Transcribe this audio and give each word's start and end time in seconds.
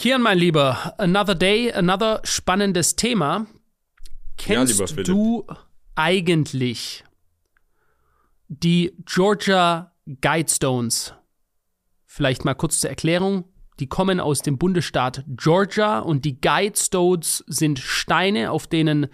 Kian, 0.00 0.22
mein 0.22 0.38
Lieber, 0.38 0.94
another 0.96 1.34
day, 1.34 1.70
another 1.70 2.22
spannendes 2.24 2.96
Thema. 2.96 3.46
Kennst 4.38 4.80
Ja, 4.80 5.02
du 5.02 5.46
eigentlich 5.94 7.04
die 8.48 8.94
Georgia 9.04 9.92
Guidestones? 10.22 11.12
Vielleicht 12.06 12.46
mal 12.46 12.54
kurz 12.54 12.80
zur 12.80 12.88
Erklärung. 12.88 13.44
Die 13.78 13.88
kommen 13.88 14.20
aus 14.20 14.40
dem 14.40 14.56
Bundesstaat 14.56 15.22
Georgia 15.26 15.98
und 15.98 16.24
die 16.24 16.40
Guidestones 16.40 17.44
sind 17.46 17.78
Steine, 17.78 18.52
auf 18.52 18.66
denen 18.66 19.08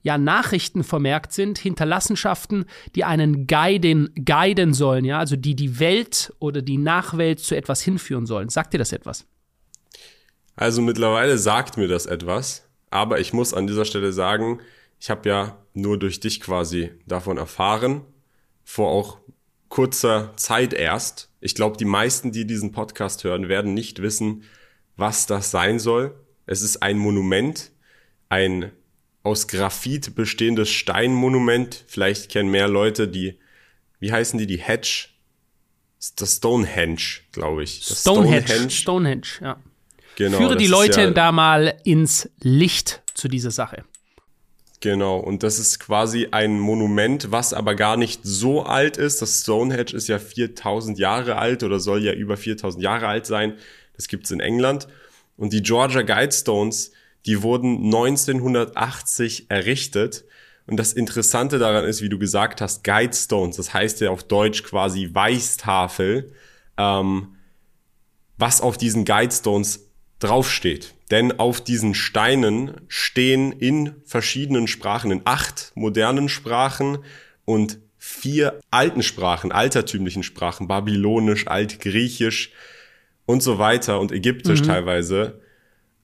ja 0.00 0.16
Nachrichten 0.16 0.82
vermerkt 0.82 1.34
sind, 1.34 1.58
Hinterlassenschaften, 1.58 2.64
die 2.94 3.04
einen 3.04 3.46
guiden, 3.46 4.08
guiden 4.24 4.72
sollen, 4.72 5.04
ja, 5.04 5.18
also 5.18 5.36
die 5.36 5.54
die 5.54 5.78
Welt 5.78 6.32
oder 6.38 6.62
die 6.62 6.78
Nachwelt 6.78 7.40
zu 7.40 7.54
etwas 7.54 7.82
hinführen 7.82 8.24
sollen. 8.24 8.48
Sagt 8.48 8.72
dir 8.72 8.78
das 8.78 8.92
etwas? 8.92 9.26
Also 10.56 10.82
mittlerweile 10.82 11.38
sagt 11.38 11.76
mir 11.76 11.88
das 11.88 12.06
etwas, 12.06 12.68
aber 12.90 13.20
ich 13.20 13.32
muss 13.32 13.54
an 13.54 13.66
dieser 13.66 13.84
Stelle 13.84 14.12
sagen, 14.12 14.60
ich 15.00 15.10
habe 15.10 15.28
ja 15.28 15.58
nur 15.74 15.98
durch 15.98 16.20
dich 16.20 16.40
quasi 16.40 16.90
davon 17.06 17.38
erfahren, 17.38 18.02
vor 18.64 18.90
auch 18.90 19.18
kurzer 19.68 20.32
Zeit 20.36 20.74
erst. 20.74 21.30
Ich 21.40 21.54
glaube, 21.54 21.76
die 21.76 21.86
meisten, 21.86 22.30
die 22.30 22.46
diesen 22.46 22.72
Podcast 22.72 23.24
hören, 23.24 23.48
werden 23.48 23.74
nicht 23.74 24.02
wissen, 24.02 24.44
was 24.96 25.26
das 25.26 25.50
sein 25.50 25.78
soll. 25.78 26.14
Es 26.46 26.62
ist 26.62 26.82
ein 26.82 26.98
Monument, 26.98 27.72
ein 28.28 28.70
aus 29.22 29.48
Graphit 29.48 30.14
bestehendes 30.14 30.68
Steinmonument. 30.68 31.84
Vielleicht 31.86 32.30
kennen 32.30 32.50
mehr 32.50 32.68
Leute 32.68 33.08
die, 33.08 33.38
wie 33.98 34.12
heißen 34.12 34.38
die, 34.38 34.46
die 34.46 34.58
Hedge? 34.58 35.08
Das 36.16 36.36
Stonehenge, 36.36 37.20
glaube 37.30 37.62
ich. 37.62 37.86
Das 37.86 38.00
Stonehenge. 38.00 38.70
Stonehenge, 38.70 39.28
ja. 39.40 39.60
Genau, 40.16 40.38
Führe 40.38 40.56
die 40.56 40.66
Leute 40.66 41.00
ja- 41.02 41.10
da 41.10 41.32
mal 41.32 41.74
ins 41.84 42.28
Licht 42.40 43.02
zu 43.14 43.28
dieser 43.28 43.50
Sache. 43.50 43.84
Genau, 44.80 45.18
und 45.18 45.44
das 45.44 45.60
ist 45.60 45.78
quasi 45.78 46.28
ein 46.32 46.58
Monument, 46.58 47.30
was 47.30 47.54
aber 47.54 47.76
gar 47.76 47.96
nicht 47.96 48.20
so 48.24 48.64
alt 48.64 48.96
ist. 48.96 49.22
Das 49.22 49.42
Stonehenge 49.42 49.92
ist 49.92 50.08
ja 50.08 50.18
4000 50.18 50.98
Jahre 50.98 51.36
alt 51.36 51.62
oder 51.62 51.78
soll 51.78 52.02
ja 52.02 52.12
über 52.12 52.36
4000 52.36 52.82
Jahre 52.82 53.06
alt 53.06 53.24
sein. 53.24 53.54
Das 53.94 54.08
gibt's 54.08 54.32
in 54.32 54.40
England. 54.40 54.88
Und 55.36 55.52
die 55.52 55.62
Georgia 55.62 56.02
Guidestones, 56.02 56.90
die 57.26 57.42
wurden 57.42 57.84
1980 57.84 59.46
errichtet. 59.50 60.24
Und 60.66 60.76
das 60.78 60.92
Interessante 60.92 61.60
daran 61.60 61.84
ist, 61.84 62.02
wie 62.02 62.08
du 62.08 62.18
gesagt 62.18 62.60
hast, 62.60 62.82
Guidestones, 62.82 63.56
das 63.56 63.72
heißt 63.72 64.00
ja 64.00 64.10
auf 64.10 64.24
Deutsch 64.24 64.64
quasi 64.64 65.10
Weißtafel, 65.12 66.32
ähm, 66.76 67.36
was 68.36 68.60
auf 68.60 68.76
diesen 68.78 69.04
Guidestones 69.04 69.88
draufsteht. 70.22 70.94
Denn 71.10 71.38
auf 71.38 71.60
diesen 71.60 71.94
Steinen 71.94 72.80
stehen 72.88 73.52
in 73.52 73.94
verschiedenen 74.04 74.66
Sprachen, 74.66 75.10
in 75.10 75.22
acht 75.24 75.72
modernen 75.74 76.28
Sprachen 76.28 76.98
und 77.44 77.78
vier 77.98 78.58
alten 78.70 79.02
Sprachen, 79.02 79.52
altertümlichen 79.52 80.22
Sprachen, 80.22 80.68
Babylonisch, 80.68 81.46
Altgriechisch 81.46 82.50
und 83.26 83.42
so 83.42 83.58
weiter 83.58 84.00
und 84.00 84.10
Ägyptisch 84.10 84.62
teilweise, 84.62 85.40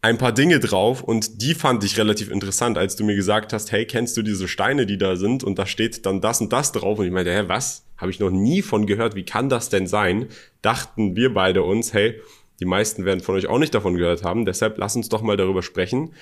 ein 0.00 0.16
paar 0.16 0.32
Dinge 0.32 0.60
drauf 0.60 1.02
und 1.02 1.42
die 1.42 1.54
fand 1.54 1.82
ich 1.82 1.98
relativ 1.98 2.30
interessant, 2.30 2.78
als 2.78 2.94
du 2.94 3.04
mir 3.04 3.16
gesagt 3.16 3.52
hast, 3.52 3.72
hey, 3.72 3.84
kennst 3.84 4.16
du 4.16 4.22
diese 4.22 4.46
Steine, 4.46 4.86
die 4.86 4.96
da 4.96 5.16
sind 5.16 5.42
und 5.42 5.58
da 5.58 5.66
steht 5.66 6.06
dann 6.06 6.20
das 6.20 6.40
und 6.40 6.52
das 6.52 6.70
drauf 6.70 6.98
und 6.98 7.06
ich 7.06 7.12
meinte, 7.12 7.34
hä, 7.34 7.44
was? 7.46 7.84
Habe 7.96 8.12
ich 8.12 8.20
noch 8.20 8.30
nie 8.30 8.62
von 8.62 8.86
gehört, 8.86 9.16
wie 9.16 9.24
kann 9.24 9.48
das 9.48 9.70
denn 9.70 9.88
sein? 9.88 10.26
Dachten 10.62 11.16
wir 11.16 11.34
beide 11.34 11.64
uns, 11.64 11.92
hey, 11.92 12.20
die 12.60 12.64
meisten 12.64 13.04
werden 13.04 13.20
von 13.20 13.34
euch 13.34 13.46
auch 13.46 13.58
nicht 13.58 13.74
davon 13.74 13.96
gehört 13.96 14.24
haben, 14.24 14.44
deshalb 14.44 14.78
lass 14.78 14.96
uns 14.96 15.08
doch 15.08 15.22
mal 15.22 15.36
darüber 15.36 15.62
sprechen, 15.62 16.12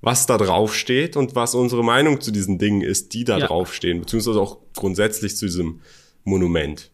was 0.00 0.26
da 0.26 0.38
drauf 0.38 0.74
steht 0.74 1.16
und 1.16 1.34
was 1.34 1.54
unsere 1.54 1.84
Meinung 1.84 2.20
zu 2.20 2.30
diesen 2.30 2.58
Dingen 2.58 2.80
ist, 2.80 3.12
die 3.12 3.24
da 3.24 3.38
Ja. 3.38 3.46
draufstehen, 3.46 4.00
beziehungsweise 4.00 4.40
auch 4.40 4.58
grundsätzlich 4.74 5.36
zu 5.36 5.46
diesem 5.46 5.80
Monument. 6.24 6.90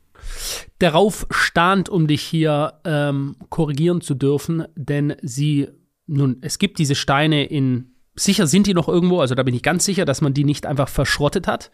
Darauf 0.79 1.27
stand, 1.31 1.89
um 1.89 2.07
dich 2.07 2.23
hier 2.23 2.75
ähm, 2.85 3.37
korrigieren 3.49 4.01
zu 4.01 4.15
dürfen, 4.15 4.65
denn 4.75 5.15
sie, 5.23 5.69
nun, 6.07 6.39
es 6.41 6.59
gibt 6.59 6.79
diese 6.79 6.95
Steine 6.95 7.45
in, 7.47 7.93
sicher 8.17 8.47
sind 8.47 8.67
die 8.67 8.75
noch 8.75 8.89
irgendwo, 8.89 9.21
also 9.21 9.35
da 9.35 9.43
bin 9.43 9.55
ich 9.55 9.63
ganz 9.63 9.85
sicher, 9.85 10.05
dass 10.05 10.21
man 10.21 10.35
die 10.35 10.45
nicht 10.45 10.67
einfach 10.67 10.89
verschrottet 10.89 11.47
hat, 11.47 11.71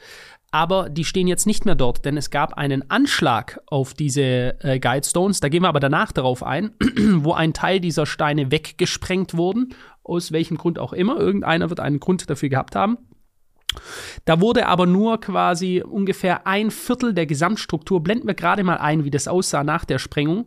aber 0.53 0.91
die 0.91 1.05
stehen 1.05 1.27
jetzt 1.27 1.47
nicht 1.47 1.65
mehr 1.65 1.75
dort, 1.75 2.05
denn 2.05 2.17
es 2.17 2.31
gab 2.31 2.55
einen 2.55 2.89
Anschlag 2.91 3.61
auf 3.67 3.95
diese 3.95 4.63
äh, 4.63 4.79
Guidestones, 4.79 5.41
da 5.41 5.49
gehen 5.49 5.63
wir 5.63 5.69
aber 5.69 5.81
danach 5.81 6.13
darauf 6.13 6.43
ein, 6.43 6.73
wo 7.17 7.33
ein 7.33 7.55
Teil 7.55 7.81
dieser 7.81 8.07
Steine 8.07 8.51
weggesprengt 8.53 9.37
wurden, 9.37 9.75
aus 10.05 10.31
welchem 10.31 10.59
Grund 10.59 10.79
auch 10.79 10.93
immer, 10.93 11.19
irgendeiner 11.19 11.71
wird 11.71 11.81
einen 11.81 12.01
Grund 12.01 12.29
dafür 12.29 12.51
gehabt 12.51 12.77
haben. 12.77 12.99
Da 14.25 14.41
wurde 14.41 14.67
aber 14.67 14.87
nur 14.87 15.21
quasi 15.21 15.83
ungefähr 15.83 16.47
ein 16.47 16.71
Viertel 16.71 17.15
der 17.15 17.27
Gesamtstruktur, 17.27 18.03
blenden 18.03 18.27
wir 18.27 18.35
gerade 18.35 18.65
mal 18.65 18.79
ein, 18.79 19.05
wie 19.05 19.11
das 19.11 19.29
aussah 19.29 19.65
nach 19.65 19.85
der 19.85 19.99
Sprengung. 19.99 20.47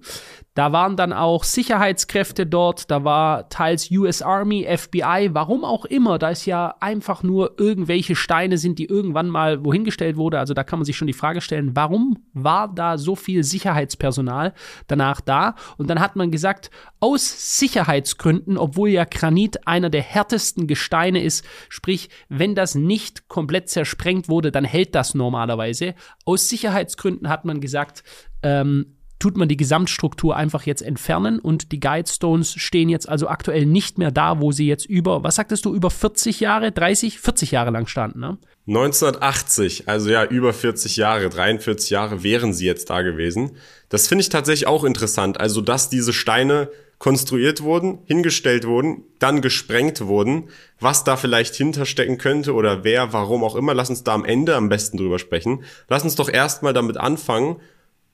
Da 0.56 0.72
waren 0.72 0.96
dann 0.96 1.12
auch 1.12 1.44
Sicherheitskräfte 1.44 2.46
dort, 2.46 2.90
da 2.90 3.04
war 3.04 3.50
teils 3.50 3.92
US 3.92 4.22
Army, 4.22 4.66
FBI, 4.66 5.32
warum 5.34 5.66
auch 5.66 5.84
immer, 5.84 6.18
da 6.18 6.30
ist 6.30 6.46
ja 6.46 6.76
einfach 6.80 7.24
nur 7.24 7.60
irgendwelche 7.60 8.16
Steine 8.16 8.58
sind, 8.58 8.80
die 8.80 8.86
irgendwann 8.86 9.28
mal 9.28 9.66
wohin 9.66 9.84
gestellt 9.84 10.16
wurde. 10.16 10.40
Also 10.40 10.54
da 10.54 10.64
kann 10.64 10.80
man 10.80 10.86
sich 10.86 10.96
schon 10.96 11.08
die 11.08 11.14
Frage 11.14 11.42
stellen, 11.42 11.76
warum 11.76 12.20
war 12.32 12.74
da 12.74 12.98
so 12.98 13.18
viel 13.18 13.44
Sicherheitspersonal 13.44 14.54
danach 14.88 15.20
da? 15.20 15.56
Und 15.78 15.90
dann 15.90 16.00
hat 16.00 16.16
man 16.16 16.32
gesagt, 16.32 16.72
aus 17.02 17.60
Sicherheitsgründen, 17.60 18.58
obwohl 18.58 18.90
ja 18.90 19.04
Granit 19.04 19.68
einer 19.68 19.90
der 19.90 20.02
härtesten 20.02 20.68
Gesteine 20.68 21.22
ist, 21.22 21.46
sprich, 21.68 22.10
wenn 22.30 22.56
das 22.56 22.76
nicht 22.76 23.15
komplett 23.28 23.70
zersprengt 23.70 24.30
wurde, 24.30 24.52
dann 24.52 24.66
hält 24.66 24.96
das 24.96 25.14
normalerweise. 25.14 25.96
Aus 26.26 26.50
Sicherheitsgründen 26.50 27.30
hat 27.30 27.46
man 27.46 27.62
gesagt, 27.62 28.04
ähm, 28.44 28.98
tut 29.26 29.38
man 29.38 29.50
die 29.50 29.58
Gesamtstruktur 29.58 30.36
einfach 30.36 30.68
jetzt 30.68 30.84
entfernen 30.84 31.40
und 31.40 31.72
die 31.72 31.80
Guidestones 31.80 32.54
stehen 32.54 32.90
jetzt 32.90 33.10
also 33.10 33.28
aktuell 33.28 33.66
nicht 33.66 33.98
mehr 33.98 34.12
da, 34.12 34.40
wo 34.40 34.52
sie 34.52 34.68
jetzt 34.68 34.86
über, 34.86 35.24
was 35.24 35.38
sagtest 35.38 35.66
du, 35.66 35.74
über 35.74 35.90
40 35.90 36.42
Jahre, 36.42 36.72
30, 36.72 37.20
40 37.20 37.50
Jahre 37.50 37.72
lang 37.72 37.88
standen, 37.88 38.20
ne? 38.20 38.38
1980, 38.68 39.90
also 39.90 40.12
ja, 40.12 40.26
über 40.26 40.54
40 40.54 40.98
Jahre, 40.98 41.30
43 41.30 41.90
Jahre 41.90 42.22
wären 42.22 42.54
sie 42.54 42.68
jetzt 42.68 42.92
da 42.92 43.02
gewesen. 43.02 43.58
Das 43.90 44.08
finde 44.08 44.22
ich 44.22 44.30
tatsächlich 44.30 44.68
auch 44.68 44.84
interessant. 44.84 45.40
Also, 45.40 45.62
dass 45.62 45.90
diese 45.90 46.14
Steine 46.14 46.70
konstruiert 47.00 47.64
wurden, 47.64 48.00
hingestellt 48.06 48.68
wurden, 48.68 49.06
dann 49.18 49.42
gesprengt 49.42 50.02
wurden, 50.02 50.50
was 50.80 51.04
da 51.04 51.18
vielleicht 51.18 51.56
hinterstecken 51.56 52.20
könnte 52.20 52.54
oder 52.54 52.84
wer, 52.84 53.12
warum 53.12 53.44
auch 53.44 53.56
immer. 53.56 53.74
Lass 53.74 53.90
uns 53.90 54.04
da 54.04 54.14
am 54.14 54.26
Ende 54.26 54.56
am 54.56 54.70
besten 54.70 54.98
drüber 54.98 55.18
sprechen. 55.18 55.64
Lass 55.90 56.04
uns 56.04 56.16
doch 56.16 56.30
erstmal 56.30 56.74
damit 56.74 56.98
anfangen, 56.98 57.58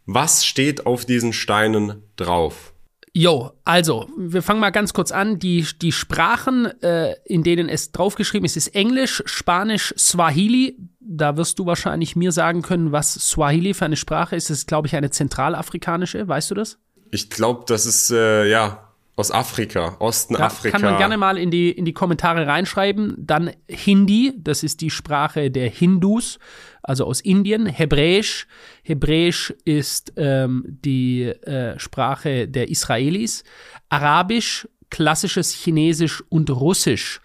was 0.05 0.45
steht 0.45 0.85
auf 0.85 1.05
diesen 1.05 1.33
Steinen 1.33 2.03
drauf? 2.15 2.73
Jo, 3.13 3.51
also, 3.65 4.07
wir 4.17 4.41
fangen 4.41 4.61
mal 4.61 4.69
ganz 4.69 4.93
kurz 4.93 5.11
an. 5.11 5.37
Die, 5.37 5.65
die 5.81 5.91
Sprachen, 5.91 6.65
äh, 6.81 7.15
in 7.25 7.43
denen 7.43 7.67
es 7.67 7.91
draufgeschrieben 7.91 8.45
ist, 8.45 8.55
ist 8.55 8.69
Englisch, 8.69 9.21
Spanisch, 9.25 9.93
Swahili. 9.97 10.77
Da 11.01 11.35
wirst 11.35 11.59
du 11.59 11.65
wahrscheinlich 11.65 12.15
mir 12.15 12.31
sagen 12.31 12.61
können, 12.61 12.93
was 12.93 13.13
Swahili 13.13 13.73
für 13.73 13.85
eine 13.85 13.97
Sprache 13.97 14.37
ist. 14.37 14.49
Das 14.49 14.59
ist, 14.59 14.67
glaube 14.67 14.87
ich, 14.87 14.95
eine 14.95 15.09
zentralafrikanische. 15.09 16.25
Weißt 16.25 16.51
du 16.51 16.55
das? 16.55 16.77
Ich 17.11 17.29
glaube, 17.29 17.65
das 17.67 17.85
ist 17.85 18.11
äh, 18.11 18.45
ja 18.49 18.90
aus 19.21 19.31
Afrika, 19.31 19.95
Osten 19.99 20.33
Da 20.33 20.47
Afrika. 20.47 20.77
kann 20.77 20.81
man 20.89 20.97
gerne 20.97 21.17
mal 21.17 21.37
in 21.37 21.49
die, 21.51 21.71
in 21.71 21.85
die 21.85 21.93
Kommentare 21.93 22.45
reinschreiben. 22.47 23.15
Dann 23.17 23.51
Hindi, 23.69 24.33
das 24.37 24.63
ist 24.63 24.81
die 24.81 24.89
Sprache 24.89 25.49
der 25.49 25.69
Hindus, 25.69 26.39
also 26.83 27.05
aus 27.05 27.21
Indien. 27.21 27.65
Hebräisch, 27.67 28.47
Hebräisch 28.83 29.53
ist 29.63 30.11
ähm, 30.17 30.65
die 30.83 31.23
äh, 31.23 31.79
Sprache 31.79 32.47
der 32.49 32.69
Israelis. 32.69 33.43
Arabisch, 33.89 34.67
klassisches 34.89 35.53
Chinesisch 35.53 36.21
und 36.29 36.49
Russisch. 36.49 37.21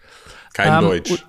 Kein 0.53 0.73
Ähm, 0.83 0.89
Deutsch. 0.89 1.11
und 1.11 1.25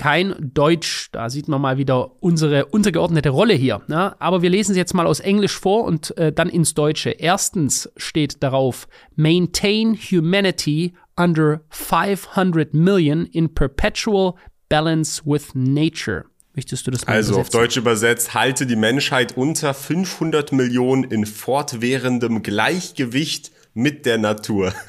Kein 0.00 0.34
Deutsch, 0.40 1.10
da 1.12 1.28
sieht 1.28 1.46
man 1.46 1.60
mal 1.60 1.76
wieder 1.76 2.22
unsere 2.22 2.64
untergeordnete 2.64 3.28
Rolle 3.28 3.52
hier. 3.52 3.82
Ne? 3.86 4.18
Aber 4.18 4.40
wir 4.40 4.48
lesen 4.48 4.70
es 4.70 4.78
jetzt 4.78 4.94
mal 4.94 5.06
aus 5.06 5.20
Englisch 5.20 5.58
vor 5.58 5.84
und 5.84 6.16
äh, 6.16 6.32
dann 6.32 6.48
ins 6.48 6.72
Deutsche. 6.72 7.10
Erstens 7.10 7.92
steht 7.98 8.42
darauf, 8.42 8.88
maintain 9.14 9.94
humanity 9.94 10.94
under 11.16 11.60
500 11.68 12.72
million 12.72 13.26
in 13.26 13.52
perpetual 13.52 14.36
balance 14.70 15.20
with 15.26 15.48
nature. 15.52 16.24
Möchtest 16.54 16.86
du 16.86 16.92
das 16.92 17.04
mal 17.06 17.12
Also 17.12 17.38
auf? 17.38 17.50
Deutsch 17.50 17.76
übersetzt, 17.76 18.32
halte 18.32 18.66
die 18.66 18.76
Menschheit 18.76 19.36
unter 19.36 19.74
500 19.74 20.52
Millionen 20.52 21.04
in 21.04 21.26
fortwährendem 21.26 22.42
Gleichgewicht 22.42 23.52
mit 23.74 24.06
der 24.06 24.16
Natur. 24.16 24.72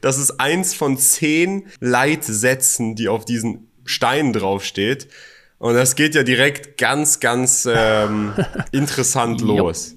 Das 0.00 0.18
ist 0.18 0.40
eins 0.40 0.74
von 0.74 0.98
zehn 0.98 1.66
Leitsätzen, 1.78 2.96
die 2.96 3.08
auf 3.08 3.24
diesen 3.24 3.69
Steinen 3.90 4.32
draufsteht. 4.32 5.08
Und 5.58 5.74
das 5.74 5.94
geht 5.94 6.14
ja 6.14 6.22
direkt 6.22 6.78
ganz, 6.78 7.20
ganz 7.20 7.68
ähm, 7.70 8.32
interessant 8.72 9.42
los. 9.42 9.94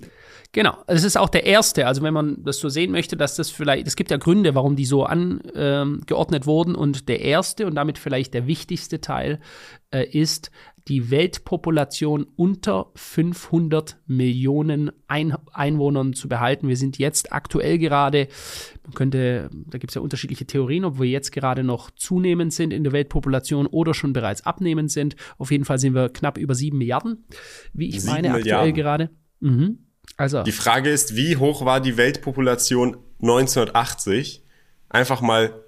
Genau, 0.52 0.78
es 0.86 1.04
ist 1.04 1.18
auch 1.18 1.30
der 1.30 1.48
erste, 1.48 1.88
also 1.88 2.04
wenn 2.04 2.14
man 2.14 2.44
das 2.44 2.60
so 2.60 2.70
sehen 2.70 2.92
möchte, 2.92 3.18
dass 3.18 3.36
das 3.36 3.50
vielleicht, 3.50 3.88
es 3.88 3.96
gibt 3.96 4.12
ja 4.12 4.18
Gründe, 4.18 4.54
warum 4.54 4.76
die 4.76 4.86
so 4.86 5.04
angeordnet 5.04 6.44
ähm, 6.44 6.46
wurden 6.46 6.76
und 6.76 7.10
der 7.10 7.22
erste 7.22 7.66
und 7.66 7.74
damit 7.74 7.98
vielleicht 7.98 8.36
der 8.36 8.46
wichtigste 8.46 9.02
Teil 9.02 9.40
äh, 9.90 10.06
ist, 10.06 10.52
die 10.88 11.12
Weltpopulation 11.12 12.26
unter 12.36 12.92
500 12.96 13.98
Millionen 14.06 14.92
Ein 15.08 15.36
Einwohnern 15.54 16.14
zu 16.14 16.28
behalten. 16.28 16.68
Wir 16.68 16.78
sind 16.78 16.98
jetzt 16.98 17.32
aktuell 17.32 17.78
gerade, 17.78 18.28
man 18.84 18.94
könnte, 18.94 19.50
da 19.52 19.78
gibt 19.78 19.92
es 19.92 19.96
ja 19.96 20.02
unterschiedliche 20.02 20.46
Theorien, 20.46 20.86
ob 20.86 21.00
wir 21.00 21.08
jetzt 21.08 21.32
gerade 21.32 21.64
noch 21.64 21.92
zunehmend 21.92 22.54
sind 22.54 22.74
in 22.74 22.84
der 22.84 22.92
Weltpopulation 22.92 23.68
oder 23.68 23.94
schon 23.94 24.14
bereits 24.14 24.46
abnehmend 24.46 24.92
sind. 24.92 25.16
Auf 25.38 25.52
jeden 25.52 25.66
Fall 25.66 25.80
sind 25.80 25.94
wir 25.94 26.10
knapp 26.10 26.38
über 26.38 26.56
7 26.56 26.78
Milliarden, 26.78 27.26
wie 27.74 27.90
ich 27.90 28.04
meine, 28.04 28.30
Milliarden. 28.30 28.52
aktuell 28.52 28.74
gerade. 28.74 29.10
Mhm. 29.40 29.80
Also. 30.18 30.44
Die 30.44 30.52
Frage 30.52 30.90
ist, 30.90 31.16
wie 31.16 31.38
hoch 31.38 31.66
war 31.66 31.80
die 31.80 31.98
Weltpopulation 31.98 32.98
1980? 33.22 34.44
Einfach 34.90 35.22
mal 35.22 35.64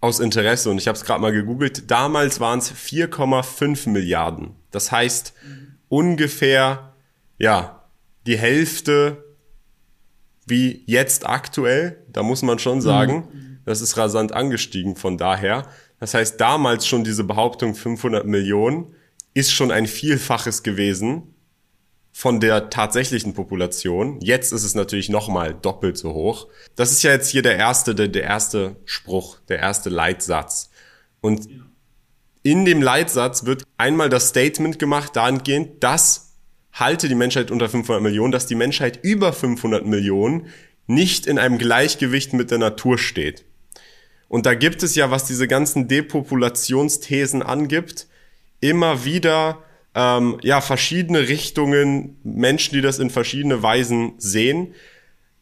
aus 0.00 0.20
Interesse 0.20 0.70
und 0.70 0.78
ich 0.78 0.86
habe 0.86 0.96
es 0.96 1.04
gerade 1.04 1.20
mal 1.20 1.32
gegoogelt. 1.32 1.90
Damals 1.90 2.40
waren 2.40 2.60
es 2.60 2.72
4,5 2.72 3.88
Milliarden. 3.88 4.56
Das 4.70 4.92
heißt 4.92 5.32
mhm. 5.44 5.74
ungefähr 5.88 6.94
ja 7.38 7.84
die 8.26 8.38
Hälfte 8.38 9.24
wie 10.46 10.82
jetzt 10.86 11.26
aktuell. 11.28 12.04
Da 12.10 12.22
muss 12.22 12.42
man 12.42 12.58
schon 12.58 12.80
sagen, 12.80 13.28
mhm. 13.32 13.58
das 13.64 13.80
ist 13.80 13.96
rasant 13.96 14.32
angestiegen. 14.32 14.96
Von 14.96 15.18
daher, 15.18 15.66
das 15.98 16.14
heißt 16.14 16.40
damals 16.40 16.86
schon 16.86 17.04
diese 17.04 17.24
Behauptung 17.24 17.74
500 17.74 18.26
Millionen 18.26 18.94
ist 19.34 19.52
schon 19.52 19.70
ein 19.70 19.86
Vielfaches 19.86 20.62
gewesen 20.62 21.34
von 22.18 22.40
der 22.40 22.68
tatsächlichen 22.68 23.32
Population. 23.32 24.20
Jetzt 24.20 24.52
ist 24.52 24.64
es 24.64 24.74
natürlich 24.74 25.08
nochmal 25.08 25.54
doppelt 25.54 25.96
so 25.96 26.14
hoch. 26.14 26.48
Das 26.74 26.90
ist 26.90 27.04
ja 27.04 27.12
jetzt 27.12 27.28
hier 27.28 27.42
der 27.42 27.56
erste, 27.56 27.94
der, 27.94 28.08
der 28.08 28.24
erste 28.24 28.74
Spruch, 28.86 29.38
der 29.48 29.60
erste 29.60 29.88
Leitsatz. 29.88 30.68
Und 31.20 31.48
in 32.42 32.64
dem 32.64 32.82
Leitsatz 32.82 33.44
wird 33.44 33.62
einmal 33.76 34.08
das 34.08 34.30
Statement 34.30 34.80
gemacht 34.80 35.14
dahingehend, 35.14 35.84
dass 35.84 36.34
halte 36.72 37.06
die 37.06 37.14
Menschheit 37.14 37.52
unter 37.52 37.68
500 37.68 38.02
Millionen, 38.02 38.32
dass 38.32 38.46
die 38.46 38.56
Menschheit 38.56 38.98
über 39.04 39.32
500 39.32 39.86
Millionen 39.86 40.48
nicht 40.88 41.24
in 41.24 41.38
einem 41.38 41.56
Gleichgewicht 41.56 42.32
mit 42.32 42.50
der 42.50 42.58
Natur 42.58 42.98
steht. 42.98 43.44
Und 44.26 44.44
da 44.44 44.54
gibt 44.54 44.82
es 44.82 44.96
ja, 44.96 45.12
was 45.12 45.26
diese 45.26 45.46
ganzen 45.46 45.86
Depopulationsthesen 45.86 47.44
angibt, 47.44 48.08
immer 48.58 49.04
wieder 49.04 49.62
ähm, 49.98 50.38
ja, 50.42 50.60
verschiedene 50.60 51.26
Richtungen, 51.28 52.18
Menschen, 52.22 52.74
die 52.74 52.80
das 52.80 53.00
in 53.00 53.10
verschiedene 53.10 53.64
Weisen 53.64 54.12
sehen. 54.18 54.74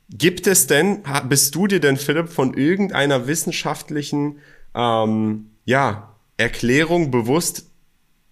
Gibt 0.08 0.46
es 0.46 0.66
denn, 0.66 1.02
bist 1.28 1.54
du 1.54 1.66
dir 1.66 1.78
denn, 1.78 1.98
Philipp, 1.98 2.30
von 2.30 2.54
irgendeiner 2.54 3.26
wissenschaftlichen 3.26 4.38
ähm, 4.74 5.50
ja, 5.66 6.14
Erklärung 6.38 7.10
bewusst 7.10 7.66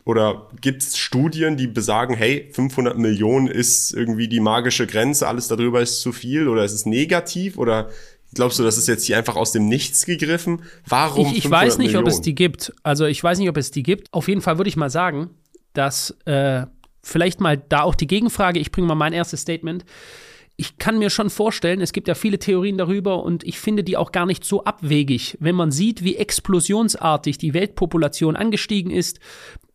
oder 0.06 0.49
gibt 0.62 0.82
es 0.82 0.97
Studien, 0.97 1.59
die 1.59 1.67
besagen, 1.67 2.15
hey, 2.15 2.49
500 2.53 2.97
Millionen 2.97 3.47
ist 3.47 3.93
irgendwie 3.93 4.29
die 4.29 4.41
magische 4.41 4.87
Grenze, 4.87 5.29
alles 5.29 5.49
darüber 5.49 5.82
ist 5.82 6.00
zu 6.00 6.12
viel 6.12 6.49
oder 6.49 6.65
ist 6.65 6.73
es 6.73 6.87
negativ 6.87 7.59
oder 7.59 7.91
glaubst 8.32 8.59
du, 8.59 8.62
das 8.62 8.79
ist 8.79 8.88
jetzt 8.88 9.05
hier 9.05 9.19
einfach 9.19 9.37
aus 9.37 9.53
dem 9.53 9.69
Nichts 9.69 10.06
gegriffen? 10.06 10.62
Warum? 10.87 11.26
Ich, 11.32 11.44
ich 11.44 11.50
weiß 11.50 11.76
nicht, 11.76 11.88
Millionen? 11.88 12.06
ob 12.06 12.12
es 12.12 12.23
die 12.23 12.35
gibt. 12.35 12.73
Also 12.82 13.05
ich 13.05 13.23
weiß 13.23 13.38
nicht, 13.38 13.49
ob 13.50 13.59
es 13.59 13.71
die 13.71 13.82
gibt. 13.82 14.11
Auf 14.12 14.29
jeden 14.29 14.41
Fall 14.41 14.59
würde 14.59 14.69
ich 14.69 14.76
mal 14.76 14.91
sagen, 14.91 15.31
dass 15.75 16.17
äh, 16.25 16.67
vielleicht 17.03 17.41
mal 17.41 17.56
da 17.56 17.82
auch 17.82 17.94
die 17.94 18.06
Gegenfrage, 18.06 18.59
ich 18.59 18.73
bringe 18.73 18.88
mal 18.88 18.94
mein 18.94 19.12
erstes 19.12 19.43
Statement. 19.43 19.85
Ich 20.56 20.79
kann 20.79 21.00
mir 21.00 21.11
schon 21.11 21.31
vorstellen, 21.31 21.81
es 21.81 21.93
gibt 21.93 22.06
ja 22.06 22.15
viele 22.15 22.38
Theorien 22.38 22.79
darüber 22.79 23.25
und 23.25 23.43
ich 23.43 23.59
finde 23.59 23.82
die 23.82 23.97
auch 23.97 24.12
gar 24.12 24.25
nicht 24.25 24.44
so 24.44 24.62
abwegig, 24.62 25.37
wenn 25.41 25.56
man 25.56 25.73
sieht, 25.73 26.05
wie 26.05 26.15
explosionsartig 26.15 27.38
die 27.38 27.55
Weltpopulation 27.55 28.37
angestiegen 28.37 28.93
ist. 28.93 29.19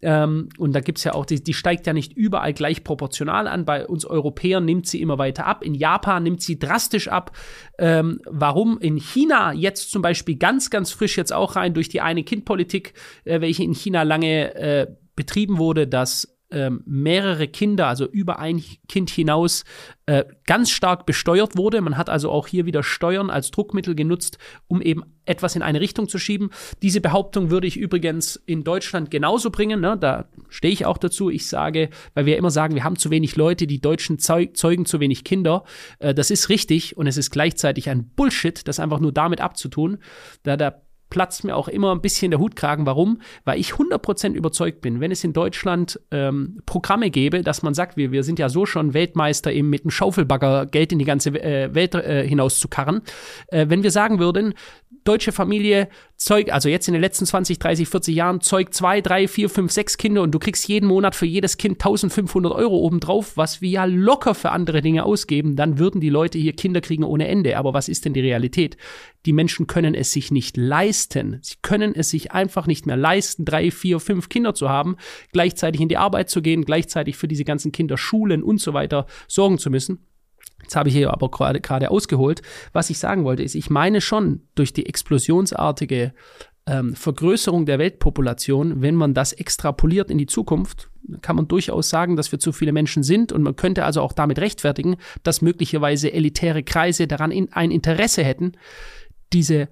Ähm, 0.02 0.48
und 0.58 0.74
da 0.74 0.80
gibt 0.80 1.00
es 1.00 1.04
ja 1.04 1.14
auch, 1.14 1.26
die, 1.26 1.44
die 1.44 1.54
steigt 1.54 1.86
ja 1.86 1.92
nicht 1.92 2.14
überall 2.14 2.54
gleich 2.54 2.86
proportional 2.86 3.48
an. 3.48 3.66
Bei 3.66 3.86
uns 3.86 4.06
Europäern 4.06 4.64
nimmt 4.64 4.88
sie 4.88 5.02
immer 5.02 5.18
weiter 5.18 5.46
ab. 5.46 5.64
In 5.64 5.74
Japan 5.74 6.24
nimmt 6.24 6.42
sie 6.42 6.58
drastisch 6.58 7.10
ab. 7.10 7.36
Ähm, 7.78 8.22
warum 8.26 8.80
in 8.80 8.96
China 8.98 9.52
jetzt 9.52 9.92
zum 9.92 10.02
Beispiel 10.02 10.38
ganz, 10.38 10.70
ganz 10.70 10.92
frisch 10.92 11.18
jetzt 11.18 11.34
auch 11.34 11.58
rein 11.58 11.74
durch 11.74 11.90
die 11.90 12.00
Eine-Kind-Politik, 12.00 12.94
äh, 13.26 13.42
welche 13.42 13.64
in 13.64 13.74
China 13.74 14.04
lange 14.04 14.56
äh, 14.56 14.88
betrieben 15.20 15.58
wurde, 15.58 15.86
dass 15.86 16.40
ähm, 16.52 16.82
mehrere 16.86 17.48
Kinder, 17.48 17.88
also 17.88 18.08
über 18.08 18.40
ein 18.40 18.64
Kind 18.88 19.10
hinaus, 19.10 19.66
äh, 20.06 20.24
ganz 20.48 20.72
stark 20.72 21.06
besteuert 21.06 21.58
wurde. 21.58 21.82
Man 21.82 21.98
hat 21.98 22.10
also 22.10 22.32
auch 22.32 22.48
hier 22.48 22.66
wieder 22.66 22.82
Steuern 22.82 23.30
als 23.30 23.52
Druckmittel 23.52 23.94
genutzt, 23.96 24.38
um 24.68 24.82
eben 24.82 25.04
etwas 25.26 25.56
in 25.56 25.62
eine 25.62 25.80
Richtung 25.80 26.10
zu 26.10 26.18
schieben. 26.18 26.50
Diese 26.82 27.02
Behauptung 27.02 27.52
würde 27.52 27.68
ich 27.68 27.78
übrigens 27.78 28.36
in 28.48 28.64
Deutschland 28.64 29.12
genauso 29.12 29.52
bringen. 29.52 29.82
Ne? 29.82 29.98
Da 30.00 30.30
stehe 30.48 30.74
ich 30.74 30.86
auch 30.86 30.98
dazu. 30.98 31.30
Ich 31.30 31.48
sage, 31.48 31.90
weil 32.16 32.26
wir 32.26 32.38
immer 32.38 32.52
sagen, 32.52 32.74
wir 32.74 32.84
haben 32.84 32.96
zu 32.96 33.12
wenig 33.12 33.36
Leute, 33.36 33.68
die 33.68 33.82
Deutschen 33.82 34.18
zeug 34.18 34.58
zeugen 34.58 34.86
zu 34.86 35.00
wenig 35.00 35.24
Kinder. 35.24 35.66
Äh, 36.00 36.16
das 36.16 36.32
ist 36.32 36.50
richtig 36.50 36.98
und 36.98 37.06
es 37.06 37.18
ist 37.18 37.30
gleichzeitig 37.30 37.90
ein 37.90 38.10
Bullshit, 38.16 38.68
das 38.68 38.80
einfach 38.80 39.00
nur 39.00 39.12
damit 39.12 39.42
abzutun, 39.42 40.00
da 40.44 40.58
der 40.58 40.82
platzt 41.10 41.44
mir 41.44 41.56
auch 41.56 41.68
immer 41.68 41.94
ein 41.94 42.02
bisschen 42.02 42.32
der 42.32 42.40
Hutkragen. 42.40 42.86
Warum? 42.86 43.22
Weil 43.46 43.60
ich 43.60 43.72
100% 43.72 44.34
überzeugt 44.34 44.82
bin, 44.82 45.00
wenn 45.00 45.12
es 45.12 45.24
in 45.24 45.34
Deutschland 45.34 46.00
ähm, 46.12 46.62
Programme 46.66 47.10
gäbe, 47.10 47.42
dass 47.42 47.64
man 47.64 47.74
sagt, 47.74 47.98
wir, 47.98 48.12
wir 48.12 48.24
sind 48.24 48.40
ja 48.40 48.50
so 48.50 48.66
schon 48.66 48.94
Weltmeister, 48.94 49.52
eben 49.52 49.70
mit 49.70 49.84
einem 49.84 49.92
Schaufelbagger 49.92 50.66
Geld 50.66 50.92
in 50.92 51.00
die 51.00 51.06
ganze 51.06 51.32
äh, 51.42 51.74
Welt 51.74 51.96
äh, 51.96 52.28
hinaus 52.28 52.60
zu 52.60 52.68
karren. 52.68 53.02
Äh, 53.48 53.68
wenn 53.70 53.84
wir 53.84 53.92
sagen 53.92 54.20
würden, 54.20 54.54
deutsche 55.04 55.32
Familie 55.32 55.90
zeugt, 56.16 56.52
also 56.52 56.68
jetzt 56.70 56.88
in 56.88 56.94
den 56.94 57.02
letzten 57.02 57.26
20, 57.26 57.60
30, 57.60 57.88
40 57.88 58.16
Jahren, 58.16 58.42
zeugt 58.42 58.74
zwei, 58.74 59.02
drei, 59.02 59.28
vier, 59.28 59.50
fünf, 59.50 59.72
sechs 59.72 59.98
Kinder 59.98 60.22
und 60.22 60.32
du 60.32 60.40
kriegst 60.40 60.68
jeden 60.68 60.88
Monat 60.88 61.16
für 61.16 61.26
jedes 61.26 61.58
Kind 61.58 61.76
1500 61.76 62.52
Euro 62.52 62.78
obendrauf, 62.78 63.38
was 63.38 63.62
wir 63.62 63.70
ja 63.70 63.86
locker 63.86 64.36
für 64.36 64.52
andere 64.52 64.82
Dinge 64.82 65.06
ausgeben, 65.06 65.56
dann 65.56 65.80
würden 65.80 66.02
die 66.02 66.10
Leute 66.10 66.38
hier 66.38 66.54
Kinder 66.54 66.82
kriegen 66.82 67.04
ohne 67.04 67.28
Ende. 67.28 67.58
Aber 67.58 67.74
was 67.74 67.88
ist 67.88 68.06
denn 68.06 68.14
die 68.14 68.20
Realität? 68.20 68.78
Die 69.26 69.34
Menschen 69.34 69.68
können 69.68 69.96
es 69.96 70.12
sich 70.12 70.32
nicht 70.32 70.58
leisten. 70.58 71.40
Sie 71.42 71.56
können 71.62 71.96
es 71.96 72.10
sich 72.10 72.32
einfach 72.32 72.68
nicht 72.68 72.86
mehr 72.86 72.98
leisten, 72.98 73.46
drei, 73.46 73.72
vier, 73.72 74.00
fünf 74.00 74.30
Kinder 74.30 74.54
zu 74.54 74.70
haben, 74.70 74.98
gleichzeitig 75.32 75.82
in 75.82 75.90
die 75.90 75.98
Arbeit 75.98 76.30
zu 76.30 76.42
gehen, 76.42 76.66
gleichzeitig 76.66 77.16
für 77.16 77.28
diese 77.28 77.46
ganzen 77.46 77.72
Kinder 77.72 77.98
Schulen 77.98 78.44
und 78.44 78.60
so 78.60 78.74
weiter 78.74 79.06
sorgen 79.28 79.58
zu 79.58 79.70
müssen. 79.70 80.09
Jetzt 80.70 80.76
habe 80.76 80.90
ich 80.90 80.96
hier 80.96 81.12
aber 81.12 81.32
gerade, 81.32 81.62
gerade 81.62 81.90
ausgeholt. 81.90 82.44
Was 82.74 82.92
ich 82.92 83.00
sagen 83.00 83.24
wollte, 83.24 83.42
ist, 83.42 83.56
ich 83.56 83.72
meine 83.72 84.02
schon, 84.02 84.44
durch 84.54 84.72
die 84.72 84.86
explosionsartige 84.86 86.14
ähm, 86.68 86.94
Vergrößerung 86.94 87.66
der 87.66 87.80
Weltpopulation, 87.80 88.84
wenn 88.84 88.94
man 88.94 89.16
das 89.16 89.34
extrapoliert 89.34 90.12
in 90.12 90.20
die 90.20 90.28
Zukunft, 90.28 90.92
kann 91.24 91.38
man 91.38 91.48
durchaus 91.48 91.90
sagen, 91.90 92.16
dass 92.16 92.32
wir 92.32 92.38
zu 92.38 92.52
viele 92.52 92.72
Menschen 92.72 93.02
sind 93.02 93.32
und 93.32 93.42
man 93.42 93.56
könnte 93.56 93.84
also 93.84 94.04
auch 94.04 94.14
damit 94.14 94.38
rechtfertigen, 94.38 94.98
dass 95.24 95.42
möglicherweise 95.42 96.14
elitäre 96.14 96.62
Kreise 96.62 97.08
daran 97.08 97.32
in, 97.32 97.52
ein 97.52 97.72
Interesse 97.72 98.24
hätten, 98.24 98.52
diese 99.34 99.70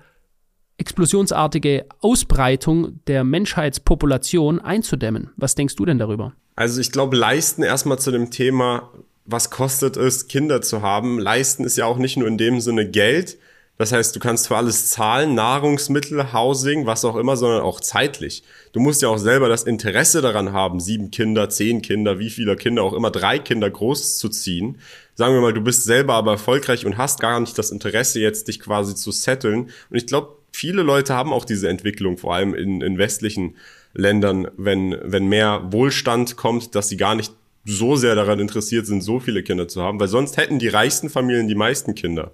explosionsartige 0.79 1.85
Ausbreitung 1.99 3.01
der 3.05 3.23
Menschheitspopulation 3.23 4.59
einzudämmen. 4.59 5.29
Was 5.37 5.53
denkst 5.53 5.75
du 5.75 5.85
denn 5.85 5.99
darüber? 5.99 6.33
Also 6.55 6.81
ich 6.81 6.91
glaube, 6.91 7.15
leisten 7.15 7.61
erstmal 7.61 7.99
zu 7.99 8.09
dem 8.09 8.31
Thema 8.31 8.89
was 9.27 9.49
kostet 9.49 9.97
es, 9.97 10.27
Kinder 10.27 10.61
zu 10.61 10.81
haben. 10.81 11.19
Leisten 11.19 11.65
ist 11.65 11.77
ja 11.77 11.85
auch 11.85 11.97
nicht 11.97 12.17
nur 12.17 12.27
in 12.27 12.37
dem 12.37 12.61
Sinne 12.61 12.89
Geld. 12.89 13.37
Das 13.77 13.91
heißt, 13.91 14.15
du 14.15 14.19
kannst 14.19 14.47
für 14.47 14.57
alles 14.57 14.89
zahlen, 14.89 15.35
Nahrungsmittel, 15.35 16.33
Housing, 16.33 16.87
was 16.87 17.05
auch 17.05 17.15
immer, 17.15 17.37
sondern 17.37 17.61
auch 17.61 17.79
zeitlich. 17.79 18.41
Du 18.71 18.79
musst 18.79 19.03
ja 19.03 19.09
auch 19.09 19.19
selber 19.19 19.49
das 19.49 19.63
Interesse 19.63 20.21
daran 20.21 20.51
haben, 20.51 20.79
sieben 20.79 21.11
Kinder, 21.11 21.49
zehn 21.49 21.83
Kinder, 21.83 22.17
wie 22.17 22.31
viele 22.31 22.55
Kinder 22.55 22.81
auch 22.81 22.93
immer, 22.93 23.11
drei 23.11 23.37
Kinder 23.37 23.69
groß 23.69 24.17
zu 24.17 24.29
ziehen. 24.29 24.79
Sagen 25.13 25.35
wir 25.35 25.41
mal, 25.41 25.53
du 25.53 25.61
bist 25.61 25.83
selber 25.83 26.15
aber 26.15 26.31
erfolgreich 26.31 26.87
und 26.87 26.97
hast 26.97 27.19
gar 27.19 27.39
nicht 27.39 27.55
das 27.57 27.69
Interesse, 27.69 28.19
jetzt 28.19 28.47
dich 28.47 28.59
quasi 28.59 28.95
zu 28.95 29.11
setteln. 29.11 29.69
Und 29.91 29.97
ich 29.97 30.07
glaube, 30.07 30.37
viele 30.51 30.81
Leute 30.81 31.13
haben 31.13 31.31
auch 31.31 31.45
diese 31.45 31.69
Entwicklung, 31.69 32.17
vor 32.17 32.33
allem 32.33 32.55
in, 32.55 32.81
in 32.81 32.97
westlichen 32.97 33.57
Ländern, 33.93 34.47
wenn, 34.57 34.97
wenn 35.03 35.27
mehr 35.27 35.67
Wohlstand 35.71 36.35
kommt, 36.35 36.73
dass 36.73 36.89
sie 36.89 36.97
gar 36.97 37.13
nicht 37.13 37.33
so 37.67 37.95
sehr 37.95 38.15
daran 38.15 38.39
interessiert 38.39 38.87
sind, 38.87 39.01
so 39.01 39.19
viele 39.19 39.43
Kinder 39.43 39.67
zu 39.67 39.81
haben, 39.81 39.99
weil 39.99 40.07
sonst 40.07 40.37
hätten 40.37 40.57
die 40.57 40.69
reichsten 40.69 41.09
Familien 41.09 41.47
die 41.47 41.55
meisten 41.55 41.95
Kinder. 41.95 42.31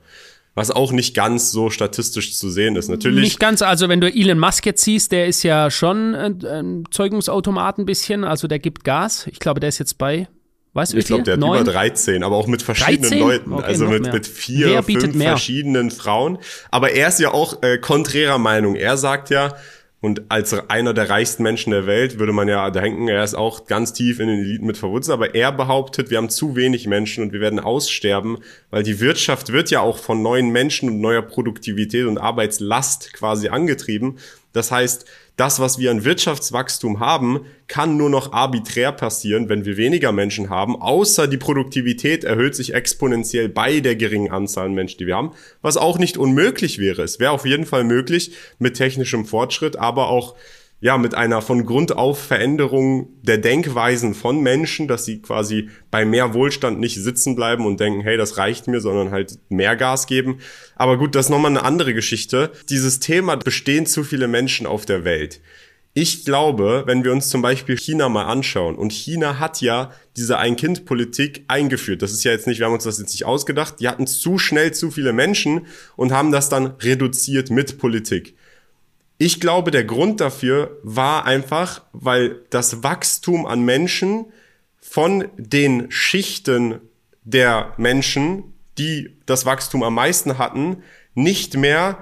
Was 0.56 0.70
auch 0.70 0.92
nicht 0.92 1.16
ganz 1.16 1.52
so 1.52 1.72
statistisch 1.72 2.38
zu 2.38 2.52
sehen 2.52 2.76
ist. 2.76 2.88
Natürlich. 2.88 3.24
Nicht 3.24 3.40
ganz, 3.40 3.64
also 3.64 3.90
wenn 3.90 4.00
du 4.00 4.08
Elon 4.08 4.38
Musk 4.38 4.68
jetzt 4.68 4.84
siehst, 4.84 5.12
der 5.12 5.26
ist 5.26 5.42
ja 5.42 5.72
schon 5.72 6.14
ein, 6.14 6.84
Zeugungsautomat 6.92 7.80
ein 7.80 7.88
bisschen, 7.88 8.24
also 8.24 8.48
der 8.48 8.60
gibt 8.60 8.84
Gas. 8.84 9.26
Ich 9.32 9.40
glaube, 9.40 9.60
der 9.60 9.70
ist 9.70 9.80
jetzt 9.80 9.98
bei 9.98 10.28
Weißt 10.76 10.94
du, 10.94 10.98
ich 10.98 11.06
glaube, 11.06 11.22
der 11.22 11.36
hat 11.36 11.40
über 11.40 11.64
13, 11.64 12.24
aber 12.24 12.36
auch 12.36 12.48
mit 12.48 12.64
verschiedenen 12.64 13.02
13? 13.02 13.20
Leuten, 13.20 13.54
okay, 13.54 13.64
also 13.64 13.86
mit, 13.86 14.12
mit 14.12 14.26
vier, 14.26 14.82
fünf 14.82 15.14
mehr? 15.14 15.30
verschiedenen 15.30 15.92
Frauen. 15.92 16.40
Aber 16.72 16.92
er 16.92 17.10
ist 17.10 17.20
ja 17.20 17.32
auch 17.32 17.62
äh, 17.62 17.78
konträrer 17.78 18.40
Meinung. 18.40 18.76
Er 18.76 18.98
sagt 18.98 19.30
ja, 19.30 19.56
Und 20.04 20.24
als 20.28 20.54
einer 20.70 20.94
der 20.94 21.10
reichsten 21.10 21.44
Menschen 21.44 21.72
der 21.72 21.86
Welt 21.86 22.20
würde 22.20 22.34
man 22.34 22.50
ja 22.50 22.70
denken, 22.72 23.08
er 23.08 23.24
ist 23.24 23.36
auch 23.36 23.68
ganz 23.68 23.94
tief 23.94 24.20
in 24.20 24.28
den 24.28 24.40
Eliten 24.40 24.66
mit 24.66 24.76
verwurzelt. 24.76 25.14
Aber 25.14 25.34
er 25.34 25.54
behauptet, 25.54 26.10
wir 26.10 26.18
haben 26.18 26.28
zu 26.28 26.58
wenig 26.58 26.88
Menschen 26.88 27.24
und 27.24 27.32
wir 27.32 27.40
werden 27.40 27.62
aussterben, 27.62 28.40
weil 28.70 28.84
die 28.84 29.00
Wirtschaft 29.00 29.54
wird 29.54 29.72
ja 29.72 29.80
auch 29.80 29.98
von 29.98 30.22
neuen 30.22 30.50
Menschen 30.50 30.90
und 30.90 31.00
neuer 31.00 31.22
Produktivität 31.22 32.06
und 32.06 32.18
Arbeitslast 32.18 33.14
quasi 33.14 33.48
angetrieben. 33.48 34.18
Das 34.52 34.72
heißt, 34.72 35.06
das, 35.36 35.60
was 35.60 35.80
wir 35.80 35.90
an 35.90 36.06
Wirtschaftswachstum 36.06 37.00
haben, 37.00 37.46
kann 37.68 37.98
nur 37.98 38.10
noch 38.10 38.34
arbiträr 38.34 38.92
passieren, 38.92 39.50
wenn 39.50 39.66
wir 39.66 39.78
weniger 39.78 40.12
Menschen 40.12 40.50
haben, 40.50 40.80
außer 40.80 41.28
die 41.28 41.38
Produktivität 41.38 42.24
erhöht 42.24 42.56
sich 42.56 42.74
exponentiell 42.76 43.50
bei 43.50 43.80
der 43.80 43.96
geringen 43.96 44.32
Anzahl 44.32 44.68
an 44.68 44.74
Menschen, 44.74 45.00
die 45.00 45.08
wir 45.08 45.16
haben, 45.16 45.32
was 45.62 45.78
auch 45.78 45.98
nicht 45.98 46.18
unmöglich 46.18 46.78
wäre. 46.78 47.02
Es 47.02 47.20
wäre 47.20 47.32
auf 47.32 47.46
jeden 47.46 47.66
Fall 47.66 47.84
möglich 47.84 48.34
mit 48.60 48.76
technischem 48.76 49.26
Fortschritt, 49.26 49.76
aber 49.76 50.10
auch 50.10 50.36
ja, 50.84 50.98
mit 50.98 51.16
einer 51.16 51.42
von 51.42 51.66
Grund 51.66 51.96
auf 51.96 52.22
Veränderung 52.22 53.08
der 53.22 53.38
Denkweisen 53.38 54.14
von 54.14 54.42
Menschen, 54.42 54.90
dass 54.90 55.06
sie 55.06 55.22
quasi 55.22 55.70
bei 55.90 56.04
mehr 56.04 56.34
Wohlstand 56.34 56.78
nicht 56.82 57.02
sitzen 57.02 57.38
bleiben 57.38 57.66
und 57.66 57.80
denken, 57.80 58.02
hey, 58.02 58.18
das 58.18 58.38
reicht 58.38 58.68
mir, 58.68 58.82
sondern 58.82 59.12
halt 59.12 59.40
mehr 59.48 59.78
Gas 59.78 60.08
geben. 60.08 60.40
Aber 60.76 60.98
gut, 60.98 61.16
das 61.16 61.28
ist 61.28 61.30
nochmal 61.30 61.52
eine 61.52 61.64
andere 61.64 61.94
Geschichte. 61.94 62.52
Dieses 62.68 63.00
Thema, 63.00 63.38
bestehen 63.38 63.86
zu 63.86 64.04
viele 64.04 64.28
Menschen 64.28 64.68
auf 64.68 64.86
der 64.86 65.06
Welt. 65.06 65.40
Ich 65.94 66.26
glaube, 66.26 66.84
wenn 66.86 67.06
wir 67.06 67.14
uns 67.14 67.30
zum 67.30 67.42
Beispiel 67.42 67.78
China 67.78 68.10
mal 68.10 68.26
anschauen, 68.26 68.76
und 68.76 68.92
China 68.92 69.40
hat 69.40 69.62
ja 69.62 69.94
diese 70.18 70.38
Ein-Kind-Politik 70.38 71.46
eingeführt. 71.48 72.02
Das 72.02 72.12
ist 72.12 72.26
ja 72.26 72.34
jetzt 72.34 72.46
nicht, 72.46 72.60
wir 72.60 72.66
haben 72.66 72.74
uns 72.74 72.84
das 72.84 73.00
jetzt 73.00 73.14
nicht 73.14 73.24
ausgedacht. 73.24 73.76
Die 73.80 73.88
hatten 73.88 74.06
zu 74.06 74.38
schnell 74.38 74.74
zu 74.74 74.92
viele 74.92 75.14
Menschen 75.14 75.66
und 75.96 76.12
haben 76.12 76.34
das 76.34 76.50
dann 76.50 76.66
reduziert 76.82 77.52
mit 77.52 77.78
Politik. 77.78 78.36
Ich 79.18 79.40
glaube, 79.40 79.72
der 79.72 79.84
Grund 79.84 80.20
dafür 80.22 80.80
war 80.84 81.26
einfach, 81.26 81.84
weil 81.94 82.42
das 82.50 82.84
Wachstum 82.84 83.46
an 83.46 83.64
Menschen 83.64 84.26
von 84.82 85.30
den 85.38 85.92
Schichten 85.92 86.82
der 87.24 87.74
Menschen, 87.78 88.54
die 88.78 89.18
das 89.26 89.46
Wachstum 89.46 89.84
am 89.84 89.96
meisten 89.96 90.38
hatten, 90.38 90.84
nicht 91.14 91.56
mehr 91.56 92.00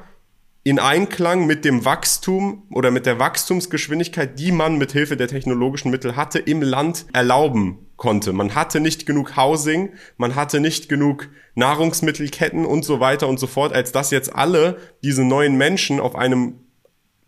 in 0.64 0.80
Einklang 0.80 1.48
mit 1.48 1.66
dem 1.66 1.86
Wachstum 1.86 2.64
oder 2.72 2.92
mit 2.92 3.06
der 3.06 3.18
Wachstumsgeschwindigkeit, 3.18 4.38
die 4.38 4.52
man 4.52 4.78
mit 4.78 4.92
Hilfe 4.92 5.18
der 5.18 5.28
technologischen 5.28 5.90
Mittel 5.90 6.16
hatte, 6.16 6.38
im 6.40 6.62
Land 6.62 7.06
erlauben 7.14 7.88
konnte. 7.98 8.32
Man 8.32 8.54
hatte 8.54 8.80
nicht 8.80 9.06
genug 9.06 9.36
Housing, 9.36 9.90
man 10.18 10.36
hatte 10.36 10.60
nicht 10.60 10.88
genug 10.88 11.30
Nahrungsmittelketten 11.56 12.66
und 12.66 12.86
so 12.86 13.00
weiter 13.00 13.28
und 13.28 13.40
so 13.40 13.48
fort, 13.48 13.74
als 13.74 13.92
dass 13.92 14.12
jetzt 14.12 14.36
alle 14.36 14.78
diese 15.04 15.24
neuen 15.24 15.58
Menschen 15.58 16.00
auf 16.00 16.16
einem 16.16 16.60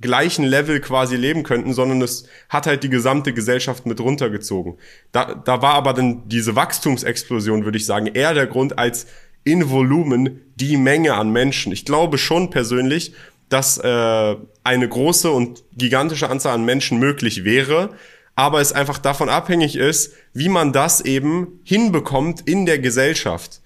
gleichen 0.04 0.46
Level 0.46 0.80
quasi 0.80 1.16
leben 1.16 1.42
könnten, 1.42 1.74
sondern 1.74 2.02
es 2.04 2.26
hat 2.50 2.68
halt 2.68 2.84
die 2.84 2.90
gesamte 2.90 3.34
Gesellschaft 3.34 3.88
mit 3.88 4.00
runtergezogen. 4.00 4.78
Da, 5.12 5.34
da 5.34 5.64
war 5.64 5.74
aber 5.74 5.94
dann 5.94 6.30
diese 6.30 6.56
Wachstumsexplosion, 6.56 7.66
würde 7.66 7.80
ich 7.80 7.88
sagen, 7.88 8.06
eher 8.06 8.36
der 8.36 8.46
Grund 8.46 8.78
als 8.78 9.08
in 9.44 9.72
Volumen 9.72 10.42
die 10.56 10.78
Menge 10.78 11.16
an 11.16 11.32
Menschen. 11.32 11.74
Ich 11.74 11.86
glaube 11.86 12.20
schon 12.20 12.52
persönlich, 12.52 13.14
dass 13.50 13.78
äh, 13.78 14.36
eine 14.64 14.88
große 14.88 15.32
und 15.32 15.64
gigantische 15.76 16.30
Anzahl 16.30 16.54
an 16.54 16.66
Menschen 16.66 17.00
möglich 17.00 17.44
wäre, 17.44 17.90
aber 18.36 18.62
es 18.62 18.74
einfach 18.74 18.98
davon 18.98 19.30
abhängig 19.30 19.76
ist, 19.76 20.14
wie 20.34 20.50
man 20.50 20.74
das 20.74 21.02
eben 21.02 21.60
hinbekommt 21.64 22.42
in 22.42 22.66
der 22.66 22.80
Gesellschaft. 22.80 23.62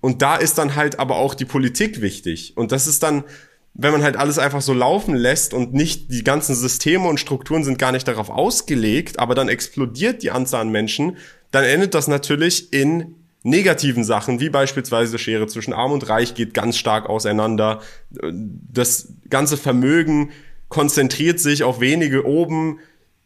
Und 0.00 0.22
da 0.22 0.36
ist 0.36 0.58
dann 0.58 0.76
halt 0.76 0.98
aber 0.98 1.16
auch 1.16 1.34
die 1.34 1.44
Politik 1.44 2.00
wichtig. 2.00 2.56
Und 2.56 2.72
das 2.72 2.86
ist 2.86 3.02
dann 3.02 3.24
wenn 3.78 3.92
man 3.92 4.02
halt 4.02 4.16
alles 4.16 4.38
einfach 4.38 4.62
so 4.62 4.72
laufen 4.72 5.14
lässt 5.14 5.52
und 5.52 5.74
nicht 5.74 6.10
die 6.10 6.24
ganzen 6.24 6.54
Systeme 6.54 7.06
und 7.08 7.20
Strukturen 7.20 7.62
sind 7.62 7.78
gar 7.78 7.92
nicht 7.92 8.08
darauf 8.08 8.30
ausgelegt, 8.30 9.18
aber 9.18 9.34
dann 9.34 9.48
explodiert 9.48 10.22
die 10.22 10.30
Anzahl 10.30 10.62
an 10.62 10.70
Menschen, 10.70 11.18
dann 11.50 11.64
endet 11.64 11.94
das 11.94 12.08
natürlich 12.08 12.72
in 12.72 13.16
negativen 13.42 14.02
Sachen, 14.02 14.40
wie 14.40 14.48
beispielsweise 14.48 15.18
Schere 15.18 15.46
zwischen 15.46 15.74
Arm 15.74 15.92
und 15.92 16.08
Reich 16.08 16.34
geht 16.34 16.54
ganz 16.54 16.78
stark 16.78 17.08
auseinander. 17.08 17.80
Das 18.10 19.12
ganze 19.28 19.56
Vermögen 19.56 20.30
konzentriert 20.68 21.38
sich 21.38 21.62
auf 21.62 21.78
wenige 21.80 22.26
oben. 22.26 22.80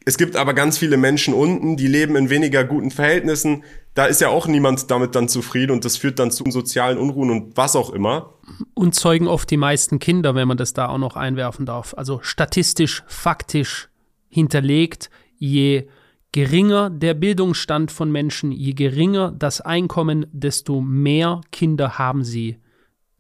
Es 0.04 0.18
gibt 0.18 0.36
aber 0.36 0.52
ganz 0.52 0.78
viele 0.78 0.96
Menschen 0.96 1.32
unten, 1.32 1.76
die 1.76 1.86
leben 1.86 2.16
in 2.16 2.28
weniger 2.28 2.64
guten 2.64 2.90
Verhältnissen. 2.90 3.64
Da 3.94 4.06
ist 4.06 4.20
ja 4.20 4.28
auch 4.28 4.46
niemand 4.46 4.90
damit 4.90 5.14
dann 5.14 5.28
zufrieden 5.28 5.72
und 5.72 5.84
das 5.84 5.96
führt 5.96 6.18
dann 6.18 6.30
zu 6.30 6.44
sozialen 6.50 6.98
Unruhen 6.98 7.30
und 7.30 7.56
was 7.56 7.76
auch 7.76 7.90
immer. 7.90 8.34
Und 8.74 8.94
zeugen 8.94 9.26
oft 9.26 9.50
die 9.50 9.56
meisten 9.56 9.98
Kinder, 9.98 10.34
wenn 10.34 10.48
man 10.48 10.56
das 10.56 10.72
da 10.72 10.88
auch 10.88 10.98
noch 10.98 11.16
einwerfen 11.16 11.66
darf. 11.66 11.94
Also 11.96 12.20
statistisch, 12.22 13.02
faktisch 13.06 13.88
hinterlegt, 14.28 15.10
je 15.36 15.88
geringer 16.32 16.90
der 16.90 17.14
Bildungsstand 17.14 17.90
von 17.90 18.12
Menschen, 18.12 18.52
je 18.52 18.72
geringer 18.72 19.32
das 19.32 19.60
Einkommen, 19.60 20.26
desto 20.32 20.80
mehr 20.80 21.40
Kinder 21.50 21.98
haben 21.98 22.24
sie 22.24 22.58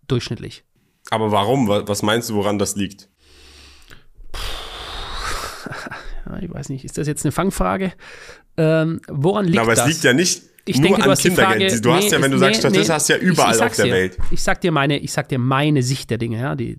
durchschnittlich. 0.06 0.64
Aber 1.10 1.32
warum? 1.32 1.68
Was 1.68 2.02
meinst 2.02 2.30
du, 2.30 2.34
woran 2.34 2.58
das 2.58 2.76
liegt? 2.76 3.08
ich 6.40 6.52
weiß 6.52 6.68
nicht, 6.68 6.84
ist 6.84 6.98
das 6.98 7.08
jetzt 7.08 7.24
eine 7.24 7.32
Fangfrage? 7.32 7.92
Ähm, 8.56 9.00
woran 9.08 9.46
liegt 9.46 9.56
Na, 9.56 9.62
aber 9.62 9.72
das? 9.72 9.80
Aber 9.80 9.90
es 9.90 9.96
liegt 9.96 10.04
ja 10.04 10.12
nicht 10.12 10.42
ich 10.66 10.76
nur 10.76 10.88
denke, 10.88 11.02
an 11.02 11.10
du 11.10 11.16
Kindergeld. 11.16 11.70
Frage, 11.72 11.80
du 11.80 11.92
hast 11.92 12.12
ja, 12.12 12.22
wenn 12.22 12.30
du 12.30 12.36
nee, 12.36 12.40
sagst 12.40 12.60
Statist, 12.60 12.88
nee, 12.88 12.94
hast 12.94 13.08
ja 13.08 13.16
überall 13.16 13.54
ich, 13.54 13.60
ich 13.60 13.66
auf 13.66 13.76
der 13.76 13.84
dir, 13.84 13.92
Welt. 13.92 14.18
Ich 14.30 14.42
sag 14.42 14.60
dir 14.60 14.72
meine, 14.72 14.98
ich 14.98 15.12
sag 15.12 15.28
dir 15.28 15.38
meine 15.38 15.82
Sicht 15.82 16.10
der 16.10 16.18
Dinge, 16.18 16.40
ja, 16.40 16.54
die, 16.54 16.78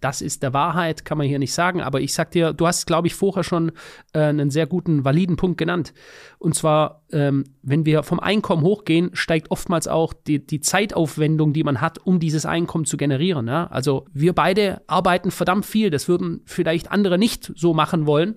das 0.00 0.22
ist 0.22 0.42
der 0.42 0.52
Wahrheit, 0.52 1.04
kann 1.04 1.18
man 1.18 1.26
hier 1.26 1.38
nicht 1.38 1.52
sagen, 1.52 1.80
aber 1.80 2.00
ich 2.00 2.14
sag 2.14 2.30
dir, 2.30 2.52
du 2.52 2.66
hast, 2.66 2.86
glaube 2.86 3.06
ich, 3.06 3.14
vorher 3.14 3.42
schon 3.42 3.72
äh, 4.12 4.20
einen 4.20 4.50
sehr 4.50 4.66
guten, 4.66 5.04
validen 5.04 5.36
Punkt 5.36 5.58
genannt. 5.58 5.92
Und 6.38 6.54
zwar, 6.54 7.02
ähm, 7.12 7.44
wenn 7.62 7.84
wir 7.84 8.02
vom 8.02 8.20
Einkommen 8.20 8.62
hochgehen, 8.62 9.10
steigt 9.14 9.50
oftmals 9.50 9.88
auch 9.88 10.12
die, 10.12 10.44
die 10.44 10.60
Zeitaufwendung, 10.60 11.52
die 11.52 11.64
man 11.64 11.80
hat, 11.80 11.98
um 11.98 12.20
dieses 12.20 12.46
Einkommen 12.46 12.84
zu 12.84 12.96
generieren. 12.96 13.48
Ja? 13.48 13.66
Also 13.66 14.06
wir 14.12 14.32
beide 14.32 14.82
arbeiten 14.86 15.30
verdammt 15.30 15.66
viel, 15.66 15.90
das 15.90 16.08
würden 16.08 16.42
vielleicht 16.44 16.90
andere 16.90 17.18
nicht 17.18 17.52
so 17.56 17.74
machen 17.74 18.06
wollen. 18.06 18.36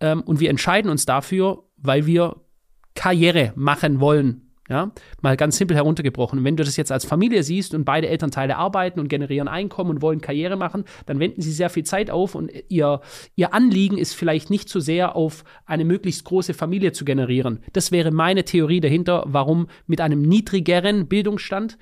Ähm, 0.00 0.22
und 0.22 0.40
wir 0.40 0.50
entscheiden 0.50 0.90
uns 0.90 1.04
dafür, 1.04 1.64
weil 1.76 2.06
wir 2.06 2.36
Karriere 2.94 3.52
machen 3.56 4.00
wollen. 4.00 4.48
Ja, 4.68 4.92
mal 5.20 5.36
ganz 5.36 5.58
simpel 5.58 5.76
heruntergebrochen. 5.76 6.44
Wenn 6.44 6.56
du 6.56 6.62
das 6.62 6.76
jetzt 6.76 6.92
als 6.92 7.04
Familie 7.04 7.42
siehst 7.42 7.74
und 7.74 7.84
beide 7.84 8.08
Elternteile 8.08 8.56
arbeiten 8.56 9.00
und 9.00 9.08
generieren 9.08 9.48
Einkommen 9.48 9.90
und 9.90 10.02
wollen 10.02 10.20
Karriere 10.20 10.56
machen, 10.56 10.84
dann 11.04 11.18
wenden 11.18 11.42
sie 11.42 11.50
sehr 11.50 11.68
viel 11.68 11.82
Zeit 11.82 12.10
auf 12.10 12.36
und 12.36 12.50
ihr, 12.68 13.00
ihr 13.34 13.52
Anliegen 13.52 13.98
ist 13.98 14.14
vielleicht 14.14 14.50
nicht 14.50 14.68
so 14.68 14.78
sehr 14.78 15.16
auf 15.16 15.44
eine 15.66 15.84
möglichst 15.84 16.24
große 16.24 16.54
Familie 16.54 16.92
zu 16.92 17.04
generieren. 17.04 17.58
Das 17.72 17.90
wäre 17.90 18.12
meine 18.12 18.44
Theorie 18.44 18.80
dahinter, 18.80 19.24
warum 19.26 19.66
mit 19.86 20.00
einem 20.00 20.22
niedrigeren 20.22 21.08
Bildungsstand 21.08 21.76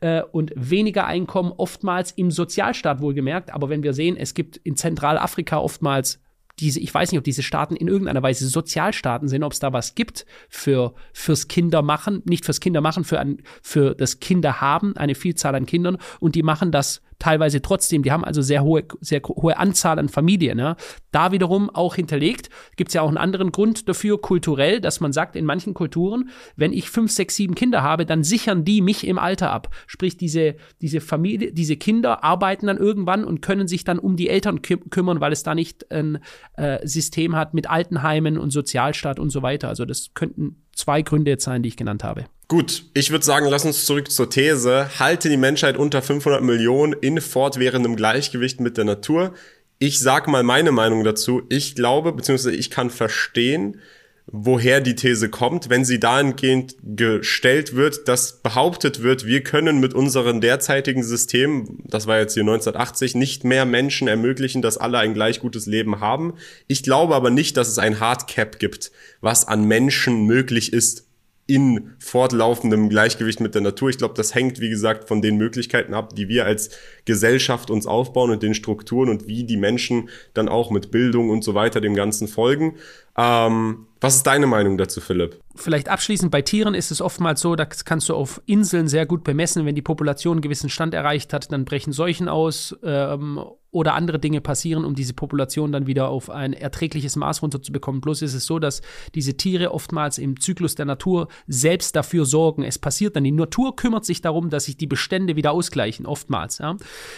äh, 0.00 0.22
und 0.22 0.52
weniger 0.56 1.06
Einkommen 1.06 1.52
oftmals 1.56 2.12
im 2.12 2.30
Sozialstaat 2.30 3.00
wohlgemerkt. 3.00 3.52
Aber 3.52 3.68
wenn 3.68 3.82
wir 3.82 3.92
sehen, 3.92 4.16
es 4.16 4.32
gibt 4.32 4.56
in 4.56 4.76
Zentralafrika 4.76 5.58
oftmals 5.58 6.21
diese, 6.62 6.80
ich 6.80 6.94
weiß 6.94 7.10
nicht, 7.10 7.18
ob 7.18 7.24
diese 7.24 7.42
Staaten 7.42 7.74
in 7.76 7.88
irgendeiner 7.88 8.22
Weise 8.22 8.46
Sozialstaaten 8.46 9.28
sind, 9.28 9.42
ob 9.42 9.52
es 9.52 9.58
da 9.58 9.72
was 9.72 9.94
gibt 9.94 10.24
für 10.48 10.94
fürs 11.12 11.48
Kindermachen, 11.48 12.22
nicht 12.24 12.44
fürs 12.44 12.60
Kindermachen, 12.60 13.04
für 13.04 13.18
ein, 13.18 13.42
für 13.62 13.94
das 13.94 14.20
Kinderhaben, 14.20 14.96
eine 14.96 15.16
Vielzahl 15.16 15.56
an 15.56 15.66
Kindern. 15.66 15.98
Und 16.20 16.36
die 16.36 16.44
machen 16.44 16.70
das 16.70 17.02
teilweise 17.22 17.62
trotzdem. 17.62 18.02
Die 18.02 18.10
haben 18.10 18.24
also 18.24 18.42
sehr 18.42 18.64
hohe, 18.64 18.84
sehr 19.00 19.22
hohe 19.22 19.56
Anzahl 19.56 20.00
an 20.00 20.08
Familien. 20.08 20.58
Ja. 20.58 20.76
Da 21.12 21.30
wiederum 21.30 21.70
auch 21.70 21.94
hinterlegt, 21.94 22.50
gibt 22.76 22.88
es 22.88 22.94
ja 22.94 23.02
auch 23.02 23.08
einen 23.08 23.16
anderen 23.16 23.52
Grund 23.52 23.88
dafür, 23.88 24.20
kulturell, 24.20 24.80
dass 24.80 24.98
man 24.98 25.12
sagt, 25.12 25.36
in 25.36 25.44
manchen 25.44 25.72
Kulturen, 25.72 26.30
wenn 26.56 26.72
ich 26.72 26.90
fünf, 26.90 27.12
sechs, 27.12 27.36
sieben 27.36 27.54
Kinder 27.54 27.82
habe, 27.82 28.06
dann 28.06 28.24
sichern 28.24 28.64
die 28.64 28.82
mich 28.82 29.06
im 29.06 29.18
Alter 29.18 29.52
ab. 29.52 29.68
Sprich, 29.86 30.16
diese, 30.16 30.56
diese 30.80 31.00
Familie, 31.00 31.52
diese 31.52 31.76
Kinder 31.76 32.24
arbeiten 32.24 32.66
dann 32.66 32.78
irgendwann 32.78 33.24
und 33.24 33.40
können 33.40 33.68
sich 33.68 33.84
dann 33.84 34.00
um 34.00 34.16
die 34.16 34.28
Eltern 34.28 34.60
kü 34.60 34.78
kümmern, 34.90 35.20
weil 35.20 35.32
es 35.32 35.44
da 35.44 35.54
nicht 35.54 35.92
ein 35.92 36.18
äh, 36.56 36.84
System 36.86 37.36
hat 37.36 37.54
mit 37.54 37.70
Altenheimen 37.70 38.36
und 38.36 38.50
Sozialstaat 38.50 39.20
und 39.20 39.30
so 39.30 39.42
weiter. 39.42 39.68
Also 39.68 39.84
das 39.84 40.12
könnten 40.14 40.56
zwei 40.74 41.02
Gründe 41.02 41.30
jetzt 41.30 41.44
sein, 41.44 41.62
die 41.62 41.68
ich 41.68 41.76
genannt 41.76 42.02
habe. 42.02 42.24
Gut, 42.52 42.84
ich 42.92 43.10
würde 43.10 43.24
sagen, 43.24 43.46
lass 43.46 43.64
uns 43.64 43.86
zurück 43.86 44.10
zur 44.10 44.28
These. 44.28 44.98
Halte 44.98 45.30
die 45.30 45.38
Menschheit 45.38 45.78
unter 45.78 46.02
500 46.02 46.42
Millionen 46.42 46.92
in 46.92 47.18
fortwährendem 47.18 47.96
Gleichgewicht 47.96 48.60
mit 48.60 48.76
der 48.76 48.84
Natur. 48.84 49.32
Ich 49.78 50.00
sag 50.00 50.28
mal 50.28 50.42
meine 50.42 50.70
Meinung 50.70 51.02
dazu. 51.02 51.44
Ich 51.48 51.74
glaube, 51.74 52.12
beziehungsweise 52.12 52.54
ich 52.54 52.70
kann 52.70 52.90
verstehen, 52.90 53.80
woher 54.26 54.82
die 54.82 54.96
These 54.96 55.30
kommt, 55.30 55.70
wenn 55.70 55.86
sie 55.86 55.98
dahingehend 55.98 56.76
gestellt 56.82 57.74
wird, 57.74 58.06
dass 58.06 58.42
behauptet 58.42 59.02
wird, 59.02 59.24
wir 59.24 59.42
können 59.42 59.80
mit 59.80 59.94
unseren 59.94 60.42
derzeitigen 60.42 61.02
Systemen, 61.02 61.82
das 61.86 62.06
war 62.06 62.18
jetzt 62.18 62.34
hier 62.34 62.42
1980, 62.42 63.14
nicht 63.14 63.44
mehr 63.44 63.64
Menschen 63.64 64.08
ermöglichen, 64.08 64.60
dass 64.60 64.76
alle 64.76 64.98
ein 64.98 65.14
gleich 65.14 65.40
gutes 65.40 65.64
Leben 65.64 66.00
haben. 66.00 66.34
Ich 66.66 66.82
glaube 66.82 67.14
aber 67.14 67.30
nicht, 67.30 67.56
dass 67.56 67.68
es 67.68 67.78
ein 67.78 67.98
Hardcap 67.98 68.58
gibt, 68.58 68.92
was 69.22 69.48
an 69.48 69.64
Menschen 69.64 70.26
möglich 70.26 70.74
ist 70.74 71.06
in 71.52 71.92
fortlaufendem 71.98 72.88
Gleichgewicht 72.88 73.38
mit 73.38 73.54
der 73.54 73.60
Natur. 73.60 73.90
Ich 73.90 73.98
glaube, 73.98 74.14
das 74.14 74.34
hängt, 74.34 74.58
wie 74.60 74.70
gesagt, 74.70 75.06
von 75.06 75.20
den 75.20 75.36
Möglichkeiten 75.36 75.92
ab, 75.92 76.14
die 76.14 76.28
wir 76.28 76.46
als 76.46 76.70
Gesellschaft 77.04 77.70
uns 77.70 77.86
aufbauen 77.86 78.30
und 78.30 78.42
den 78.42 78.54
Strukturen 78.54 79.10
und 79.10 79.26
wie 79.26 79.44
die 79.44 79.58
Menschen 79.58 80.08
dann 80.32 80.48
auch 80.48 80.70
mit 80.70 80.90
Bildung 80.90 81.28
und 81.28 81.44
so 81.44 81.54
weiter 81.54 81.82
dem 81.82 81.94
Ganzen 81.94 82.26
folgen. 82.26 82.76
Ähm, 83.18 83.86
was 84.00 84.16
ist 84.16 84.22
deine 84.22 84.46
Meinung 84.46 84.78
dazu, 84.78 85.02
Philipp? 85.02 85.40
Vielleicht 85.54 85.90
abschließend, 85.90 86.30
bei 86.30 86.40
Tieren 86.40 86.74
ist 86.74 86.90
es 86.90 87.02
oftmals 87.02 87.42
so, 87.42 87.54
das 87.54 87.84
kannst 87.84 88.08
du 88.08 88.14
auf 88.14 88.40
Inseln 88.46 88.88
sehr 88.88 89.04
gut 89.04 89.22
bemessen. 89.22 89.66
Wenn 89.66 89.74
die 89.74 89.82
Population 89.82 90.38
einen 90.38 90.42
gewissen 90.42 90.70
Stand 90.70 90.94
erreicht 90.94 91.34
hat, 91.34 91.52
dann 91.52 91.66
brechen 91.66 91.92
Seuchen 91.92 92.30
aus 92.30 92.74
ähm, 92.82 93.40
oder 93.72 93.94
andere 93.94 94.18
Dinge 94.18 94.42
passieren, 94.42 94.84
um 94.84 94.94
diese 94.94 95.14
Population 95.14 95.72
dann 95.72 95.86
wieder 95.86 96.08
auf 96.08 96.28
ein 96.28 96.52
erträgliches 96.52 97.16
Maß 97.16 97.42
runterzubekommen. 97.42 98.02
Bloß 98.02 98.20
ist 98.20 98.34
es 98.34 98.44
so, 98.44 98.58
dass 98.58 98.82
diese 99.14 99.34
Tiere 99.38 99.72
oftmals 99.72 100.18
im 100.18 100.38
Zyklus 100.38 100.74
der 100.74 100.84
Natur 100.84 101.28
selbst 101.46 101.96
dafür 101.96 102.26
sorgen. 102.26 102.64
Es 102.64 102.78
passiert 102.78 103.16
dann, 103.16 103.24
die 103.24 103.32
Natur 103.32 103.74
kümmert 103.74 104.04
sich 104.04 104.20
darum, 104.20 104.50
dass 104.50 104.66
sich 104.66 104.76
die 104.76 104.86
Bestände 104.86 105.36
wieder 105.36 105.52
ausgleichen, 105.52 106.04
oftmals. 106.04 106.58
Ja. 106.58 106.76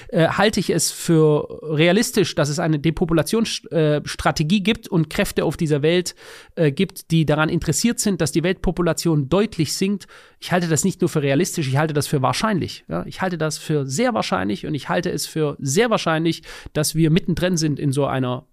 Äh, 0.09 0.29
halte 0.29 0.61
ich 0.61 0.71
es 0.71 0.93
für 0.93 1.61
realistisch, 1.63 2.37
dass 2.37 2.49
es 2.49 2.61
eine 2.61 2.79
Depopulationsstrategie 2.79 4.59
äh, 4.59 4.61
gibt 4.61 4.87
und 4.87 5.11
Kräfte 5.11 5.45
auf 5.45 5.57
dieser 5.57 5.83
Welt 5.83 6.15
äh, 6.55 6.71
gibt, 6.71 7.11
die 7.11 7.27
daran 7.27 7.49
interessiert 7.49 7.99
sind, 7.99 8.21
dass 8.21 8.31
die 8.31 8.45
Weltpopulation 8.45 9.29
deutlich 9.29 9.75
sinkt. 9.75 10.07
Ich 10.39 10.53
halte 10.53 10.69
das 10.69 10.85
nicht 10.85 11.01
nur 11.01 11.09
für 11.09 11.23
realistisch, 11.23 11.67
ich 11.67 11.79
halte 11.79 11.95
das 11.95 12.07
für 12.07 12.23
wahrscheinlich. 12.23 12.85
Ja. 12.89 13.05
Ich 13.07 13.23
halte 13.23 13.39
das 13.39 13.59
für 13.59 13.87
sehr 13.87 14.15
wahrscheinlich 14.15 14.67
und 14.67 14.75
ich 14.75 14.89
halte 14.89 15.11
es 15.11 15.27
für 15.27 15.57
sehr 15.59 15.91
wahrscheinlich, 15.91 16.44
dass 16.73 16.95
wir 16.95 17.11
mittendrin 17.11 17.57
sind 17.57 17.79
in 17.79 17.93
so 17.93 18.07
einer 18.07 18.47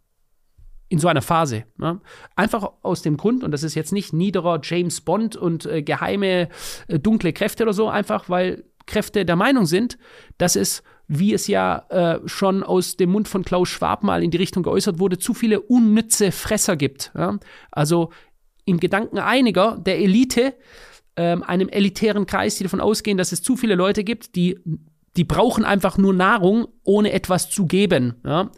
in 0.92 1.00
so 1.00 1.08
einer 1.08 1.22
Phase. 1.22 1.64
Ne? 1.78 2.02
Einfach 2.36 2.70
aus 2.82 3.02
dem 3.02 3.16
Grund, 3.16 3.46
und 3.46 3.52
das 3.52 3.64
ist 3.64 3.76
jetzt 3.76 3.94
nicht 3.94 4.12
niederer 4.12 4.60
James 4.62 5.00
Bond 5.00 5.38
und 5.38 5.66
äh, 5.66 5.82
geheime 5.82 6.50
äh, 6.90 7.00
dunkle 7.00 7.32
Kräfte 7.32 7.64
oder 7.64 7.72
so, 7.72 7.88
einfach 7.88 8.30
weil 8.30 8.66
Kräfte 8.88 9.24
der 9.24 9.38
Meinung 9.38 9.66
sind, 9.66 9.98
dass 10.38 10.58
es, 10.58 10.84
wie 11.08 11.34
es 11.34 11.48
ja 11.48 11.86
äh, 11.90 12.20
schon 12.28 12.62
aus 12.62 12.98
dem 12.98 13.12
Mund 13.12 13.30
von 13.30 13.46
Klaus 13.46 13.70
Schwab 13.70 14.04
mal 14.04 14.22
in 14.22 14.32
die 14.32 14.38
Richtung 14.38 14.64
geäußert 14.64 15.00
wurde, 15.00 15.18
zu 15.18 15.34
viele 15.34 15.62
unnütze 15.62 16.34
Fresser 16.34 16.76
gibt. 16.76 17.14
Ja? 17.16 17.40
Also 17.72 18.12
im 18.66 18.82
Gedanken 18.82 19.18
einiger 19.18 19.78
der 19.78 19.98
Elite, 20.00 20.56
ähm, 21.16 21.42
einem 21.44 21.70
elitären 21.70 22.26
Kreis, 22.26 22.58
die 22.58 22.64
davon 22.64 22.82
ausgehen, 22.82 23.18
dass 23.18 23.32
es 23.32 23.42
zu 23.42 23.56
viele 23.56 23.76
Leute 23.76 24.04
gibt, 24.04 24.36
die 24.36 24.60
die 25.18 25.24
brauchen 25.24 25.66
einfach 25.66 25.98
nur 25.98 26.14
Nahrung, 26.14 26.68
ohne 26.84 27.12
etwas 27.12 27.50
zu 27.50 27.66
geben. 27.66 28.16
Ja? 28.26 28.52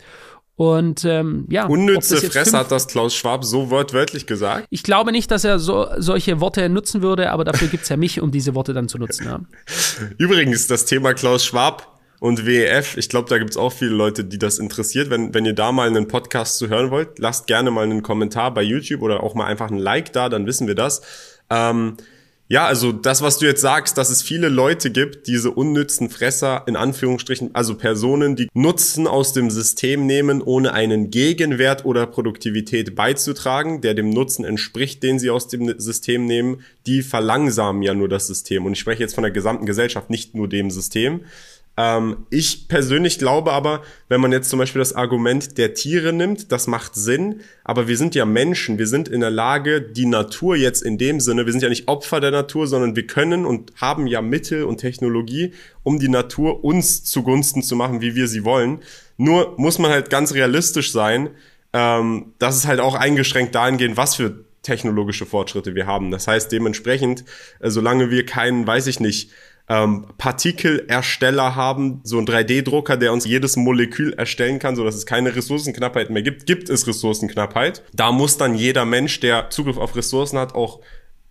Und 0.55 1.03
ähm, 1.03 1.47
ja. 1.49 1.65
Unnütze 1.65 2.17
Fresse 2.17 2.57
hat 2.57 2.71
das 2.71 2.87
Klaus 2.87 3.15
Schwab 3.15 3.43
so 3.43 3.71
wortwörtlich 3.71 4.27
gesagt. 4.27 4.67
Ich 4.69 4.83
glaube 4.83 5.11
nicht, 5.11 5.31
dass 5.31 5.43
er 5.43 5.57
so, 5.57 5.87
solche 5.97 6.39
Worte 6.41 6.69
nutzen 6.69 7.01
würde, 7.01 7.31
aber 7.31 7.43
dafür 7.43 7.67
gibt's 7.69 7.89
ja 7.89 7.97
mich, 7.97 8.21
um 8.21 8.31
diese 8.31 8.53
Worte 8.53 8.73
dann 8.73 8.87
zu 8.87 8.99
nutzen. 8.99 9.25
Ja. 9.25 9.39
Übrigens, 10.17 10.67
das 10.67 10.85
Thema 10.85 11.15
Klaus 11.15 11.43
Schwab 11.43 11.99
und 12.19 12.45
WEF, 12.45 12.97
ich 12.97 13.09
glaube, 13.09 13.29
da 13.29 13.39
gibt's 13.39 13.57
auch 13.57 13.73
viele 13.73 13.91
Leute, 13.91 14.23
die 14.23 14.37
das 14.37 14.59
interessiert. 14.59 15.09
Wenn, 15.09 15.33
wenn 15.33 15.43
ihr 15.43 15.53
da 15.53 15.71
mal 15.71 15.87
einen 15.87 16.07
Podcast 16.07 16.59
zu 16.59 16.69
hören 16.69 16.91
wollt, 16.91 17.17
lasst 17.17 17.47
gerne 17.47 17.71
mal 17.71 17.83
einen 17.83 18.03
Kommentar 18.03 18.53
bei 18.53 18.61
YouTube 18.61 19.01
oder 19.01 19.23
auch 19.23 19.33
mal 19.33 19.45
einfach 19.45 19.71
ein 19.71 19.79
Like 19.79 20.13
da, 20.13 20.29
dann 20.29 20.45
wissen 20.45 20.67
wir 20.67 20.75
das. 20.75 21.01
Ähm, 21.49 21.97
ja, 22.53 22.67
also 22.67 22.91
das, 22.91 23.23
was 23.23 23.39
du 23.39 23.47
jetzt 23.47 23.61
sagst, 23.61 23.97
dass 23.97 24.11
es 24.11 24.21
viele 24.21 24.47
Leute 24.47 24.91
gibt, 24.91 25.25
diese 25.25 25.49
unnützen 25.49 26.11
Fresser, 26.11 26.61
in 26.67 26.75
Anführungsstrichen, 26.75 27.55
also 27.55 27.73
Personen, 27.73 28.35
die 28.35 28.47
Nutzen 28.53 29.07
aus 29.07 29.33
dem 29.33 29.49
System 29.49 30.05
nehmen, 30.05 30.39
ohne 30.39 30.71
einen 30.71 31.09
Gegenwert 31.09 31.83
oder 31.83 32.05
Produktivität 32.05 32.93
beizutragen, 32.93 33.81
der 33.81 33.95
dem 33.95 34.11
Nutzen 34.11 34.45
entspricht, 34.45 35.01
den 35.01 35.17
sie 35.17 35.31
aus 35.31 35.47
dem 35.47 35.79
System 35.79 36.27
nehmen, 36.27 36.61
die 36.85 37.01
verlangsamen 37.01 37.81
ja 37.81 37.95
nur 37.95 38.07
das 38.07 38.27
System. 38.27 38.67
Und 38.67 38.73
ich 38.73 38.79
spreche 38.79 39.01
jetzt 39.01 39.15
von 39.15 39.23
der 39.23 39.31
gesamten 39.31 39.65
Gesellschaft, 39.65 40.11
nicht 40.11 40.35
nur 40.35 40.47
dem 40.47 40.69
System. 40.69 41.21
Ähm, 41.75 42.27
ich 42.29 42.67
persönlich 42.67 43.17
glaube 43.17 43.51
aber, 43.51 43.81
wenn 44.07 44.21
man 44.21 44.31
jetzt 44.31 44.49
zum 44.49 44.59
Beispiel 44.59 44.79
das 44.79 44.93
Argument 44.93 45.57
der 45.57 45.73
Tiere 45.73 46.13
nimmt, 46.13 46.51
das 46.51 46.67
macht 46.67 46.93
Sinn, 46.93 47.41
aber 47.63 47.87
wir 47.87 47.97
sind 47.97 48.13
ja 48.13 48.25
Menschen, 48.25 48.77
wir 48.77 48.85
sind 48.85 49.07
in 49.07 49.21
der 49.21 49.31
Lage, 49.31 49.81
die 49.81 50.05
Natur 50.05 50.55
jetzt 50.55 50.83
in 50.83 50.99
dem 50.99 51.19
Sinne, 51.19 51.45
wir 51.45 51.51
sind 51.51 51.63
ja 51.63 51.69
nicht 51.69 51.87
Opfer 51.87 52.19
der 52.19 52.31
Natur, 52.31 52.67
sondern 52.67 52.95
wir 52.95 53.07
können 53.07 53.45
und 53.45 53.73
haben 53.77 54.05
ja 54.05 54.21
Mittel 54.21 54.65
und 54.65 54.77
Technologie, 54.77 55.53
um 55.81 55.99
die 55.99 56.09
Natur 56.09 56.63
uns 56.63 57.03
zugunsten 57.03 57.63
zu 57.63 57.75
machen, 57.75 58.01
wie 58.01 58.13
wir 58.13 58.27
sie 58.27 58.45
wollen. 58.45 58.79
Nur 59.17 59.55
muss 59.57 59.79
man 59.79 59.91
halt 59.91 60.11
ganz 60.11 60.33
realistisch 60.33 60.91
sein, 60.91 61.31
ähm, 61.73 62.33
dass 62.37 62.55
es 62.55 62.67
halt 62.67 62.81
auch 62.81 62.93
eingeschränkt 62.93 63.55
dahingehend, 63.55 63.97
was 63.97 64.15
für 64.15 64.45
technologische 64.61 65.25
Fortschritte 65.25 65.75
wir 65.75 65.87
haben. 65.87 66.11
Das 66.11 66.27
heißt 66.27 66.51
dementsprechend, 66.51 67.25
äh, 67.59 67.69
solange 67.69 68.11
wir 68.11 68.25
keinen, 68.25 68.65
weiß 68.65 68.87
ich 68.87 68.99
nicht, 68.99 69.31
ähm, 69.69 70.05
Partikelersteller 70.17 71.55
haben, 71.55 72.01
so 72.03 72.17
ein 72.19 72.25
3D-Drucker, 72.25 72.97
der 72.97 73.13
uns 73.13 73.25
jedes 73.25 73.55
Molekül 73.55 74.13
erstellen 74.13 74.59
kann, 74.59 74.75
so 74.75 74.85
es 74.95 75.05
keine 75.05 75.35
Ressourcenknappheit 75.35 76.09
mehr 76.09 76.21
gibt, 76.21 76.45
gibt 76.45 76.69
es 76.69 76.85
Ressourcenknappheit. 76.85 77.83
Da 77.93 78.11
muss 78.11 78.37
dann 78.37 78.55
jeder 78.55 78.85
Mensch, 78.85 79.19
der 79.19 79.49
Zugriff 79.49 79.77
auf 79.77 79.95
Ressourcen 79.95 80.37
hat, 80.37 80.53
auch 80.53 80.81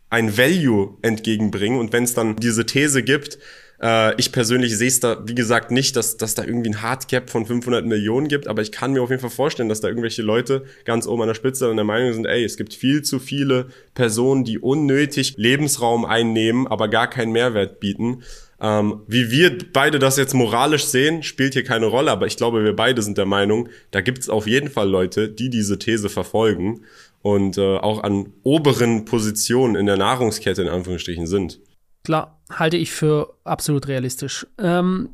ein 0.09 0.37
Value 0.37 0.99
entgegenbringen. 1.03 1.79
Und 1.79 1.93
wenn 1.93 2.05
es 2.05 2.15
dann 2.15 2.37
diese 2.37 2.67
These 2.67 3.03
gibt, 3.03 3.39
äh, 3.83 4.15
ich 4.17 4.33
persönlich 4.33 4.77
sehe 4.77 4.89
es 4.89 5.01
da, 5.01 5.23
wie 5.27 5.35
gesagt, 5.35 5.71
nicht, 5.71 5.97
dass, 5.97 6.17
dass 6.17 6.35
da 6.35 6.45
irgendwie 6.45 6.71
ein 6.71 6.83
Hardcap 6.83 7.29
von 7.29 7.45
500 7.45 7.85
Millionen 7.85 8.29
gibt, 8.29 8.47
aber 8.47 8.63
ich 8.63 8.73
kann 8.73 8.93
mir 8.93 9.03
auf 9.03 9.11
jeden 9.11 9.21
Fall 9.21 9.31
vorstellen, 9.31 9.69
dass 9.69 9.81
da 9.81 9.89
irgendwelche 9.89 10.23
Leute 10.23 10.65
ganz 10.85 11.07
oben 11.07 11.23
an 11.23 11.29
der 11.29 11.35
Spitze 11.35 11.69
an 11.69 11.77
der 11.77 11.85
Meinung 11.85 12.13
sind, 12.13 12.27
ey, 12.27 12.45
es 12.45 12.57
gibt 12.57 12.75
viel 12.75 13.03
zu 13.03 13.19
viele 13.19 13.67
Personen, 13.95 14.45
die 14.45 14.59
unnötig 14.59 15.35
Lebensraum 15.37 16.05
einnehmen, 16.05 16.67
aber 16.67 16.89
gar 16.89 17.11
keinen 17.11 17.33
Mehrwert 17.33 17.81
bieten. 17.81 18.23
Ähm, 18.61 19.03
wie 19.09 19.33
wir 19.33 19.59
beide 19.73 19.99
das 19.99 20.17
jetzt 20.17 20.35
moralisch 20.35 20.85
sehen, 20.85 21.25
spielt 21.25 21.55
hier 21.55 21.65
keine 21.65 21.87
Rolle, 21.87 22.13
aber 22.13 22.27
ich 22.27 22.37
glaube, 22.37 22.63
wir 22.63 22.77
beide 22.77 23.03
sind 23.03 23.19
der 23.19 23.27
Meinung, 23.27 23.69
da 23.91 24.01
gibt 24.01 24.21
es 24.21 24.29
auf 24.29 24.47
jeden 24.47 24.71
Fall 24.71 24.89
Leute, 24.89 25.29
die 25.29 25.51
diese 25.51 25.81
These 25.81 26.09
verfolgen 26.09 26.85
und 27.23 27.59
äh, 27.59 27.79
auch 27.79 28.05
an 28.05 28.33
oberen 28.45 29.05
Positionen 29.05 29.75
in 29.75 29.87
der 29.87 29.97
Nahrungskette 29.97 30.63
in 30.63 30.69
Anführungsstrichen 30.69 31.27
sind. 31.27 31.59
Klar, 32.05 32.41
halte 32.51 32.77
ich 32.77 32.93
für 32.93 33.39
absolut 33.45 33.89
realistisch. 33.89 34.47
Ähm, 34.59 35.11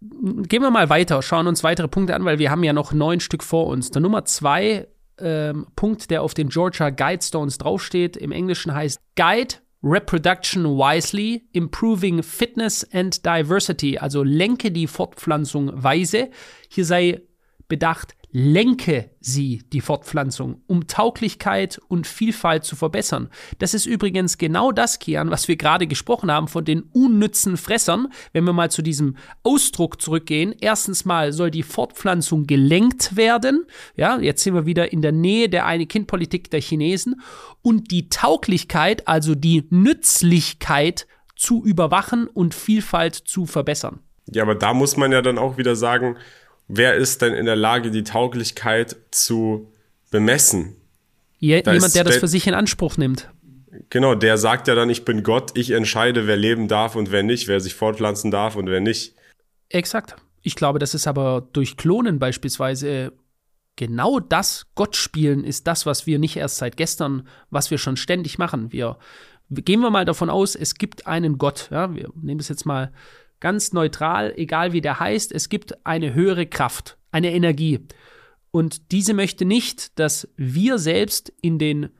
gehen 0.00 0.62
wir 0.62 0.70
mal 0.70 0.88
weiter, 0.88 1.20
schauen 1.22 1.46
uns 1.46 1.62
weitere 1.62 1.88
Punkte 1.88 2.14
an, 2.14 2.24
weil 2.24 2.38
wir 2.38 2.50
haben 2.50 2.64
ja 2.64 2.72
noch 2.72 2.92
neun 2.92 3.20
Stück 3.20 3.44
vor 3.44 3.66
uns. 3.66 3.90
Der 3.90 4.00
Nummer 4.00 4.24
zwei 4.24 4.88
ähm, 5.18 5.66
Punkt, 5.76 6.10
der 6.10 6.22
auf 6.22 6.34
den 6.34 6.48
Georgia 6.48 6.90
Guidestones 6.90 7.58
draufsteht, 7.58 8.16
im 8.16 8.32
Englischen 8.32 8.74
heißt 8.74 9.00
Guide 9.16 9.56
Reproduction 9.82 10.64
wisely, 10.64 11.48
improving 11.52 12.22
fitness 12.22 12.86
and 12.92 13.24
diversity, 13.24 13.96
also 13.96 14.22
lenke 14.22 14.70
die 14.70 14.86
Fortpflanzung 14.86 15.82
weise. 15.82 16.30
Hier 16.68 16.84
sei 16.84 17.22
bedacht, 17.68 18.14
lenke 18.32 19.10
sie, 19.20 19.62
die 19.72 19.80
Fortpflanzung, 19.80 20.62
um 20.66 20.86
Tauglichkeit 20.86 21.80
und 21.88 22.06
Vielfalt 22.06 22.64
zu 22.64 22.76
verbessern. 22.76 23.28
Das 23.58 23.74
ist 23.74 23.86
übrigens 23.86 24.38
genau 24.38 24.72
das, 24.72 24.98
Kian, 24.98 25.30
was 25.30 25.48
wir 25.48 25.56
gerade 25.56 25.86
gesprochen 25.86 26.30
haben 26.30 26.48
von 26.48 26.64
den 26.64 26.82
unnützen 26.92 27.56
Fressern. 27.56 28.08
Wenn 28.32 28.44
wir 28.44 28.52
mal 28.52 28.70
zu 28.70 28.82
diesem 28.82 29.16
Ausdruck 29.42 30.00
zurückgehen, 30.00 30.54
erstens 30.60 31.04
mal 31.04 31.32
soll 31.32 31.50
die 31.50 31.62
Fortpflanzung 31.62 32.46
gelenkt 32.46 33.16
werden. 33.16 33.66
Ja, 33.96 34.18
jetzt 34.18 34.42
sind 34.42 34.54
wir 34.54 34.66
wieder 34.66 34.92
in 34.92 35.02
der 35.02 35.12
Nähe 35.12 35.48
der 35.48 35.66
Eine-Kind-Politik 35.66 36.50
der 36.50 36.60
Chinesen. 36.60 37.20
Und 37.62 37.90
die 37.90 38.08
Tauglichkeit, 38.08 39.08
also 39.08 39.34
die 39.34 39.66
Nützlichkeit 39.70 41.06
zu 41.36 41.64
überwachen 41.64 42.26
und 42.26 42.54
Vielfalt 42.54 43.14
zu 43.14 43.46
verbessern. 43.46 44.00
Ja, 44.32 44.44
aber 44.44 44.54
da 44.54 44.74
muss 44.74 44.96
man 44.96 45.10
ja 45.10 45.22
dann 45.22 45.38
auch 45.38 45.58
wieder 45.58 45.74
sagen, 45.74 46.16
wer 46.70 46.94
ist 46.94 47.22
denn 47.22 47.34
in 47.34 47.46
der 47.46 47.56
Lage, 47.56 47.90
die 47.90 48.04
Tauglichkeit 48.04 48.96
zu 49.10 49.70
bemessen? 50.10 50.76
Je, 51.38 51.62
da 51.62 51.72
jemand, 51.72 51.94
der 51.94 52.04
das 52.04 52.16
für 52.16 52.28
sich 52.28 52.46
in 52.46 52.54
Anspruch 52.54 52.96
nimmt. 52.96 53.30
Genau, 53.88 54.14
der 54.14 54.36
sagt 54.36 54.68
ja 54.68 54.74
dann, 54.74 54.90
ich 54.90 55.04
bin 55.04 55.22
Gott, 55.22 55.52
ich 55.56 55.70
entscheide, 55.70 56.26
wer 56.26 56.36
leben 56.36 56.68
darf 56.68 56.96
und 56.96 57.10
wer 57.12 57.22
nicht, 57.22 57.48
wer 57.48 57.60
sich 57.60 57.74
fortpflanzen 57.74 58.30
darf 58.30 58.56
und 58.56 58.68
wer 58.68 58.80
nicht. 58.80 59.14
Exakt. 59.68 60.16
Ich 60.42 60.54
glaube, 60.54 60.78
das 60.78 60.94
ist 60.94 61.06
aber 61.06 61.48
durch 61.52 61.76
Klonen 61.76 62.18
beispielsweise 62.18 63.12
genau 63.76 64.20
das 64.20 64.66
Gott 64.74 64.96
spielen 64.96 65.44
ist 65.44 65.66
das, 65.66 65.86
was 65.86 66.06
wir 66.06 66.18
nicht 66.18 66.36
erst 66.36 66.58
seit 66.58 66.76
gestern, 66.76 67.26
was 67.50 67.70
wir 67.70 67.78
schon 67.78 67.96
ständig 67.96 68.38
machen. 68.38 68.72
Wir 68.72 68.98
gehen 69.48 69.80
wir 69.80 69.90
mal 69.90 70.04
davon 70.04 70.30
aus, 70.30 70.54
es 70.54 70.74
gibt 70.74 71.06
einen 71.06 71.38
Gott. 71.38 71.68
Ja, 71.70 71.94
wir 71.94 72.10
nehmen 72.20 72.38
das 72.38 72.48
jetzt 72.48 72.66
mal 72.66 72.92
ganz 73.40 73.72
neutral, 73.72 74.32
egal 74.36 74.72
wie 74.72 74.80
der 74.80 75.00
heißt, 75.00 75.32
es 75.32 75.48
gibt 75.48 75.84
eine 75.86 76.14
höhere 76.14 76.46
Kraft, 76.46 76.98
eine 77.10 77.32
Energie. 77.32 77.80
Und 78.50 78.92
diese 78.92 79.14
möchte 79.14 79.44
nicht, 79.44 79.98
dass 79.98 80.28
wir 80.36 80.78
selbst 80.78 81.32
in 81.40 81.58
den 81.58 81.90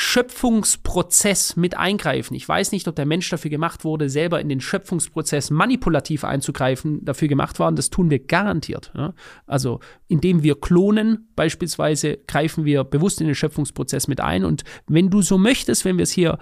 Schöpfungsprozess 0.00 1.56
mit 1.56 1.76
eingreifen. 1.76 2.36
Ich 2.36 2.48
weiß 2.48 2.70
nicht, 2.70 2.86
ob 2.86 2.94
der 2.94 3.04
Mensch 3.04 3.28
dafür 3.30 3.50
gemacht 3.50 3.82
wurde, 3.82 4.08
selber 4.08 4.40
in 4.40 4.48
den 4.48 4.60
Schöpfungsprozess 4.60 5.50
manipulativ 5.50 6.22
einzugreifen, 6.22 7.04
dafür 7.04 7.26
gemacht 7.26 7.58
war. 7.58 7.66
Und 7.66 7.76
das 7.76 7.90
tun 7.90 8.08
wir 8.08 8.20
garantiert. 8.20 8.92
Ja? 8.94 9.12
Also 9.48 9.80
indem 10.06 10.44
wir 10.44 10.54
klonen 10.60 11.26
beispielsweise, 11.34 12.16
greifen 12.28 12.64
wir 12.64 12.84
bewusst 12.84 13.20
in 13.20 13.26
den 13.26 13.34
Schöpfungsprozess 13.34 14.06
mit 14.06 14.20
ein. 14.20 14.44
Und 14.44 14.62
wenn 14.86 15.10
du 15.10 15.20
so 15.20 15.36
möchtest, 15.36 15.84
wenn 15.84 15.98
wir 15.98 16.04
es 16.04 16.12
hier 16.12 16.38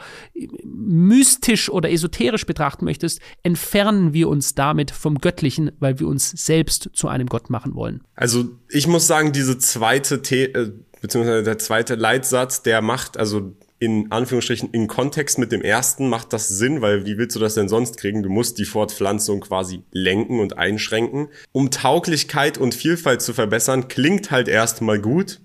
mystisch 0.63 1.71
oder 1.71 1.91
esoterisch 1.91 2.45
betrachten 2.45 2.85
möchtest, 2.85 3.23
entfernen 3.43 4.13
wir 4.13 4.29
uns 4.29 4.55
damit 4.55 4.91
vom 4.91 5.17
Göttlichen, 5.19 5.73
weil 5.81 5.99
wir 5.99 6.09
uns 6.09 6.29
selbst 6.31 6.91
zu 6.93 7.09
einem 7.09 7.27
Gott 7.27 7.49
machen 7.49 7.75
wollen. 7.75 8.03
Also 8.17 8.51
ich 8.69 8.87
muss 8.87 9.07
sagen, 9.07 9.33
diese 9.33 9.59
zweite 9.59 10.21
The 10.23 10.43
äh, 10.43 10.73
beziehungsweise 11.01 11.43
der 11.43 11.59
zweite 11.59 11.95
Leitsatz, 11.95 12.63
der 12.63 12.83
macht, 12.83 13.17
also 13.17 13.53
in 13.79 14.11
Anführungsstrichen 14.11 14.71
in 14.73 14.87
Kontext 14.87 15.39
mit 15.39 15.53
dem 15.53 15.61
ersten 15.61 16.09
macht 16.09 16.33
das 16.33 16.49
Sinn, 16.49 16.81
weil 16.81 17.05
wie 17.05 17.19
willst 17.19 17.37
du 17.37 17.41
das 17.41 17.55
denn 17.55 17.69
sonst 17.69 17.99
kriegen? 17.99 18.23
Du 18.23 18.31
musst 18.31 18.59
die 18.59 18.65
Fortpflanzung 18.65 19.41
quasi 19.41 19.83
lenken 19.93 20.41
und 20.41 20.57
einschränken. 20.57 21.29
Um 21.53 21.71
Tauglichkeit 21.71 22.57
und 22.57 22.75
Vielfalt 22.75 23.21
zu 23.21 23.35
verbessern, 23.35 23.89
klingt 23.89 24.31
halt 24.31 24.49
erstmal 24.49 24.99
gut. 24.99 25.41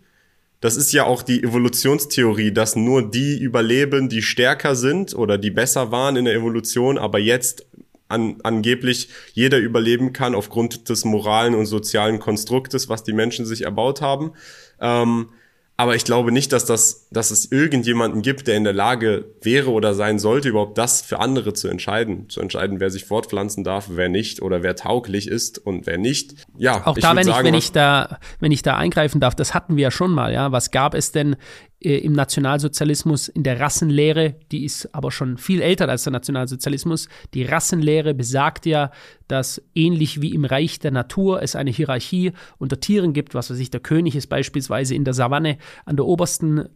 Das 0.62 0.78
ist 0.78 0.94
ja 0.94 1.06
auch 1.06 1.24
die 1.24 1.44
Evolutionstheorie, 1.44 2.54
dass 2.54 2.76
nur 2.76 3.10
die 3.10 3.38
überleben, 3.38 4.08
die 4.08 4.22
stärker 4.22 4.76
sind 4.76 5.14
oder 5.14 5.38
die 5.38 5.52
besser 5.52 5.92
waren 5.92 6.16
in 6.16 6.26
der 6.26 6.36
Evolution, 6.36 6.98
aber 6.98 7.20
jetzt 7.20 7.66
an, 8.08 8.38
angeblich 8.44 9.10
jeder 9.34 9.58
überleben 9.58 10.14
kann 10.14 10.36
aufgrund 10.36 10.88
des 10.90 11.04
moralen 11.04 11.56
und 11.56 11.66
sozialen 11.66 12.20
Konstruktes, 12.20 12.90
was 12.90 13.04
die 13.04 13.14
Menschen 13.14 13.46
sich 13.46 13.64
erbaut 13.64 14.02
haben. 14.02 14.34
Ähm, 14.80 15.30
aber 15.78 15.96
ich 15.96 16.04
glaube 16.04 16.32
nicht, 16.32 16.54
dass, 16.54 16.66
das, 16.66 17.08
dass 17.10 17.32
es 17.32 17.52
irgendjemanden 17.52 18.22
gibt, 18.22 18.48
der 18.48 18.56
in 18.56 18.64
der 18.64 18.74
Lage 18.74 19.26
wäre 19.42 19.72
oder 19.72 19.96
sein 19.96 20.20
sollte, 20.20 20.50
überhaupt 20.50 20.78
das 20.78 21.02
für 21.02 21.20
andere 21.20 21.54
zu 21.54 21.68
entscheiden. 21.70 22.30
Zu 22.30 22.40
entscheiden, 22.40 22.80
wer 22.80 22.92
sich 22.92 23.06
fortpflanzen 23.06 23.64
darf, 23.64 23.88
wer 23.90 24.08
nicht 24.08 24.42
oder 24.42 24.62
wer 24.62 24.76
tauglich 24.76 25.28
ist 25.28 25.58
und 25.58 25.88
wer 25.88 25.98
nicht. 25.98 26.36
Ja, 26.58 26.86
auch 26.86 26.98
da, 26.98 27.16
wenn 27.16 27.24
sagen, 27.24 27.40
ich, 27.40 27.46
wenn 27.46 27.54
ich 27.56 27.72
da, 27.72 28.20
wenn 28.40 28.52
ich 28.52 28.62
da 28.62 28.78
eingreifen 28.78 29.20
darf, 29.20 29.34
das 29.34 29.54
hatten 29.54 29.76
wir 29.76 29.84
ja 29.84 29.92
schon 29.92 30.12
mal, 30.12 30.32
ja. 30.32 30.52
Was 30.52 30.70
gab 30.70 30.94
es 30.94 31.12
denn 31.12 31.36
äh, 31.84 31.98
im 31.98 32.14
Nationalsozialismus 32.14 33.28
in 33.28 33.42
der 33.42 33.60
Rassenlehre, 33.60 34.36
die 34.52 34.66
ist 34.66 34.94
aber 34.94 35.12
schon 35.12 35.40
viel 35.40 35.62
älter 35.62 35.90
als 35.90 36.04
der 36.04 36.14
Nationalsozialismus. 36.14 37.08
Die 37.34 37.44
Rassenlehre 37.44 38.14
besagt 38.14 38.68
ja, 38.68 38.92
dass 39.32 39.62
ähnlich 39.74 40.22
wie 40.22 40.34
im 40.34 40.46
Reich 40.46 40.80
der 40.80 40.92
Natur 40.92 41.42
es 41.42 41.56
eine 41.56 41.72
Hierarchie 41.72 42.34
unter 42.58 42.80
Tieren 42.80 43.14
gibt, 43.14 43.34
was 43.34 43.50
weiß 43.50 43.60
ich, 43.60 43.72
der 43.72 43.80
König 43.80 44.16
ist 44.16 44.28
beispielsweise 44.28 44.96
in 44.96 45.06
der 45.06 45.14
Savanne 45.14 45.58
an 45.86 45.96
der 45.96 46.06
obersten 46.06 46.70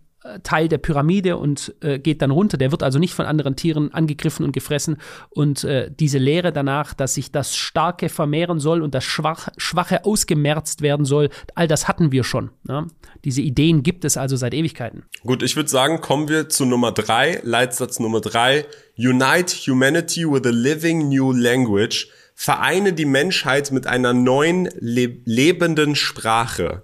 Teil 0.43 0.67
der 0.67 0.79
Pyramide 0.79 1.37
und 1.37 1.75
äh, 1.81 1.99
geht 1.99 2.21
dann 2.21 2.31
runter. 2.31 2.57
Der 2.57 2.71
wird 2.71 2.81
also 2.83 2.97
nicht 2.97 3.13
von 3.13 3.25
anderen 3.25 3.55
Tieren 3.55 3.93
angegriffen 3.93 4.43
und 4.43 4.53
gefressen. 4.53 4.97
Und 5.29 5.63
äh, 5.63 5.91
diese 5.91 6.17
Lehre 6.17 6.51
danach, 6.51 6.93
dass 6.93 7.13
sich 7.13 7.31
das 7.31 7.55
Starke 7.55 8.09
vermehren 8.09 8.59
soll 8.59 8.81
und 8.81 8.95
das 8.95 9.03
Schwach, 9.03 9.49
Schwache 9.57 10.03
ausgemerzt 10.05 10.81
werden 10.81 11.05
soll, 11.05 11.29
all 11.53 11.67
das 11.67 11.87
hatten 11.87 12.11
wir 12.11 12.23
schon. 12.23 12.49
Ja? 12.67 12.87
Diese 13.23 13.41
Ideen 13.41 13.83
gibt 13.83 14.03
es 14.03 14.17
also 14.17 14.35
seit 14.35 14.53
Ewigkeiten. 14.53 15.03
Gut, 15.23 15.43
ich 15.43 15.55
würde 15.55 15.69
sagen, 15.69 16.01
kommen 16.01 16.27
wir 16.27 16.49
zu 16.49 16.65
Nummer 16.65 16.91
drei, 16.91 17.39
Leitsatz 17.43 17.99
Nummer 17.99 18.21
drei. 18.21 18.65
Unite 18.97 19.55
humanity 19.67 20.25
with 20.25 20.45
a 20.45 20.51
living 20.51 21.09
new 21.09 21.31
language. 21.31 22.09
Vereine 22.37 22.93
die 22.93 23.05
Menschheit 23.05 23.71
mit 23.71 23.87
einer 23.87 24.13
neuen, 24.13 24.69
le 24.79 25.21
lebenden 25.23 25.95
Sprache. 25.95 26.83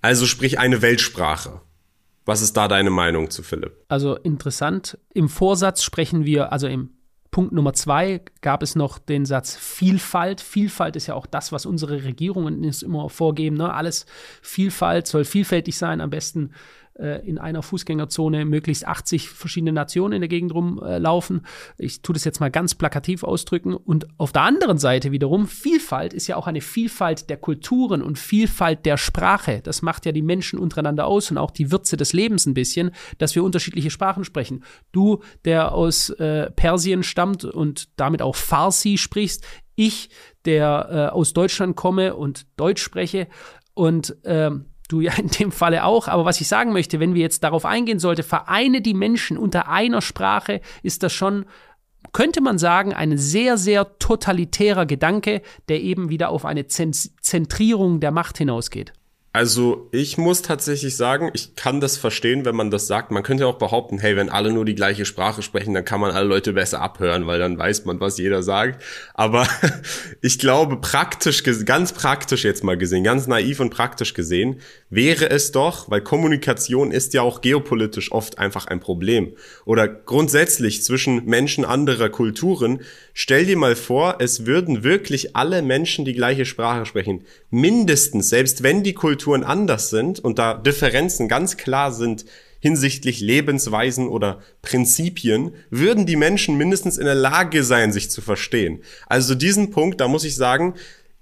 Also 0.00 0.26
sprich 0.26 0.58
eine 0.58 0.82
Weltsprache. 0.82 1.60
Was 2.24 2.40
ist 2.40 2.56
da 2.56 2.68
deine 2.68 2.90
Meinung 2.90 3.30
zu 3.30 3.42
Philipp? 3.42 3.84
Also 3.88 4.16
interessant. 4.16 4.98
Im 5.12 5.28
Vorsatz 5.28 5.82
sprechen 5.82 6.24
wir, 6.24 6.52
also 6.52 6.66
im 6.66 6.90
Punkt 7.30 7.52
Nummer 7.52 7.72
zwei 7.72 8.20
gab 8.40 8.62
es 8.62 8.74
noch 8.74 8.98
den 8.98 9.24
Satz 9.24 9.56
Vielfalt. 9.56 10.40
Vielfalt 10.40 10.96
ist 10.96 11.06
ja 11.06 11.14
auch 11.14 11.26
das, 11.26 11.52
was 11.52 11.66
unsere 11.66 12.04
Regierungen 12.04 12.62
immer 12.64 13.08
vorgeben. 13.08 13.56
Ne? 13.56 13.72
Alles 13.72 14.06
Vielfalt 14.42 15.06
soll 15.06 15.24
vielfältig 15.24 15.76
sein, 15.76 16.00
am 16.00 16.10
besten 16.10 16.52
äh, 16.94 17.26
in 17.26 17.38
einer 17.38 17.62
Fußgängerzone 17.62 18.44
möglichst 18.44 18.86
80 18.86 19.30
verschiedene 19.30 19.72
Nationen 19.72 20.14
in 20.14 20.20
der 20.20 20.28
Gegend 20.28 20.54
rumlaufen. 20.54 21.46
Ich 21.78 22.02
tue 22.02 22.14
das 22.14 22.24
jetzt 22.24 22.40
mal 22.40 22.50
ganz 22.50 22.74
plakativ 22.74 23.24
ausdrücken. 23.24 23.74
Und 23.74 24.06
auf 24.18 24.32
der 24.32 24.42
anderen 24.42 24.78
Seite 24.78 25.12
wiederum, 25.12 25.46
Vielfalt 25.46 26.12
ist 26.12 26.26
ja 26.26 26.36
auch 26.36 26.46
eine 26.46 26.60
Vielfalt 26.60 27.30
der 27.30 27.36
Kulturen 27.36 28.02
und 28.02 28.18
Vielfalt 28.18 28.84
der 28.84 28.96
Sprache. 28.96 29.60
Das 29.62 29.82
macht 29.82 30.06
ja 30.06 30.12
die 30.12 30.22
Menschen 30.22 30.58
untereinander 30.58 31.06
aus 31.06 31.30
und 31.30 31.38
auch 31.38 31.50
die 31.50 31.70
Würze 31.70 31.96
des 31.96 32.12
Lebens 32.12 32.46
ein 32.46 32.54
bisschen, 32.54 32.90
dass 33.18 33.34
wir 33.34 33.44
unterschiedliche 33.44 33.90
Sprachen 33.90 34.24
sprechen. 34.24 34.64
Du, 34.92 35.22
der 35.44 35.72
aus 35.72 36.10
äh, 36.10 36.50
Persien 36.50 37.02
stammt 37.02 37.44
und 37.44 37.88
damit 37.96 38.22
auch 38.22 38.36
Farsi 38.36 38.98
sprichst, 38.98 39.44
ich, 39.74 40.10
der 40.44 40.88
äh, 40.90 41.14
aus 41.14 41.32
Deutschland 41.32 41.76
komme 41.76 42.14
und 42.14 42.46
Deutsch 42.56 42.82
spreche 42.82 43.28
und 43.74 44.16
ähm, 44.24 44.66
du 44.92 45.00
ja 45.00 45.12
in 45.14 45.28
dem 45.28 45.52
Falle 45.52 45.84
auch. 45.84 46.08
Aber 46.08 46.24
was 46.24 46.40
ich 46.40 46.48
sagen 46.48 46.72
möchte, 46.72 47.00
wenn 47.00 47.14
wir 47.14 47.22
jetzt 47.22 47.42
darauf 47.42 47.64
eingehen 47.64 47.98
sollte, 47.98 48.22
vereine 48.22 48.82
die 48.82 48.94
Menschen 48.94 49.38
unter 49.38 49.68
einer 49.68 50.02
Sprache, 50.02 50.60
ist 50.82 51.02
das 51.02 51.12
schon 51.12 51.46
könnte 52.12 52.40
man 52.40 52.58
sagen, 52.58 52.92
ein 52.92 53.16
sehr, 53.16 53.56
sehr 53.56 53.96
totalitärer 53.98 54.86
Gedanke, 54.86 55.40
der 55.68 55.80
eben 55.80 56.10
wieder 56.10 56.30
auf 56.30 56.44
eine 56.44 56.66
Zentrierung 56.66 58.00
der 58.00 58.10
Macht 58.10 58.38
hinausgeht. 58.38 58.92
Also 59.34 59.88
ich 59.92 60.18
muss 60.18 60.42
tatsächlich 60.42 60.94
sagen, 60.94 61.30
ich 61.32 61.56
kann 61.56 61.80
das 61.80 61.96
verstehen, 61.96 62.44
wenn 62.44 62.54
man 62.54 62.70
das 62.70 62.86
sagt. 62.86 63.10
Man 63.10 63.22
könnte 63.22 63.46
auch 63.46 63.56
behaupten, 63.56 63.98
hey, 63.98 64.14
wenn 64.14 64.28
alle 64.28 64.52
nur 64.52 64.66
die 64.66 64.74
gleiche 64.74 65.06
Sprache 65.06 65.40
sprechen, 65.40 65.72
dann 65.72 65.86
kann 65.86 66.00
man 66.00 66.10
alle 66.10 66.26
Leute 66.26 66.52
besser 66.52 66.82
abhören, 66.82 67.26
weil 67.26 67.38
dann 67.38 67.56
weiß 67.56 67.86
man, 67.86 67.98
was 67.98 68.18
jeder 68.18 68.42
sagt. 68.42 68.82
Aber 69.14 69.48
ich 70.20 70.38
glaube, 70.38 70.76
praktisch, 70.76 71.44
ganz 71.64 71.94
praktisch 71.94 72.44
jetzt 72.44 72.62
mal 72.62 72.76
gesehen, 72.76 73.04
ganz 73.04 73.26
naiv 73.26 73.60
und 73.60 73.70
praktisch 73.70 74.12
gesehen, 74.12 74.60
wäre 74.92 75.30
es 75.30 75.50
doch, 75.50 75.90
weil 75.90 76.02
Kommunikation 76.02 76.92
ist 76.92 77.14
ja 77.14 77.22
auch 77.22 77.40
geopolitisch 77.40 78.12
oft 78.12 78.38
einfach 78.38 78.66
ein 78.66 78.80
Problem. 78.80 79.32
Oder 79.64 79.88
grundsätzlich 79.88 80.84
zwischen 80.84 81.24
Menschen 81.24 81.64
anderer 81.64 82.10
Kulturen. 82.10 82.82
Stell 83.12 83.46
dir 83.46 83.56
mal 83.56 83.74
vor, 83.76 84.16
es 84.20 84.46
würden 84.46 84.84
wirklich 84.84 85.34
alle 85.34 85.62
Menschen 85.62 86.04
die 86.04 86.12
gleiche 86.12 86.44
Sprache 86.44 86.86
sprechen. 86.86 87.24
Mindestens, 87.50 88.28
selbst 88.28 88.62
wenn 88.62 88.82
die 88.82 88.94
Kultur 88.94 89.22
Kulturen 89.22 89.44
anders 89.44 89.90
sind 89.90 90.20
und 90.20 90.38
da 90.38 90.54
Differenzen 90.54 91.28
ganz 91.28 91.56
klar 91.56 91.92
sind 91.92 92.24
hinsichtlich 92.60 93.20
Lebensweisen 93.20 94.08
oder 94.08 94.40
Prinzipien, 94.62 95.52
würden 95.70 96.06
die 96.06 96.16
Menschen 96.16 96.56
mindestens 96.56 96.98
in 96.98 97.04
der 97.04 97.14
Lage 97.14 97.62
sein, 97.62 97.92
sich 97.92 98.10
zu 98.10 98.20
verstehen. 98.20 98.82
Also 99.06 99.34
diesen 99.34 99.70
Punkt, 99.70 100.00
da 100.00 100.08
muss 100.08 100.24
ich 100.24 100.34
sagen, 100.34 100.74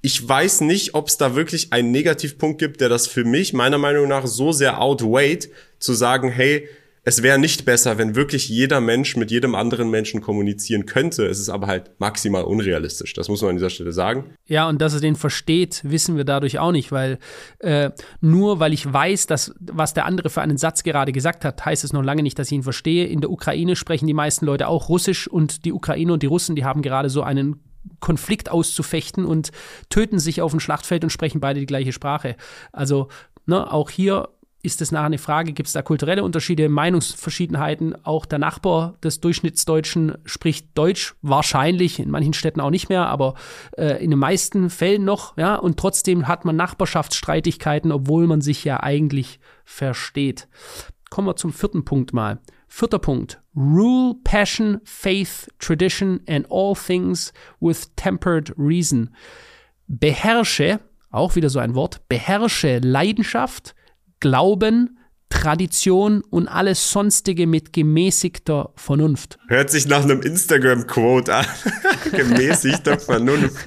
ich 0.02 0.26
weiß 0.26 0.62
nicht, 0.62 0.94
ob 0.94 1.08
es 1.08 1.18
da 1.18 1.34
wirklich 1.34 1.72
einen 1.72 1.90
Negativpunkt 1.90 2.58
gibt, 2.58 2.80
der 2.80 2.88
das 2.88 3.06
für 3.06 3.24
mich 3.24 3.52
meiner 3.52 3.78
Meinung 3.78 4.08
nach 4.08 4.26
so 4.26 4.52
sehr 4.52 4.80
outweight, 4.80 5.50
zu 5.78 5.92
sagen, 5.92 6.30
hey, 6.30 6.68
es 7.02 7.22
wäre 7.22 7.38
nicht 7.38 7.64
besser, 7.64 7.96
wenn 7.96 8.14
wirklich 8.14 8.50
jeder 8.50 8.80
Mensch 8.80 9.16
mit 9.16 9.30
jedem 9.30 9.54
anderen 9.54 9.90
Menschen 9.90 10.20
kommunizieren 10.20 10.84
könnte. 10.84 11.26
Es 11.26 11.38
ist 11.38 11.48
aber 11.48 11.66
halt 11.66 11.92
maximal 11.98 12.44
unrealistisch. 12.44 13.14
Das 13.14 13.28
muss 13.28 13.40
man 13.40 13.50
an 13.50 13.56
dieser 13.56 13.70
Stelle 13.70 13.92
sagen. 13.92 14.34
Ja, 14.46 14.68
und 14.68 14.82
dass 14.82 14.92
er 14.92 15.00
den 15.00 15.16
versteht, 15.16 15.80
wissen 15.82 16.18
wir 16.18 16.24
dadurch 16.24 16.58
auch 16.58 16.72
nicht, 16.72 16.92
weil 16.92 17.18
äh, 17.60 17.90
nur 18.20 18.60
weil 18.60 18.74
ich 18.74 18.90
weiß, 18.90 19.26
dass 19.26 19.54
was 19.58 19.94
der 19.94 20.04
andere 20.04 20.28
für 20.28 20.42
einen 20.42 20.58
Satz 20.58 20.82
gerade 20.82 21.12
gesagt 21.12 21.44
hat, 21.44 21.64
heißt 21.64 21.84
es 21.84 21.94
noch 21.94 22.02
lange 22.02 22.22
nicht, 22.22 22.38
dass 22.38 22.48
ich 22.48 22.52
ihn 22.52 22.62
verstehe. 22.62 23.06
In 23.06 23.22
der 23.22 23.30
Ukraine 23.30 23.76
sprechen 23.76 24.06
die 24.06 24.14
meisten 24.14 24.44
Leute 24.44 24.68
auch 24.68 24.90
Russisch 24.90 25.26
und 25.26 25.64
die 25.64 25.72
Ukraine 25.72 26.12
und 26.12 26.22
die 26.22 26.26
Russen, 26.26 26.54
die 26.54 26.64
haben 26.64 26.82
gerade 26.82 27.08
so 27.08 27.22
einen 27.22 27.60
Konflikt 28.01 28.51
auszufechten 28.51 29.25
und 29.25 29.51
töten 29.88 30.19
sich 30.19 30.43
auf 30.43 30.53
dem 30.53 30.61
Schlachtfeld 30.61 31.05
und 31.05 31.11
sprechen 31.11 31.40
beide 31.40 31.61
die 31.61 31.66
gleiche 31.66 31.93
Sprache. 31.93 32.37
Also 32.73 33.09
ne, 33.47 33.73
auch 33.73 33.90
hier 33.90 34.29
ist 34.62 34.83
es 34.83 34.93
nachher 34.93 35.07
eine 35.07 35.19
Frage, 35.19 35.53
gibt 35.53 35.69
es 35.69 35.73
da 35.73 35.83
kulturelle 35.83 36.23
Unterschiede, 36.23 36.69
Meinungsverschiedenheiten? 36.69 38.05
Auch 38.05 38.27
der 38.27 38.38
Nachbar 38.38 38.99
des 39.03 39.21
Durchschnittsdeutschen 39.21 40.19
spricht 40.27 40.77
Deutsch, 40.77 41.14
wahrscheinlich, 41.23 41.99
in 41.99 42.11
manchen 42.11 42.35
Städten 42.35 42.61
auch 42.61 42.71
nicht 42.71 42.88
mehr, 42.90 43.07
aber 43.07 43.35
äh, 43.77 44.03
in 44.05 44.11
den 44.11 44.19
meisten 44.19 44.69
Fällen 44.69 45.05
noch, 45.05 45.37
ja, 45.38 45.55
und 45.57 45.79
trotzdem 45.79 46.29
hat 46.29 46.45
man 46.45 46.57
Nachbarschaftsstreitigkeiten, 46.57 47.90
obwohl 47.90 48.27
man 48.27 48.43
sich 48.43 48.64
ja 48.64 48.83
eigentlich 48.83 49.40
versteht. 49.64 50.49
Kommen 51.09 51.29
wir 51.29 51.37
zum 51.37 51.53
vierten 51.53 51.85
Punkt 51.85 52.12
mal. 52.12 52.38
Vierter 52.72 53.00
Punkt. 53.00 53.42
Rule 53.54 54.14
passion, 54.22 54.80
faith, 54.85 55.48
tradition 55.59 56.20
and 56.28 56.46
all 56.50 56.74
things 56.74 57.33
with 57.59 57.88
tempered 57.96 58.54
reason. 58.56 59.11
Beherrsche, 59.88 60.78
auch 61.11 61.35
wieder 61.35 61.50
so 61.50 61.59
ein 61.59 61.74
Wort, 61.74 62.09
beherrsche 62.09 62.78
Leidenschaft, 62.78 63.74
Glauben, 64.20 64.98
Tradition 65.30 66.22
und 66.30 66.46
alles 66.46 66.92
sonstige 66.92 67.46
mit 67.48 67.72
gemäßigter 67.72 68.72
Vernunft. 68.76 69.38
Hört 69.48 69.70
sich 69.70 69.88
nach 69.88 70.04
einem 70.04 70.22
Instagram-Quote 70.22 71.35
an. 71.35 71.46
gemäßigter 72.12 72.98
Vernunft. 72.98 73.66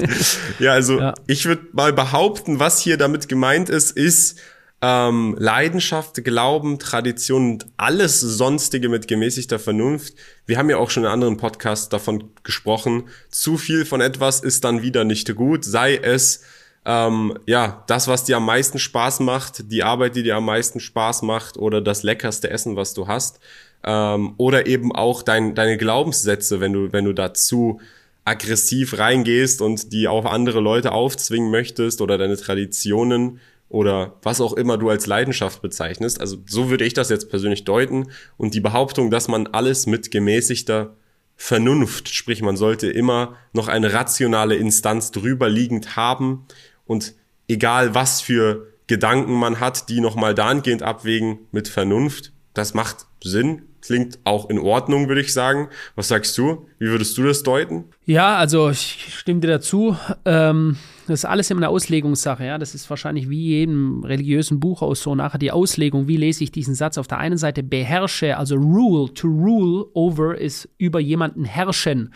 Ja, 0.59 0.73
also 0.73 0.99
ja. 0.99 1.13
ich 1.27 1.45
würde 1.45 1.67
mal 1.73 1.91
behaupten, 1.91 2.59
was 2.59 2.79
hier 2.79 2.97
damit 2.97 3.27
gemeint 3.27 3.69
ist, 3.69 3.91
ist 3.91 4.39
ähm, 4.83 5.37
Leidenschaft, 5.39 6.21
Glauben, 6.25 6.77
Tradition 6.77 7.53
und 7.53 7.67
alles 7.77 8.19
sonstige 8.19 8.89
mit 8.89 9.07
gemäßigter 9.07 9.57
Vernunft. 9.57 10.13
Wir 10.45 10.57
haben 10.57 10.69
ja 10.69 10.75
auch 10.75 10.89
schon 10.89 11.03
in 11.03 11.09
anderen 11.09 11.37
Podcasts 11.37 11.87
davon 11.87 12.31
gesprochen. 12.43 13.05
Zu 13.29 13.57
viel 13.57 13.85
von 13.85 14.01
etwas 14.01 14.41
ist 14.41 14.65
dann 14.65 14.81
wieder 14.81 15.05
nicht 15.05 15.33
gut, 15.35 15.63
sei 15.63 15.95
es 15.95 16.43
ähm, 16.85 17.39
ja, 17.45 17.85
das, 17.87 18.09
was 18.09 18.25
dir 18.25 18.35
am 18.35 18.45
meisten 18.45 18.77
Spaß 18.77 19.21
macht, 19.21 19.71
die 19.71 19.83
Arbeit, 19.83 20.17
die 20.17 20.23
dir 20.23 20.35
am 20.35 20.45
meisten 20.45 20.81
Spaß 20.81 21.21
macht 21.21 21.55
oder 21.55 21.79
das 21.79 22.03
leckerste 22.03 22.49
Essen, 22.49 22.75
was 22.75 22.93
du 22.93 23.07
hast. 23.07 23.39
Ähm, 23.85 24.33
oder 24.35 24.67
eben 24.67 24.93
auch 24.93 25.23
dein, 25.23 25.55
deine 25.55 25.77
Glaubenssätze, 25.77 26.59
wenn 26.59 26.73
du, 26.73 26.91
wenn 26.91 27.05
du 27.05 27.13
dazu 27.13 27.79
aggressiv 28.25 28.97
reingehst 28.97 29.61
und 29.61 29.93
die 29.93 30.09
auf 30.09 30.25
andere 30.25 30.59
Leute 30.59 30.91
aufzwingen 30.91 31.51
möchtest 31.51 32.01
oder 32.01 32.17
deine 32.17 32.35
Traditionen 32.35 33.39
oder 33.73 34.13
was 34.21 34.39
auch 34.39 34.53
immer 34.53 34.77
du 34.77 34.91
als 34.91 35.07
Leidenschaft 35.07 35.63
bezeichnest. 35.63 36.21
Also 36.21 36.37
so 36.45 36.69
würde 36.69 36.85
ich 36.85 36.93
das 36.93 37.09
jetzt 37.09 37.31
persönlich 37.31 37.63
deuten. 37.63 38.11
Und 38.37 38.53
die 38.53 38.59
Behauptung, 38.59 39.09
dass 39.09 39.27
man 39.27 39.47
alles 39.47 39.87
mit 39.87 40.11
gemäßigter 40.11 40.95
Vernunft, 41.35 42.09
sprich 42.09 42.43
man 42.43 42.55
sollte 42.55 42.87
immer 42.87 43.35
noch 43.51 43.67
eine 43.67 43.91
rationale 43.91 44.55
Instanz 44.55 45.09
drüber 45.09 45.49
liegend 45.49 45.95
haben 45.95 46.45
und 46.85 47.15
egal 47.47 47.95
was 47.95 48.21
für 48.21 48.67
Gedanken 48.85 49.33
man 49.33 49.59
hat, 49.59 49.89
die 49.89 50.01
nochmal 50.01 50.35
dahingehend 50.35 50.83
abwägen 50.83 51.39
mit 51.51 51.67
Vernunft, 51.67 52.31
das 52.53 52.75
macht 52.75 53.07
Sinn, 53.23 53.63
klingt 53.81 54.19
auch 54.23 54.51
in 54.51 54.59
Ordnung, 54.59 55.07
würde 55.07 55.21
ich 55.21 55.33
sagen. 55.33 55.69
Was 55.95 56.09
sagst 56.09 56.37
du? 56.37 56.67
Wie 56.77 56.89
würdest 56.89 57.17
du 57.17 57.23
das 57.23 57.41
deuten? 57.41 57.85
Ja, 58.05 58.35
also 58.37 58.69
ich 58.69 59.15
stimme 59.17 59.39
dir 59.39 59.47
dazu. 59.47 59.97
Ähm, 60.25 60.77
das 61.07 61.21
ist 61.21 61.25
alles 61.25 61.49
immer 61.49 61.59
eine 61.59 61.69
Auslegungssache. 61.69 62.45
Ja? 62.45 62.57
Das 62.57 62.75
ist 62.75 62.89
wahrscheinlich 62.89 63.29
wie 63.29 63.41
jedem 63.41 64.03
religiösen 64.03 64.59
Buch 64.59 64.81
aus 64.81 65.01
so 65.01 65.15
nachher 65.15 65.37
die 65.37 65.51
Auslegung. 65.51 66.07
Wie 66.07 66.17
lese 66.17 66.43
ich 66.43 66.51
diesen 66.51 66.75
Satz? 66.75 66.97
Auf 66.97 67.07
der 67.07 67.17
einen 67.17 67.37
Seite 67.37 67.63
beherrsche, 67.63 68.37
also 68.37 68.55
rule, 68.55 69.13
to 69.13 69.27
rule 69.27 69.85
over 69.93 70.37
ist 70.37 70.69
über 70.77 70.99
jemanden 70.99 71.43
herrschen. 71.43 72.13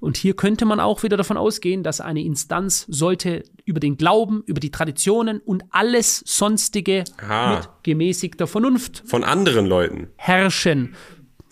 Und 0.00 0.16
hier 0.16 0.34
könnte 0.34 0.64
man 0.64 0.80
auch 0.80 1.02
wieder 1.02 1.16
davon 1.16 1.36
ausgehen, 1.36 1.82
dass 1.82 2.00
eine 2.00 2.22
Instanz 2.22 2.86
sollte 2.88 3.42
über 3.64 3.80
den 3.80 3.96
Glauben, 3.96 4.42
über 4.46 4.60
die 4.60 4.70
Traditionen 4.70 5.40
und 5.40 5.64
alles 5.70 6.22
sonstige 6.26 7.04
Aha. 7.22 7.56
mit 7.56 7.68
gemäßigter 7.82 8.46
Vernunft 8.46 9.02
von 9.06 9.24
anderen 9.24 9.66
Leuten 9.66 10.08
herrschen 10.16 10.94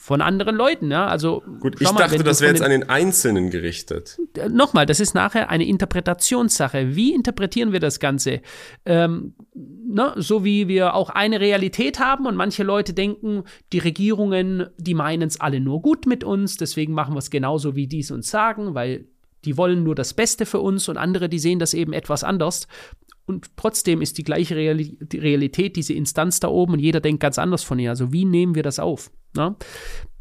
von 0.09 0.23
anderen 0.23 0.57
Leuten. 0.57 0.91
Ja? 0.91 1.07
Also, 1.07 1.43
Gut, 1.61 1.79
ich 1.79 1.93
mal, 1.93 1.99
dachte, 1.99 2.25
das 2.25 2.41
wäre 2.41 2.53
jetzt 2.53 2.63
an 2.63 2.71
den 2.71 2.89
Einzelnen 2.89 3.51
gerichtet. 3.51 4.19
Äh, 4.39 4.49
nochmal, 4.49 4.87
das 4.87 5.01
ist 5.01 5.15
nachher 5.15 5.51
eine 5.51 5.67
Interpretationssache. 5.67 6.97
Wie 6.97 7.13
interpretieren 7.13 7.73
wir 7.73 7.79
das 7.79 8.01
Ganze? 8.01 8.41
Ähm, 8.87 9.35
ne? 9.55 10.15
So 10.17 10.47
wie 10.47 10.67
wir 10.67 10.95
auch 10.95 11.11
eine 11.11 11.41
Realität 11.41 12.01
haben 12.01 12.25
und 12.25 12.37
manche 12.37 12.63
Leute 12.63 12.95
denken, 12.95 13.45
die 13.75 13.81
Regierungen, 13.81 14.69
die 14.79 14.95
meinen 14.95 15.29
es 15.29 15.39
alle 15.43 15.61
nur 15.61 15.83
gut 15.83 16.07
mit 16.07 16.25
uns, 16.25 16.57
deswegen 16.57 16.95
machen 16.95 17.13
wir 17.13 17.19
es 17.19 17.29
genauso, 17.29 17.77
wie 17.77 17.87
die 17.87 18.01
es 18.01 18.11
uns 18.11 18.31
sagen, 18.31 18.75
weil 18.75 19.05
die 19.45 19.59
wollen 19.59 19.85
nur 19.85 19.95
das 19.95 20.15
Beste 20.15 20.47
für 20.47 20.61
uns 20.61 20.89
und 20.89 20.97
andere, 20.97 21.29
die 21.29 21.39
sehen 21.39 21.59
das 21.59 21.75
eben 21.75 21.93
etwas 21.93 22.25
anders. 22.25 22.67
Und 23.29 23.57
trotzdem 23.57 24.01
ist 24.01 24.17
die 24.19 24.25
gleiche 24.25 24.57
Realität, 24.57 25.77
diese 25.77 25.93
Instanz 25.93 26.41
da 26.41 26.49
oben 26.49 26.73
und 26.73 26.79
jeder 26.79 27.01
denkt 27.01 27.21
ganz 27.21 27.39
anders 27.39 27.63
von 27.63 27.79
ihr. 27.79 27.91
Also 27.91 28.13
wie 28.13 28.25
nehmen 28.25 28.55
wir 28.55 28.63
das 28.63 28.79
auf? 28.79 29.11
Ne? 29.37 29.55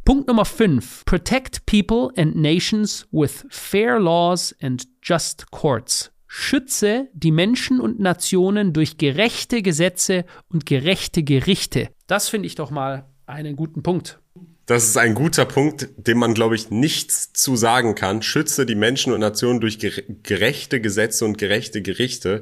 Punkt 0.03 0.27
Nummer 0.27 0.45
5. 0.45 1.05
Protect 1.05 1.65
people 1.65 2.11
and 2.17 2.35
nations 2.35 3.07
with 3.11 3.45
fair 3.49 3.99
laws 3.99 4.55
and 4.61 4.87
just 5.01 5.51
courts. 5.51 6.11
Schütze 6.27 7.07
die 7.13 7.31
Menschen 7.31 7.79
und 7.79 7.99
Nationen 7.99 8.73
durch 8.73 8.97
gerechte 8.97 9.61
Gesetze 9.61 10.25
und 10.49 10.65
gerechte 10.65 11.23
Gerichte. 11.23 11.89
Das 12.07 12.27
finde 12.27 12.47
ich 12.47 12.55
doch 12.55 12.69
mal 12.69 13.09
einen 13.25 13.55
guten 13.55 13.83
Punkt. 13.83 14.19
Das 14.65 14.85
ist 14.85 14.97
ein 14.97 15.15
guter 15.15 15.45
Punkt, 15.45 15.87
dem 15.95 16.17
man, 16.17 16.33
glaube 16.33 16.55
ich, 16.55 16.69
nichts 16.69 17.31
zu 17.31 17.55
sagen 17.55 17.95
kann. 17.95 18.21
Schütze 18.21 18.65
die 18.65 18.75
Menschen 18.75 19.13
und 19.13 19.21
Nationen 19.21 19.61
durch 19.61 19.79
gerechte 19.79 20.81
Gesetze 20.81 21.23
und 21.23 21.37
gerechte 21.37 21.81
Gerichte. 21.81 22.41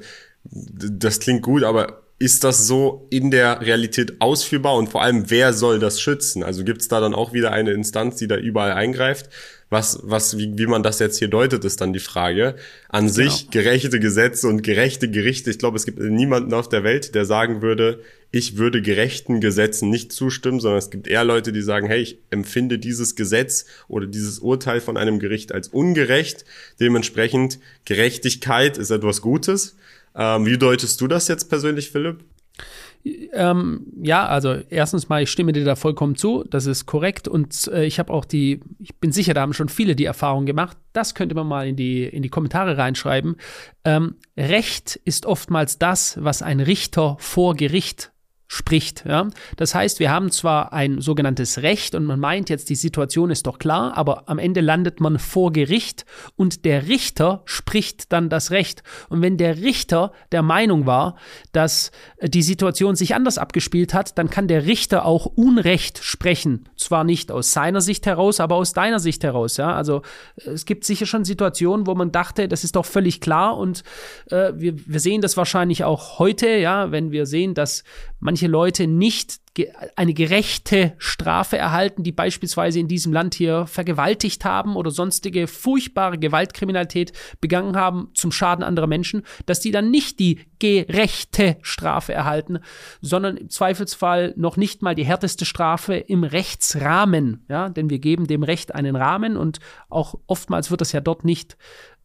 Das 0.52 1.20
klingt 1.20 1.42
gut, 1.42 1.64
aber 1.64 2.06
ist 2.18 2.46
das 2.46 2.66
so 2.66 3.08
in 3.10 3.30
der 3.30 3.62
Realität 3.62 4.22
ausführbar 4.22 4.76
und 4.76 4.88
vor 4.88 5.02
allem, 5.02 5.30
wer 5.30 5.52
soll 5.52 5.80
das 5.80 6.00
schützen? 6.00 6.44
Also 6.44 6.64
gibt 6.64 6.82
es 6.82 6.88
da 6.88 7.02
dann 7.02 7.14
auch 7.14 7.34
wieder 7.34 7.52
eine 7.52 7.72
Instanz, 7.72 8.16
die 8.16 8.28
da 8.28 8.38
überall 8.38 8.72
eingreift? 8.72 9.30
Was, 9.70 10.00
was, 10.04 10.38
wie, 10.38 10.58
wie 10.58 10.68
man 10.68 10.84
das 10.84 11.00
jetzt 11.00 11.18
hier 11.18 11.28
deutet, 11.28 11.66
ist 11.66 11.82
dann 11.82 11.92
die 11.92 12.00
Frage. 12.00 12.56
An 12.88 13.10
sich 13.10 13.50
genau. 13.50 13.64
gerechte 13.64 14.00
Gesetze 14.00 14.48
und 14.48 14.64
gerechte 14.64 15.10
Gerichte. 15.10 15.50
Ich 15.50 15.60
glaube, 15.60 15.76
es 15.76 15.86
gibt 15.86 16.00
niemanden 16.00 16.54
auf 16.54 16.70
der 16.70 16.84
Welt, 16.84 17.16
der 17.16 17.26
sagen 17.26 17.62
würde, 17.62 18.00
ich 18.32 18.58
würde 18.58 18.82
gerechten 18.82 19.42
Gesetzen 19.42 19.90
nicht 19.90 20.14
zustimmen, 20.14 20.60
sondern 20.60 20.80
es 20.80 20.92
gibt 20.92 21.08
eher 21.08 21.24
Leute, 21.26 21.52
die 21.52 21.62
sagen, 21.62 21.88
hey, 21.88 22.02
ich 22.02 22.20
empfinde 22.30 22.80
dieses 22.80 23.16
Gesetz 23.16 23.66
oder 23.88 24.06
dieses 24.08 24.40
Urteil 24.40 24.80
von 24.80 24.98
einem 24.98 25.20
Gericht 25.20 25.52
als 25.52 25.68
ungerecht. 25.68 26.46
Dementsprechend 26.80 27.60
Gerechtigkeit 27.86 28.78
ist 28.78 28.92
etwas 28.92 29.22
Gutes. 29.22 29.76
Ähm, 30.16 30.46
wie 30.46 30.58
deutest 30.58 31.02
du 31.02 31.08
das 31.08 31.28
jetzt 31.28 31.50
persönlich, 31.50 31.92
Philipp? 31.92 32.24
Ähm, 33.34 33.86
ja, 34.02 34.26
also 34.26 34.56
erstens 34.70 35.10
mal, 35.10 35.22
ich 35.22 35.30
stimme 35.30 35.54
dir 35.54 35.64
da 35.64 35.76
vollkommen 35.76 36.16
zu, 36.16 36.44
das 36.50 36.66
ist 36.66 36.88
korrekt 36.88 37.28
und 37.28 37.68
äh, 37.68 37.86
ich 37.86 38.00
habe 38.00 38.12
auch 38.12 38.26
die, 38.26 38.62
ich 38.80 38.96
bin 38.96 39.12
sicher, 39.12 39.36
da 39.36 39.42
haben 39.42 39.54
schon 39.54 39.70
viele 39.70 39.96
die 39.96 40.06
Erfahrung 40.06 40.48
gemacht. 40.48 40.76
Das 40.92 41.14
könnte 41.14 41.36
man 41.36 41.46
mal 41.46 41.68
in 41.68 41.76
die, 41.76 42.04
in 42.04 42.24
die 42.24 42.30
Kommentare 42.30 42.78
reinschreiben. 42.78 43.36
Ähm, 43.84 44.16
Recht 44.36 45.00
ist 45.06 45.28
oftmals 45.28 45.78
das, 45.78 46.18
was 46.20 46.42
ein 46.42 46.60
Richter 46.60 47.16
vor 47.20 47.56
Gericht 47.56 48.12
spricht. 48.48 49.06
Ja? 49.06 49.28
Das 49.58 49.74
heißt, 49.74 50.00
wir 50.00 50.12
haben 50.12 50.32
zwar 50.32 50.72
ein 50.72 51.02
sogenanntes 51.02 51.62
Recht 51.62 51.96
und 51.96 52.06
man 52.06 52.20
meint 52.20 52.50
jetzt, 52.50 52.70
die 52.70 52.76
Situation 52.76 53.32
ist 53.32 53.48
doch 53.48 53.60
klar, 53.60 53.98
aber 53.98 54.30
am 54.30 54.38
Ende 54.38 54.62
landet 54.62 55.00
man 55.00 55.18
vor 55.20 55.52
Gericht 55.52 56.06
und 56.36 56.66
der 56.66 56.88
Richter 56.88 57.42
spricht 57.46 58.12
dann 58.12 58.30
das 58.30 58.52
Recht. 58.52 58.84
Und 59.10 59.22
wenn 59.22 59.38
der 59.38 59.58
Richter 59.58 60.12
der 60.32 60.44
Meinung 60.44 60.86
war, 60.86 61.16
dass 61.54 61.92
die 62.22 62.44
Situation 62.44 62.96
sich 62.96 63.16
anders 63.16 63.38
abgespielt 63.38 63.94
hat, 63.94 64.18
dann 64.18 64.30
kann 64.30 64.48
der 64.48 64.66
Richter 64.66 65.06
auch 65.06 65.26
Unrecht 65.26 66.04
sprechen. 66.04 66.70
Zwar 66.78 67.04
nicht 67.04 67.32
aus 67.32 67.52
seiner 67.52 67.82
Sicht 67.82 68.06
heraus, 68.06 68.40
aber 68.40 68.56
aus 68.56 68.74
deiner 68.74 69.00
Sicht 69.00 69.24
heraus. 69.24 69.58
Ja? 69.58 69.74
Also 69.74 70.04
es 70.36 70.66
gibt 70.66 70.84
sicher 70.84 71.06
schon 71.06 71.26
Situationen, 71.26 71.88
wo 71.88 71.96
man 71.96 72.12
dachte, 72.12 72.48
das 72.48 72.64
ist 72.64 72.76
doch 72.76 72.86
völlig 72.86 73.22
klar 73.22 73.58
und 73.58 73.84
äh, 74.30 74.54
wir, 74.56 74.76
wir 74.88 75.00
sehen 75.00 75.22
das 75.22 75.36
wahrscheinlich 75.36 75.84
auch 75.84 76.20
heute, 76.20 76.48
ja, 76.48 76.92
wenn 76.92 77.12
wir 77.12 77.26
sehen, 77.26 77.54
dass 77.54 77.84
manche 78.26 78.48
Leute 78.48 78.88
nicht 78.88 79.40
eine 79.96 80.14
gerechte 80.14 80.96
Strafe 80.98 81.58
erhalten, 81.58 82.04
die 82.04 82.12
beispielsweise 82.12 82.80
in 82.80 82.90
diesem 82.90 83.14
Land 83.14 83.36
hier 83.36 83.68
vergewaltigt 83.68 84.44
haben 84.44 84.76
oder 84.76 84.92
sonstige 84.92 85.48
furchtbare 85.48 86.18
Gewaltkriminalität 86.18 87.14
begangen 87.40 87.78
haben 87.78 88.10
zum 88.16 88.34
Schaden 88.34 88.66
anderer 88.66 88.88
Menschen, 88.88 89.22
dass 89.46 89.62
die 89.62 89.72
dann 89.72 89.92
nicht 89.92 90.20
die 90.20 90.40
gerechte 90.60 91.58
Strafe 91.62 92.14
erhalten, 92.14 92.60
sondern 93.00 93.38
im 93.38 93.50
Zweifelsfall 93.50 94.34
noch 94.36 94.58
nicht 94.58 94.82
mal 94.82 94.96
die 94.96 95.06
härteste 95.06 95.46
Strafe 95.46 95.96
im 95.96 96.24
Rechtsrahmen, 96.24 97.46
ja, 97.48 97.70
denn 97.70 97.90
wir 97.90 98.00
geben 98.00 98.28
dem 98.28 98.44
Recht 98.44 98.76
einen 98.76 98.96
Rahmen 98.96 99.38
und 99.38 99.60
auch 99.88 100.16
oftmals 100.28 100.72
wird 100.72 100.82
das 100.82 100.92
ja 100.92 101.00
dort 101.00 101.24
nicht 101.24 101.58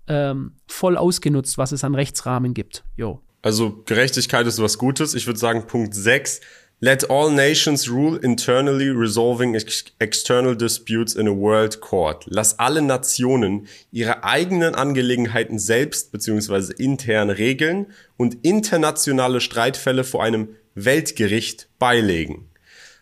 ähm, 0.07 0.53
voll 0.69 0.97
ausgenutzt, 0.97 1.59
was 1.59 1.73
es 1.73 1.83
an 1.83 1.95
Rechtsrahmen 1.95 2.55
gibt. 2.55 2.85
Jo. 2.97 3.23
Also 3.43 3.83
Gerechtigkeit 3.87 4.47
ist 4.47 4.61
was 4.61 4.79
Gutes. 4.79 5.15
Ich 5.15 5.27
würde 5.27 5.39
sagen 5.39 5.67
Punkt 5.67 5.95
6. 5.95 6.41
Let 6.83 7.11
all 7.11 7.31
nations 7.31 7.91
rule 7.91 8.19
internally, 8.23 8.89
resolving 8.89 9.55
ex 9.55 9.85
external 9.99 10.57
disputes 10.57 11.15
in 11.15 11.29
a 11.29 11.31
world 11.31 11.81
court. 11.81 12.25
Lass 12.27 12.59
alle 12.59 12.81
Nationen 12.81 13.67
ihre 13.93 14.25
eigenen 14.25 14.75
Angelegenheiten 14.75 15.59
selbst 15.59 16.11
bzw. 16.11 16.73
intern 16.79 17.29
regeln 17.29 17.89
und 18.17 18.39
internationale 18.43 19.43
Streitfälle 19.43 20.05
vor 20.05 20.25
einem 20.25 20.57
Weltgericht 20.75 21.69
beilegen. 21.79 22.49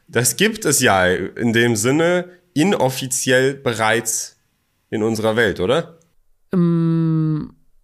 Das 0.09 0.35
gibt 0.35 0.64
es 0.64 0.81
ja 0.81 1.07
in 1.07 1.53
dem 1.53 1.77
Sinne 1.77 2.31
inoffiziell 2.55 3.55
bereits 3.55 4.38
in 4.90 5.05
unserer 5.05 5.37
Welt, 5.37 5.61
oder? 5.61 6.01
Um 6.53 6.97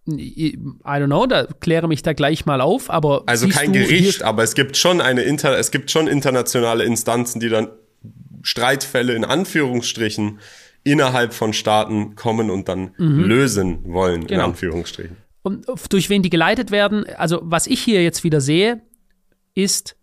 I 0.07 0.57
don't 0.85 1.07
know, 1.07 1.25
da 1.25 1.45
kläre 1.45 1.87
mich 1.87 2.03
da 2.03 2.13
gleich 2.13 2.45
mal 2.45 2.61
auf, 2.61 2.89
aber. 2.89 3.23
Also 3.25 3.47
kein 3.47 3.73
Gericht, 3.73 4.21
aber 4.21 4.43
es 4.43 4.53
gibt 4.53 4.77
schon 4.77 5.01
eine 5.01 5.23
Inter, 5.23 5.57
es 5.57 5.71
gibt 5.71 5.89
schon 5.89 6.07
internationale 6.07 6.83
Instanzen, 6.83 7.39
die 7.39 7.49
dann 7.49 7.69
Streitfälle 8.43 9.13
in 9.13 9.25
Anführungsstrichen 9.25 10.39
innerhalb 10.83 11.33
von 11.33 11.53
Staaten 11.53 12.15
kommen 12.15 12.51
und 12.51 12.69
dann 12.69 12.91
mhm. 12.97 13.23
lösen 13.23 13.79
wollen, 13.85 14.27
genau. 14.27 14.43
in 14.43 14.49
Anführungsstrichen. 14.51 15.17
Und 15.41 15.65
durch 15.89 16.09
wen 16.09 16.21
die 16.21 16.29
geleitet 16.29 16.71
werden, 16.71 17.05
also 17.17 17.39
was 17.43 17.67
ich 17.67 17.81
hier 17.81 18.03
jetzt 18.03 18.23
wieder 18.23 18.41
sehe, 18.41 18.81
ist 19.55 19.95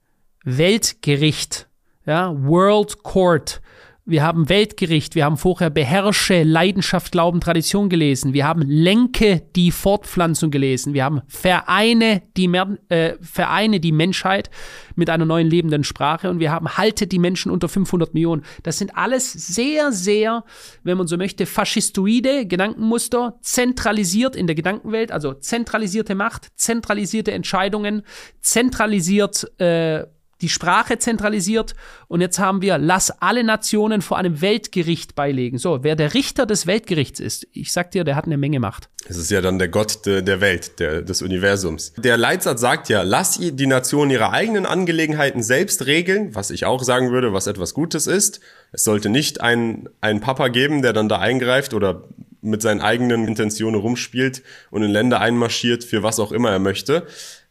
Weltgericht, 0.45 1.69
ja, 2.05 2.35
World 2.37 3.03
Court. 3.03 3.61
Wir 4.05 4.25
haben 4.25 4.49
Weltgericht, 4.49 5.15
wir 5.15 5.25
haben 5.25 5.37
vorher 5.37 5.71
Beherrsche, 5.71 6.43
Leidenschaft, 6.43 7.13
Glauben, 7.13 7.41
Tradition 7.41 7.89
gelesen, 7.89 8.33
wir 8.33 8.47
haben 8.47 8.63
Lenke 8.63 9.43
die 9.55 9.71
Fortpflanzung 9.71 10.51
gelesen, 10.51 10.93
wir 10.93 11.05
haben 11.05 11.23
Vereine 11.29 12.23
die, 12.37 12.49
Mer 12.49 12.79
äh, 12.89 13.15
Vereine 13.21 13.79
die 13.79 13.93
Menschheit 13.93 14.51
mit 14.97 15.09
einer 15.09 15.25
neuen 15.25 15.49
lebenden 15.49 15.85
Sprache. 15.85 16.29
Und 16.31 16.41
wir 16.41 16.51
haben 16.51 16.77
Haltet 16.77 17.13
die 17.13 17.19
Menschen 17.19 17.51
unter 17.51 17.69
500 17.69 18.13
Millionen. 18.15 18.45
Das 18.63 18.79
sind 18.79 18.97
alles 18.97 19.33
sehr, 19.33 19.93
sehr, 19.93 20.45
wenn 20.83 20.99
man 20.99 21.07
so 21.07 21.17
möchte, 21.17 21.47
faschistoide 21.47 22.47
Gedankenmuster, 22.47 23.39
zentralisiert 23.41 24.37
in 24.37 24.47
der 24.47 24.57
Gedankenwelt, 24.57 25.13
also 25.13 25.35
zentralisierte 25.35 26.15
Macht, 26.15 26.49
zentralisierte 26.57 27.33
Entscheidungen, 27.33 28.03
zentralisiert 28.41 29.61
äh, 29.61 30.07
die 30.43 30.49
Sprache 30.49 30.99
zentralisiert 30.99 31.75
und 32.09 32.21
jetzt 32.21 32.39
haben 32.39 32.61
wir, 32.61 32.77
lass 32.77 33.11
alle 33.23 33.45
Nationen 33.45 34.03
vor 34.03 34.19
einem 34.19 34.41
Weltgericht 34.41 35.15
beilegen. 35.15 35.57
So, 35.57 35.83
wer 35.83 35.97
der 35.97 36.15
Richter 36.15 36.45
des 36.45 36.67
Weltgerichts 36.67 37.21
ist, 37.21 37.47
ich 37.53 37.73
sag 37.73 37.93
dir, 37.93 38.05
der 38.05 38.17
hat 38.17 38.27
eine 38.27 38.37
Menge 38.37 38.61
Macht. 38.61 38.89
Es 39.09 39.17
ist 39.17 39.31
ja 39.31 39.41
dann 39.41 39.59
der 39.59 39.69
Gott 39.69 40.05
de, 40.05 40.23
der 40.23 40.41
Welt, 40.41 40.79
der, 40.79 41.03
des 41.03 41.23
Universums. 41.23 41.93
Der 41.97 42.17
Leitsatz 42.17 42.61
sagt 42.61 42.89
ja, 42.89 43.03
lass 43.03 43.39
die 43.41 43.67
Nationen 43.67 44.11
ihre 44.11 44.31
eigenen 44.31 44.67
Angelegenheiten 44.67 45.43
selbst 45.43 45.87
regeln, 45.87 46.35
was 46.35 46.51
ich 46.51 46.67
auch 46.67 46.83
sagen 46.83 47.11
würde, 47.11 47.33
was 47.33 47.47
etwas 47.47 47.75
Gutes 47.75 48.07
ist. 48.07 48.41
Es 48.73 48.85
sollte 48.85 49.09
nicht 49.09 49.41
einen, 49.41 49.89
einen 50.01 50.21
Papa 50.21 50.49
geben, 50.49 50.83
der 50.83 50.93
dann 50.93 51.09
da 51.09 51.19
eingreift 51.19 51.75
oder 51.75 52.05
mit 52.41 52.63
seinen 52.63 52.81
eigenen 52.81 53.27
Intentionen 53.27 53.81
rumspielt 53.81 54.43
und 54.71 54.83
in 54.83 54.91
Länder 54.91 55.21
einmarschiert, 55.21 55.85
für 55.85 56.03
was 56.03 56.19
auch 56.19 56.33
immer 56.33 56.51
er 56.51 56.59
möchte. 56.59 57.07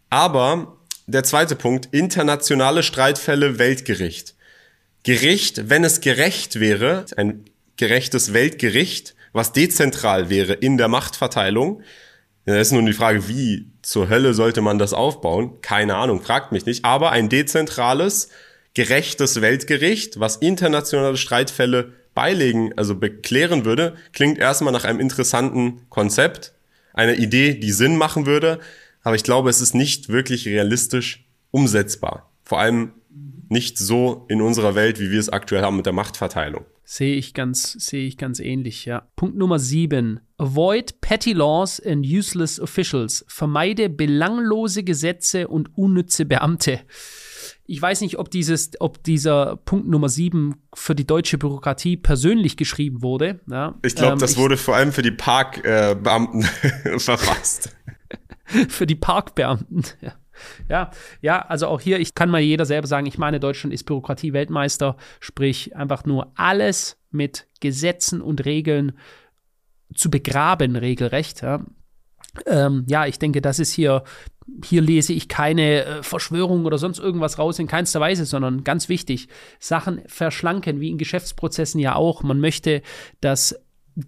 Aber 0.09 0.77
der 1.07 1.23
zweite 1.23 1.55
Punkt, 1.55 1.89
internationale 1.91 2.83
Streitfälle 2.83 3.59
Weltgericht. 3.59 4.35
Gericht, 5.03 5.69
wenn 5.69 5.83
es 5.83 6.01
gerecht 6.01 6.59
wäre, 6.59 7.05
ein 7.17 7.45
gerechtes 7.77 8.33
Weltgericht, 8.33 9.15
was 9.33 9.53
dezentral 9.53 10.29
wäre 10.29 10.53
in 10.53 10.77
der 10.77 10.87
Machtverteilung. 10.87 11.81
Da 12.45 12.57
ist 12.57 12.71
nun 12.71 12.85
die 12.85 12.93
Frage, 12.93 13.27
wie 13.27 13.67
zur 13.81 14.09
Hölle 14.09 14.33
sollte 14.33 14.61
man 14.61 14.77
das 14.77 14.93
aufbauen? 14.93 15.61
Keine 15.61 15.95
Ahnung, 15.95 16.21
fragt 16.21 16.51
mich 16.51 16.65
nicht. 16.65 16.85
Aber 16.85 17.11
ein 17.11 17.29
dezentrales, 17.29 18.29
gerechtes 18.73 19.41
Weltgericht, 19.41 20.19
was 20.19 20.37
internationale 20.37 21.17
Streitfälle 21.17 21.93
beilegen, 22.13 22.73
also 22.77 22.95
beklären 22.95 23.65
würde, 23.65 23.95
klingt 24.13 24.37
erstmal 24.37 24.73
nach 24.73 24.83
einem 24.83 24.99
interessanten 24.99 25.89
Konzept, 25.89 26.53
einer 26.93 27.15
Idee, 27.15 27.53
die 27.53 27.71
Sinn 27.71 27.95
machen 27.95 28.25
würde 28.25 28.59
aber 29.03 29.15
ich 29.15 29.23
glaube, 29.23 29.49
es 29.49 29.61
ist 29.61 29.73
nicht 29.73 30.09
wirklich 30.09 30.47
realistisch 30.47 31.27
umsetzbar. 31.51 32.31
Vor 32.43 32.59
allem 32.59 32.93
nicht 33.49 33.77
so 33.77 34.25
in 34.29 34.41
unserer 34.41 34.75
Welt, 34.75 34.99
wie 34.99 35.11
wir 35.11 35.19
es 35.19 35.29
aktuell 35.29 35.61
haben 35.61 35.75
mit 35.75 35.85
der 35.85 35.93
Machtverteilung. 35.93 36.65
Sehe 36.83 37.15
ich 37.15 37.33
ganz, 37.33 37.73
sehe 37.73 38.05
ich 38.05 38.17
ganz 38.17 38.39
ähnlich, 38.39 38.85
ja. 38.85 39.07
Punkt 39.15 39.37
Nummer 39.37 39.59
sieben. 39.59 40.19
Avoid 40.37 40.99
petty 41.01 41.33
laws 41.33 41.79
and 41.79 42.05
useless 42.05 42.59
officials. 42.59 43.25
Vermeide 43.27 43.89
belanglose 43.89 44.83
Gesetze 44.83 45.47
und 45.47 45.77
unnütze 45.77 46.25
Beamte. 46.25 46.79
Ich 47.65 47.81
weiß 47.81 48.01
nicht, 48.01 48.17
ob 48.17 48.29
dieses, 48.31 48.71
ob 48.79 49.03
dieser 49.03 49.57
Punkt 49.57 49.87
Nummer 49.87 50.09
sieben 50.09 50.55
für 50.73 50.95
die 50.95 51.07
deutsche 51.07 51.37
Bürokratie 51.37 51.95
persönlich 51.95 52.57
geschrieben 52.57 53.01
wurde. 53.01 53.39
Ja. 53.49 53.75
Ich 53.83 53.95
glaube, 53.95 54.13
ähm, 54.13 54.19
das 54.19 54.33
ich, 54.33 54.37
wurde 54.37 54.57
vor 54.57 54.75
allem 54.75 54.91
für 54.91 55.01
die 55.01 55.11
Parkbeamten 55.11 56.45
äh, 56.83 56.99
verfasst. 56.99 57.75
für 58.69 58.87
die 58.87 58.95
Parkbeamten. 58.95 59.83
Ja. 60.01 60.13
Ja, 60.69 60.91
ja, 61.21 61.39
also 61.39 61.67
auch 61.67 61.81
hier, 61.81 61.99
ich 61.99 62.15
kann 62.15 62.31
mal 62.31 62.41
jeder 62.41 62.65
selber 62.65 62.87
sagen, 62.87 63.05
ich 63.05 63.19
meine, 63.19 63.39
Deutschland 63.39 63.73
ist 63.73 63.83
Bürokratie-Weltmeister, 63.83 64.97
sprich 65.19 65.75
einfach 65.75 66.05
nur 66.05 66.31
alles 66.35 66.97
mit 67.11 67.47
Gesetzen 67.59 68.21
und 68.21 68.43
Regeln 68.45 68.93
zu 69.93 70.09
begraben, 70.09 70.77
regelrecht. 70.77 71.41
Ja, 71.41 71.63
ähm, 72.47 72.85
ja 72.87 73.05
ich 73.05 73.19
denke, 73.19 73.41
das 73.41 73.59
ist 73.59 73.73
hier, 73.73 74.03
hier 74.63 74.81
lese 74.81 75.13
ich 75.13 75.27
keine 75.27 75.83
äh, 75.83 76.03
Verschwörung 76.03 76.65
oder 76.65 76.77
sonst 76.77 76.99
irgendwas 76.99 77.37
raus, 77.37 77.59
in 77.59 77.67
keinster 77.67 77.99
Weise, 77.99 78.25
sondern 78.25 78.63
ganz 78.63 78.89
wichtig, 78.89 79.27
Sachen 79.59 80.01
verschlanken, 80.07 80.79
wie 80.79 80.89
in 80.89 80.97
Geschäftsprozessen 80.97 81.79
ja 81.79 81.95
auch. 81.95 82.23
Man 82.23 82.39
möchte, 82.39 82.81
dass 83.19 83.55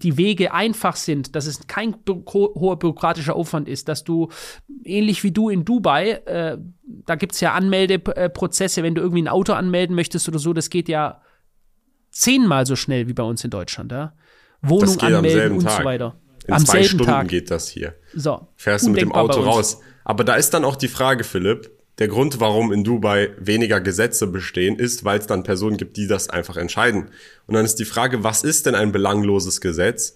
die 0.01 0.17
Wege 0.17 0.53
einfach 0.53 0.95
sind, 0.95 1.35
dass 1.35 1.45
es 1.45 1.67
kein 1.67 1.95
hoher 2.07 2.77
bürokratischer 2.77 3.35
Aufwand 3.35 3.67
ist, 3.67 3.87
dass 3.87 4.03
du, 4.03 4.29
ähnlich 4.83 5.23
wie 5.23 5.31
du 5.31 5.49
in 5.49 5.65
Dubai, 5.65 6.11
äh, 6.25 6.57
da 7.05 7.15
gibt 7.15 7.33
es 7.33 7.41
ja 7.41 7.53
Anmeldeprozesse, 7.53 8.83
wenn 8.83 8.95
du 8.95 9.01
irgendwie 9.01 9.21
ein 9.21 9.27
Auto 9.27 9.53
anmelden 9.53 9.95
möchtest 9.95 10.27
oder 10.27 10.39
so, 10.39 10.53
das 10.53 10.69
geht 10.69 10.89
ja 10.89 11.21
zehnmal 12.11 12.65
so 12.65 12.75
schnell 12.75 13.07
wie 13.07 13.13
bei 13.13 13.23
uns 13.23 13.43
in 13.43 13.49
Deutschland. 13.49 13.91
Ja? 13.91 14.13
Wohnung 14.61 14.99
anmelden 14.99 15.57
und 15.57 15.63
Tag. 15.63 15.79
so 15.79 15.83
weiter. 15.83 16.15
In 16.47 16.53
am 16.53 16.65
zwei 16.65 16.83
Stunden 16.83 17.05
Tag. 17.05 17.27
geht 17.27 17.51
das 17.51 17.69
hier. 17.69 17.95
So. 18.13 18.47
Fährst 18.55 18.85
du 18.85 18.91
mit 18.91 19.01
dem 19.01 19.11
Auto 19.11 19.41
raus. 19.41 19.79
Aber 20.03 20.23
da 20.23 20.35
ist 20.35 20.53
dann 20.53 20.65
auch 20.65 20.75
die 20.75 20.89
Frage, 20.89 21.23
Philipp, 21.23 21.71
der 21.99 22.07
Grund, 22.07 22.39
warum 22.39 22.71
in 22.71 22.83
Dubai 22.83 23.31
weniger 23.37 23.79
Gesetze 23.79 24.27
bestehen, 24.27 24.77
ist, 24.77 25.05
weil 25.05 25.19
es 25.19 25.27
dann 25.27 25.43
Personen 25.43 25.77
gibt, 25.77 25.97
die 25.97 26.07
das 26.07 26.29
einfach 26.29 26.57
entscheiden. 26.57 27.09
Und 27.45 27.53
dann 27.53 27.65
ist 27.65 27.75
die 27.75 27.85
Frage, 27.85 28.23
was 28.23 28.43
ist 28.43 28.65
denn 28.65 28.75
ein 28.75 28.91
belangloses 28.91 29.61
Gesetz? 29.61 30.15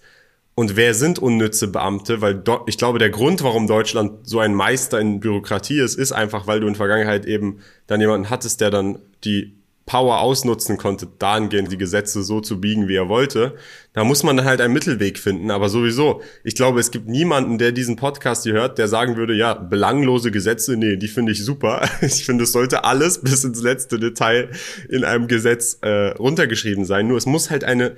Und 0.56 0.74
wer 0.74 0.92
sind 0.92 1.20
unnütze 1.20 1.68
Beamte? 1.68 2.20
Weil 2.20 2.42
ich 2.66 2.78
glaube, 2.78 2.98
der 2.98 3.10
Grund, 3.10 3.44
warum 3.44 3.68
Deutschland 3.68 4.26
so 4.26 4.40
ein 4.40 4.54
Meister 4.54 4.98
in 4.98 5.20
Bürokratie 5.20 5.78
ist, 5.78 5.94
ist 5.94 6.10
einfach, 6.10 6.48
weil 6.48 6.58
du 6.58 6.66
in 6.66 6.74
Vergangenheit 6.74 7.26
eben 7.26 7.60
dann 7.86 8.00
jemanden 8.00 8.28
hattest, 8.28 8.60
der 8.60 8.70
dann 8.70 8.98
die 9.22 9.57
Power 9.88 10.20
ausnutzen 10.20 10.76
konnte, 10.76 11.08
dahingehend 11.18 11.72
die 11.72 11.78
Gesetze 11.78 12.22
so 12.22 12.42
zu 12.42 12.60
biegen, 12.60 12.88
wie 12.88 12.96
er 12.96 13.08
wollte. 13.08 13.56
Da 13.94 14.04
muss 14.04 14.22
man 14.22 14.36
dann 14.36 14.44
halt 14.44 14.60
einen 14.60 14.74
Mittelweg 14.74 15.18
finden. 15.18 15.50
Aber 15.50 15.70
sowieso, 15.70 16.20
ich 16.44 16.54
glaube, 16.54 16.78
es 16.78 16.90
gibt 16.90 17.08
niemanden, 17.08 17.56
der 17.56 17.72
diesen 17.72 17.96
Podcast 17.96 18.42
hier 18.42 18.52
hört, 18.52 18.76
der 18.76 18.86
sagen 18.86 19.16
würde, 19.16 19.34
ja, 19.34 19.54
belanglose 19.54 20.30
Gesetze, 20.30 20.76
nee, 20.76 20.96
die 20.96 21.08
finde 21.08 21.32
ich 21.32 21.42
super. 21.42 21.88
Ich 22.02 22.26
finde, 22.26 22.44
es 22.44 22.52
sollte 22.52 22.84
alles 22.84 23.18
bis 23.22 23.44
ins 23.44 23.62
letzte 23.62 23.98
Detail 23.98 24.50
in 24.90 25.04
einem 25.04 25.26
Gesetz 25.26 25.78
äh, 25.80 26.10
runtergeschrieben 26.10 26.84
sein. 26.84 27.08
Nur 27.08 27.16
es 27.16 27.24
muss 27.24 27.50
halt 27.50 27.64
eine 27.64 27.96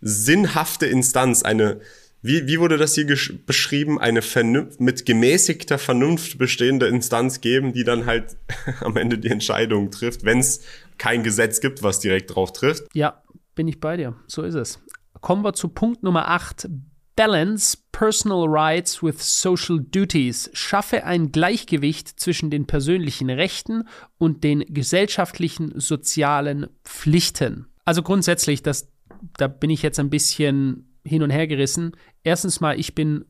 sinnhafte 0.00 0.86
Instanz, 0.86 1.42
eine 1.42 1.80
wie, 2.24 2.46
wie 2.46 2.60
wurde 2.60 2.76
das 2.76 2.94
hier 2.94 3.06
beschrieben? 3.46 3.98
Eine 3.98 4.22
Vernunft, 4.22 4.80
mit 4.80 5.04
gemäßigter 5.04 5.76
Vernunft 5.76 6.38
bestehende 6.38 6.86
Instanz 6.86 7.40
geben, 7.40 7.72
die 7.72 7.82
dann 7.82 8.06
halt 8.06 8.36
am 8.80 8.96
Ende 8.96 9.18
die 9.18 9.28
Entscheidung 9.28 9.90
trifft, 9.90 10.24
wenn 10.24 10.38
es 10.38 10.60
kein 11.02 11.24
Gesetz 11.24 11.60
gibt, 11.60 11.82
was 11.82 11.98
direkt 11.98 12.32
drauf 12.32 12.52
trifft. 12.52 12.84
Ja, 12.94 13.24
bin 13.56 13.66
ich 13.66 13.80
bei 13.80 13.96
dir. 13.96 14.14
So 14.28 14.42
ist 14.42 14.54
es. 14.54 14.80
Kommen 15.20 15.42
wir 15.42 15.52
zu 15.52 15.68
Punkt 15.68 16.04
Nummer 16.04 16.28
8. 16.28 16.68
Balance 17.16 17.76
Personal 17.90 18.46
Rights 18.46 19.02
with 19.02 19.16
Social 19.18 19.80
Duties. 19.80 20.48
Schaffe 20.52 21.02
ein 21.02 21.32
Gleichgewicht 21.32 22.20
zwischen 22.20 22.50
den 22.50 22.68
persönlichen 22.68 23.30
Rechten 23.30 23.88
und 24.18 24.44
den 24.44 24.60
gesellschaftlichen 24.60 25.72
sozialen 25.80 26.68
Pflichten. 26.84 27.66
Also 27.84 28.04
grundsätzlich, 28.04 28.62
das, 28.62 28.88
da 29.36 29.48
bin 29.48 29.70
ich 29.70 29.82
jetzt 29.82 29.98
ein 29.98 30.08
bisschen 30.08 30.96
hin 31.04 31.24
und 31.24 31.30
her 31.30 31.48
gerissen. 31.48 31.96
Erstens 32.22 32.60
mal, 32.60 32.78
ich 32.78 32.94
bin 32.94 33.24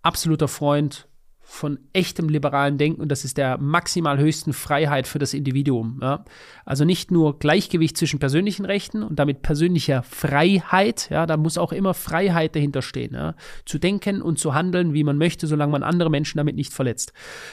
absoluter 0.00 0.48
Freund 0.48 1.06
von 1.48 1.78
echtem 1.92 2.28
liberalen 2.28 2.76
Denken 2.76 3.00
und 3.00 3.08
das 3.08 3.24
ist 3.24 3.36
der 3.36 3.56
maximal 3.56 4.18
höchsten 4.18 4.52
Freiheit 4.52 5.06
für 5.06 5.20
das 5.20 5.32
Individuum. 5.32 6.00
Ja? 6.02 6.24
Also 6.64 6.84
nicht 6.84 7.12
nur 7.12 7.38
Gleichgewicht 7.38 7.96
zwischen 7.96 8.18
persönlichen 8.18 8.66
Rechten 8.66 9.04
und 9.04 9.16
damit 9.20 9.42
persönlicher 9.42 10.02
Freiheit, 10.02 11.08
ja, 11.08 11.24
da 11.24 11.36
muss 11.36 11.56
auch 11.56 11.72
immer 11.72 11.94
Freiheit 11.94 12.56
dahinter 12.56 12.82
stehen, 12.82 13.14
ja? 13.14 13.36
zu 13.64 13.78
denken 13.78 14.22
und 14.22 14.40
zu 14.40 14.54
handeln, 14.54 14.92
wie 14.92 15.04
man 15.04 15.18
möchte, 15.18 15.46
solange 15.46 15.70
man 15.70 15.84
andere 15.84 16.10
Menschen 16.10 16.38
damit 16.38 16.56
nicht 16.56 16.72
verletzt. 16.72 17.12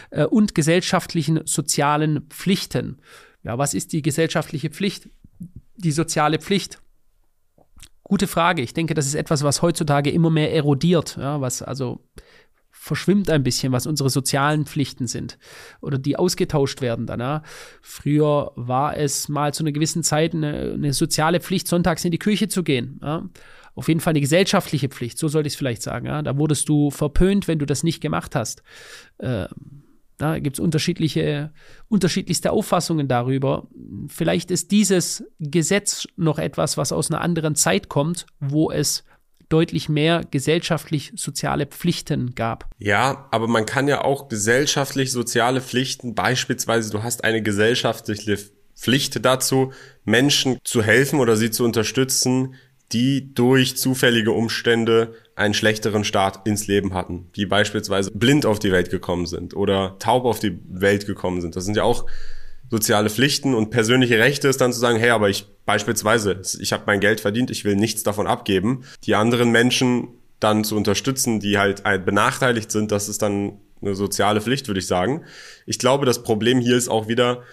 Äh, 0.10 0.26
und 0.26 0.56
gesellschaftlichen 0.56 1.42
sozialen 1.46 2.24
Pflichten. 2.30 2.98
Ja, 3.44 3.60
was 3.60 3.76
ist 3.76 3.94
die 3.94 4.02
gesellschaftliche 4.02 4.72
Pflicht? 4.72 5.08
Die 5.78 5.92
soziale 5.92 6.40
Pflicht. 6.40 6.82
Gute 8.02 8.28
Frage. 8.28 8.64
Ich 8.64 8.74
denke, 8.74 8.96
das 8.96 9.06
ist 9.06 9.16
etwas, 9.16 9.44
was 9.44 9.62
heutzutage 9.62 10.10
immer 10.10 10.32
mehr 10.32 10.52
erodiert, 10.52 11.16
ja, 11.18 11.42
was 11.42 11.62
also 11.62 12.02
verschwimmt 12.84 13.30
ein 13.30 13.44
bisschen, 13.44 13.72
was 13.72 13.88
unsere 13.88 14.10
sozialen 14.10 14.66
Pflichten 14.66 15.08
sind 15.08 15.40
oder 15.80 15.98
die 15.98 16.18
ausgetauscht 16.18 16.82
werden 16.82 17.06
danach. 17.06 17.42
Früher 17.82 18.52
war 18.58 18.98
es 18.98 19.30
mal 19.30 19.54
zu 19.54 19.64
einer 19.64 19.72
gewissen 19.72 20.04
Zeit 20.04 20.34
eine, 20.34 20.74
eine 20.74 20.92
soziale 20.92 21.40
Pflicht, 21.40 21.70
sonntags 21.70 22.04
in 22.04 22.12
die 22.12 22.20
Kirche 22.20 22.50
zu 22.50 22.62
gehen. 22.62 23.00
Ja. 23.02 23.30
Auf 23.74 23.88
jeden 23.88 24.02
Fall 24.02 24.12
eine 24.12 24.20
gesellschaftliche 24.20 24.90
Pflicht, 24.90 25.18
so 25.18 25.30
sollte 25.30 25.48
ich 25.48 25.54
es 25.54 25.58
vielleicht 25.58 25.82
sagen. 25.82 26.08
Ja. 26.08 26.22
Da 26.22 26.38
wurdest 26.38 26.68
du 26.68 26.92
verpönt, 26.92 27.48
wenn 27.48 27.58
du 27.58 27.66
das 27.66 27.84
nicht 27.84 28.02
gemacht 28.02 28.36
hast. 28.36 28.64
Ähm, 29.20 29.48
da 30.18 30.40
gibt 30.40 30.58
es 30.58 30.60
unterschiedliche, 30.60 31.54
unterschiedlichste 31.88 32.52
Auffassungen 32.52 33.08
darüber. 33.08 33.70
Vielleicht 34.08 34.52
ist 34.52 34.72
dieses 34.72 35.24
Gesetz 35.40 36.06
noch 36.18 36.38
etwas, 36.38 36.78
was 36.78 36.92
aus 36.92 37.10
einer 37.10 37.22
anderen 37.22 37.56
Zeit 37.56 37.88
kommt, 37.88 38.26
wo 38.42 38.72
es 38.72 39.06
deutlich 39.54 39.88
mehr 39.88 40.24
gesellschaftlich-soziale 40.32 41.68
Pflichten 41.68 42.34
gab. 42.34 42.68
Ja, 42.80 43.28
aber 43.30 43.48
man 43.48 43.68
kann 43.68 43.88
ja 43.88 44.04
auch 44.04 44.28
gesellschaftlich-soziale 44.28 45.62
Pflichten, 45.62 46.16
beispielsweise 46.16 46.92
du 46.92 47.04
hast 47.04 47.24
eine 47.24 47.44
gesellschaftliche 47.44 48.40
Pflicht 48.76 49.24
dazu, 49.24 49.72
Menschen 50.06 50.58
zu 50.64 50.82
helfen 50.82 51.20
oder 51.20 51.38
sie 51.38 51.52
zu 51.52 51.64
unterstützen, 51.64 52.56
die 52.92 53.34
durch 53.34 53.78
zufällige 53.78 54.32
Umstände 54.32 55.14
einen 55.36 55.54
schlechteren 55.54 56.04
Start 56.04 56.48
ins 56.48 56.66
Leben 56.68 56.96
hatten, 56.96 57.30
die 57.36 57.46
beispielsweise 57.46 58.10
blind 58.12 58.48
auf 58.48 58.58
die 58.58 58.72
Welt 58.72 58.90
gekommen 58.90 59.28
sind 59.28 59.56
oder 59.56 59.98
taub 60.00 60.26
auf 60.26 60.40
die 60.40 60.60
Welt 60.68 61.06
gekommen 61.06 61.42
sind. 61.42 61.56
Das 61.56 61.66
sind 61.66 61.78
ja 61.78 61.84
auch 61.84 62.06
soziale 62.74 63.12
Pflichten 63.12 63.54
und 63.54 63.70
persönliche 63.70 64.18
Rechte 64.18 64.48
ist 64.48 64.60
dann 64.60 64.74
zu 64.74 64.80
sagen, 64.80 64.98
hey, 64.98 65.12
aber 65.12 65.30
ich 65.30 65.46
beispielsweise, 65.64 66.42
ich 66.60 66.74
habe 66.74 66.86
mein 66.88 67.00
Geld 67.00 67.20
verdient, 67.20 67.52
ich 67.52 67.66
will 67.66 67.76
nichts 67.76 68.02
davon 68.02 68.26
abgeben. 68.26 68.84
Die 69.04 69.14
anderen 69.14 69.52
Menschen 69.52 70.08
dann 70.40 70.64
zu 70.64 70.76
unterstützen, 70.76 71.40
die 71.40 71.60
halt 71.60 71.84
benachteiligt 72.04 72.72
sind, 72.72 72.92
das 72.92 73.10
ist 73.10 73.22
dann 73.22 73.60
eine 73.80 73.94
soziale 73.94 74.42
Pflicht, 74.42 74.68
würde 74.68 74.80
ich 74.80 74.88
sagen. 74.88 75.22
Ich 75.68 75.78
glaube, 75.78 76.08
das 76.08 76.24
Problem 76.24 76.60
hier 76.60 76.76
ist 76.76 76.90
auch 76.90 77.08
wieder, 77.08 77.44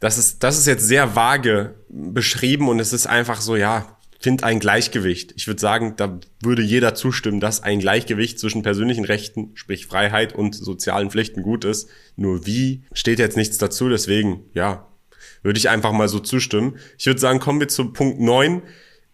das 0.00 0.16
ist, 0.16 0.42
das 0.42 0.56
ist 0.56 0.66
jetzt 0.66 0.88
sehr 0.88 1.14
vage 1.14 1.74
beschrieben 1.90 2.70
und 2.70 2.80
es 2.80 2.94
ist 2.94 3.06
einfach 3.06 3.42
so, 3.42 3.56
ja, 3.56 3.95
find 4.18 4.44
ein 4.44 4.60
Gleichgewicht. 4.60 5.34
Ich 5.36 5.46
würde 5.46 5.60
sagen, 5.60 5.94
da 5.96 6.20
würde 6.42 6.62
jeder 6.62 6.94
zustimmen, 6.94 7.40
dass 7.40 7.62
ein 7.62 7.80
Gleichgewicht 7.80 8.38
zwischen 8.38 8.62
persönlichen 8.62 9.04
Rechten, 9.04 9.50
sprich 9.54 9.86
Freiheit 9.86 10.34
und 10.34 10.54
sozialen 10.54 11.10
Pflichten 11.10 11.42
gut 11.42 11.64
ist. 11.64 11.88
Nur 12.16 12.46
wie 12.46 12.82
steht 12.92 13.18
jetzt 13.18 13.36
nichts 13.36 13.58
dazu, 13.58 13.88
deswegen, 13.88 14.44
ja, 14.54 14.86
würde 15.42 15.58
ich 15.58 15.68
einfach 15.68 15.92
mal 15.92 16.08
so 16.08 16.18
zustimmen. 16.18 16.78
Ich 16.98 17.06
würde 17.06 17.20
sagen, 17.20 17.40
kommen 17.40 17.60
wir 17.60 17.68
zu 17.68 17.92
Punkt 17.92 18.20
9. 18.20 18.62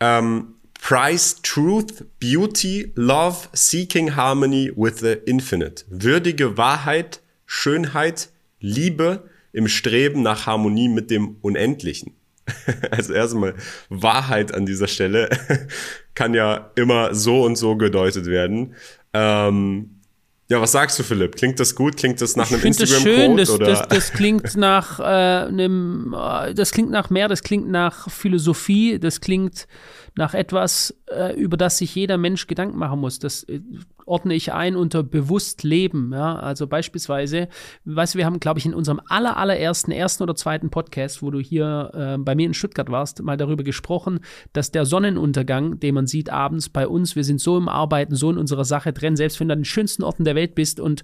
Ähm, 0.00 0.54
Price 0.80 1.40
Truth, 1.42 2.04
Beauty, 2.18 2.92
Love, 2.96 3.48
Seeking 3.52 4.16
Harmony 4.16 4.72
with 4.74 4.98
the 4.98 5.12
Infinite. 5.26 5.84
Würdige 5.88 6.56
Wahrheit, 6.56 7.20
Schönheit, 7.46 8.30
Liebe 8.58 9.28
im 9.52 9.68
Streben 9.68 10.22
nach 10.22 10.46
Harmonie 10.46 10.88
mit 10.88 11.10
dem 11.10 11.36
Unendlichen. 11.40 12.14
Also 12.90 13.12
erstmal 13.12 13.54
Wahrheit 13.88 14.52
an 14.54 14.66
dieser 14.66 14.88
Stelle 14.88 15.30
kann 16.14 16.34
ja 16.34 16.70
immer 16.74 17.14
so 17.14 17.42
und 17.44 17.56
so 17.56 17.76
gedeutet 17.76 18.26
werden. 18.26 18.74
Ähm, 19.12 20.02
ja, 20.48 20.60
was 20.60 20.72
sagst 20.72 20.98
du, 20.98 21.02
Philipp? 21.02 21.36
Klingt 21.36 21.58
das 21.60 21.74
gut? 21.74 21.96
Klingt 21.96 22.20
das 22.20 22.36
nach 22.36 22.50
einem 22.50 22.62
Instagram-Code? 22.62 23.36
Das, 23.36 23.58
das, 23.58 23.88
das, 23.88 24.12
klingt 24.12 24.54
nach 24.54 25.00
äh, 25.00 25.02
einem, 25.02 26.14
äh, 26.14 26.52
das 26.52 26.72
klingt 26.72 26.90
nach 26.90 27.08
mehr, 27.08 27.28
das 27.28 27.42
klingt 27.42 27.70
nach 27.70 28.10
Philosophie, 28.10 28.98
das 28.98 29.20
klingt 29.20 29.66
nach 30.14 30.34
etwas, 30.34 30.94
äh, 31.10 31.34
über 31.34 31.56
das 31.56 31.78
sich 31.78 31.94
jeder 31.94 32.18
Mensch 32.18 32.46
Gedanken 32.46 32.78
machen 32.78 33.00
muss. 33.00 33.18
Das 33.18 33.44
äh, 33.44 33.60
ordne 34.04 34.34
ich 34.34 34.52
ein 34.52 34.76
unter 34.76 35.02
bewusst 35.02 35.62
leben. 35.62 36.12
Ja? 36.12 36.36
Also 36.36 36.66
beispielsweise, 36.66 37.48
weißt 37.84 38.14
du, 38.14 38.18
wir 38.18 38.26
haben, 38.26 38.40
glaube 38.40 38.58
ich, 38.58 38.66
in 38.66 38.74
unserem 38.74 39.00
aller, 39.08 39.36
allerersten, 39.36 39.90
ersten 39.90 40.22
oder 40.22 40.34
zweiten 40.34 40.70
Podcast, 40.70 41.22
wo 41.22 41.30
du 41.30 41.38
hier 41.38 41.90
äh, 41.94 42.18
bei 42.18 42.34
mir 42.34 42.46
in 42.46 42.54
Stuttgart 42.54 42.90
warst, 42.90 43.22
mal 43.22 43.36
darüber 43.36 43.64
gesprochen, 43.64 44.20
dass 44.52 44.70
der 44.70 44.84
Sonnenuntergang, 44.84 45.80
den 45.80 45.94
man 45.94 46.06
sieht 46.06 46.30
abends 46.30 46.68
bei 46.68 46.86
uns, 46.86 47.16
wir 47.16 47.24
sind 47.24 47.40
so 47.40 47.56
im 47.56 47.68
Arbeiten, 47.68 48.14
so 48.14 48.30
in 48.30 48.38
unserer 48.38 48.64
Sache 48.64 48.92
drin, 48.92 49.16
selbst 49.16 49.40
wenn 49.40 49.48
du 49.48 49.52
an 49.52 49.60
den 49.60 49.64
schönsten 49.64 50.02
Orten 50.02 50.24
der 50.24 50.34
Welt 50.34 50.54
bist 50.54 50.80
und 50.80 51.02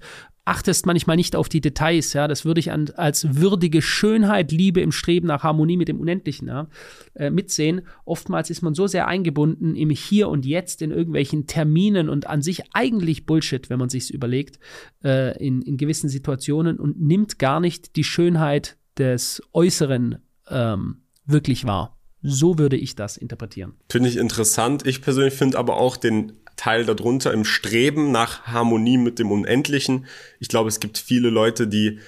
achtest 0.49 0.87
manchmal 0.87 1.15
nicht 1.15 1.35
auf 1.35 1.47
die 1.47 1.61
Details, 1.61 2.13
ja, 2.13 2.27
das 2.27 2.43
würde 2.43 2.59
ich 2.59 2.71
an, 2.71 2.89
als 2.95 3.35
würdige 3.35 3.83
Schönheit, 3.83 4.51
Liebe 4.51 4.81
im 4.81 4.91
Streben 4.91 5.27
nach 5.27 5.43
Harmonie 5.43 5.77
mit 5.77 5.87
dem 5.87 5.99
Unendlichen 5.99 6.47
ja, 6.47 6.67
äh, 7.13 7.29
mitsehen. 7.29 7.83
Oftmals 8.03 8.49
ist 8.49 8.63
man 8.63 8.73
so 8.73 8.87
sehr 8.87 9.07
eingebunden 9.07 9.75
im 9.75 9.91
Hier 9.91 10.27
und 10.27 10.47
Jetzt, 10.47 10.81
in 10.81 10.89
irgendwelchen 10.89 11.45
Terminen 11.45 12.09
und 12.09 12.27
an 12.27 12.41
sich 12.41 12.63
eigentlich 12.73 13.27
Bullshit, 13.27 13.69
wenn 13.69 13.77
man 13.77 13.89
sich's 13.89 14.09
überlegt, 14.09 14.59
äh, 15.03 15.37
in, 15.37 15.61
in 15.61 15.77
gewissen 15.77 16.09
Situationen 16.09 16.79
und 16.79 16.99
nimmt 16.99 17.37
gar 17.37 17.59
nicht 17.59 17.95
die 17.95 18.03
Schönheit 18.03 18.75
des 18.97 19.43
Äußeren 19.53 20.17
ähm, 20.49 21.03
wirklich 21.25 21.65
wahr. 21.65 21.95
So 22.23 22.57
würde 22.57 22.75
ich 22.75 22.95
das 22.95 23.17
interpretieren. 23.17 23.73
Finde 23.87 24.09
ich 24.09 24.17
interessant. 24.17 24.85
Ich 24.85 25.01
persönlich 25.01 25.35
finde 25.35 25.59
aber 25.59 25.77
auch 25.77 25.95
den 25.95 26.33
Teil 26.59 26.83
darunter 26.83 27.31
im 27.31 27.45
Streben 27.45 28.11
nach 28.11 28.43
Harmonie 28.43 28.97
mit 28.97 29.17
dem 29.17 29.31
Unendlichen. 29.31 30.05
Ich 30.41 30.49
glaube, 30.49 30.67
es 30.67 30.81
gibt 30.81 30.97
viele 30.97 31.29
Leute, 31.29 31.69
die 31.69 31.99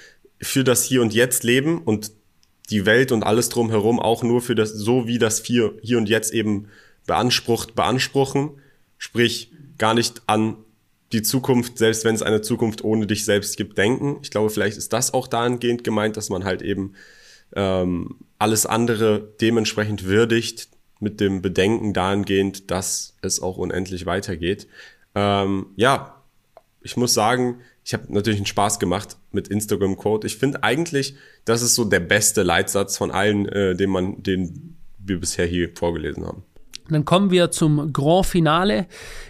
für 0.42 0.66
das 0.66 0.84
Hier 0.84 1.02
und 1.02 1.14
Jetzt 1.14 1.46
leben 1.46 1.82
und 1.82 2.12
die 2.70 2.86
Welt 2.86 3.14
und 3.14 3.24
alles 3.24 3.48
drumherum 3.48 4.02
auch 4.02 4.24
nur 4.24 4.42
für 4.42 4.54
das, 4.54 4.74
so 4.74 5.08
wie 5.08 5.20
das 5.20 5.42
Hier, 5.46 5.74
Hier 5.82 5.98
und 5.98 6.10
Jetzt 6.10 6.34
eben 6.34 6.68
beansprucht, 7.08 7.76
beanspruchen. 7.76 8.52
Sprich, 8.98 9.54
gar 9.78 9.94
nicht 9.94 10.22
an 10.28 10.58
die 11.14 11.22
Zukunft, 11.22 11.78
selbst 11.78 12.04
wenn 12.04 12.16
es 12.16 12.22
eine 12.22 12.42
Zukunft 12.42 12.84
ohne 12.84 13.08
dich 13.08 13.24
selbst 13.24 13.56
gibt, 13.56 13.78
denken. 13.78 14.18
Ich 14.22 14.32
glaube, 14.32 14.50
vielleicht 14.50 14.78
ist 14.78 14.92
das 14.92 15.14
auch 15.14 15.28
dahingehend 15.28 15.86
gemeint, 15.86 16.18
dass 16.18 16.30
man 16.30 16.44
halt 16.44 16.62
eben 16.62 16.92
ähm, 17.56 18.18
alles 18.38 18.66
andere 18.66 19.34
dementsprechend 19.40 20.04
würdigt, 20.04 20.68
mit 21.02 21.20
dem 21.20 21.42
Bedenken 21.42 21.94
dahingehend, 21.94 22.72
dass 22.72 23.18
es 23.22 23.42
auch 23.42 23.58
unendlich 23.58 24.06
weitergeht. 24.06 24.68
Ähm, 25.16 25.68
ja, 25.76 26.22
ich 26.82 26.96
muss 26.96 27.14
sagen, 27.14 27.60
ich 27.84 27.94
habe 27.94 28.14
natürlich 28.14 28.40
einen 28.40 28.46
Spaß 28.46 28.80
gemacht 28.80 29.18
mit 29.32 29.48
Instagram 29.48 29.98
Quote. 29.98 30.28
Ich 30.28 30.38
finde 30.38 30.64
eigentlich, 30.64 31.16
das 31.46 31.62
ist 31.62 31.76
so 31.76 31.84
der 31.84 32.00
beste 32.00 32.44
Leitsatz 32.44 32.98
von 32.98 33.12
allen, 33.12 33.48
äh, 33.48 33.76
den 33.76 33.90
man, 33.90 34.22
den 34.24 34.78
wir 35.00 35.20
bisher 35.20 35.46
hier 35.46 35.70
vorgelesen 35.76 36.26
haben. 36.26 36.44
Dann 36.90 37.06
kommen 37.06 37.32
wir 37.32 37.52
zum 37.52 37.94
Grand 37.94 38.26
Finale. 38.26 38.86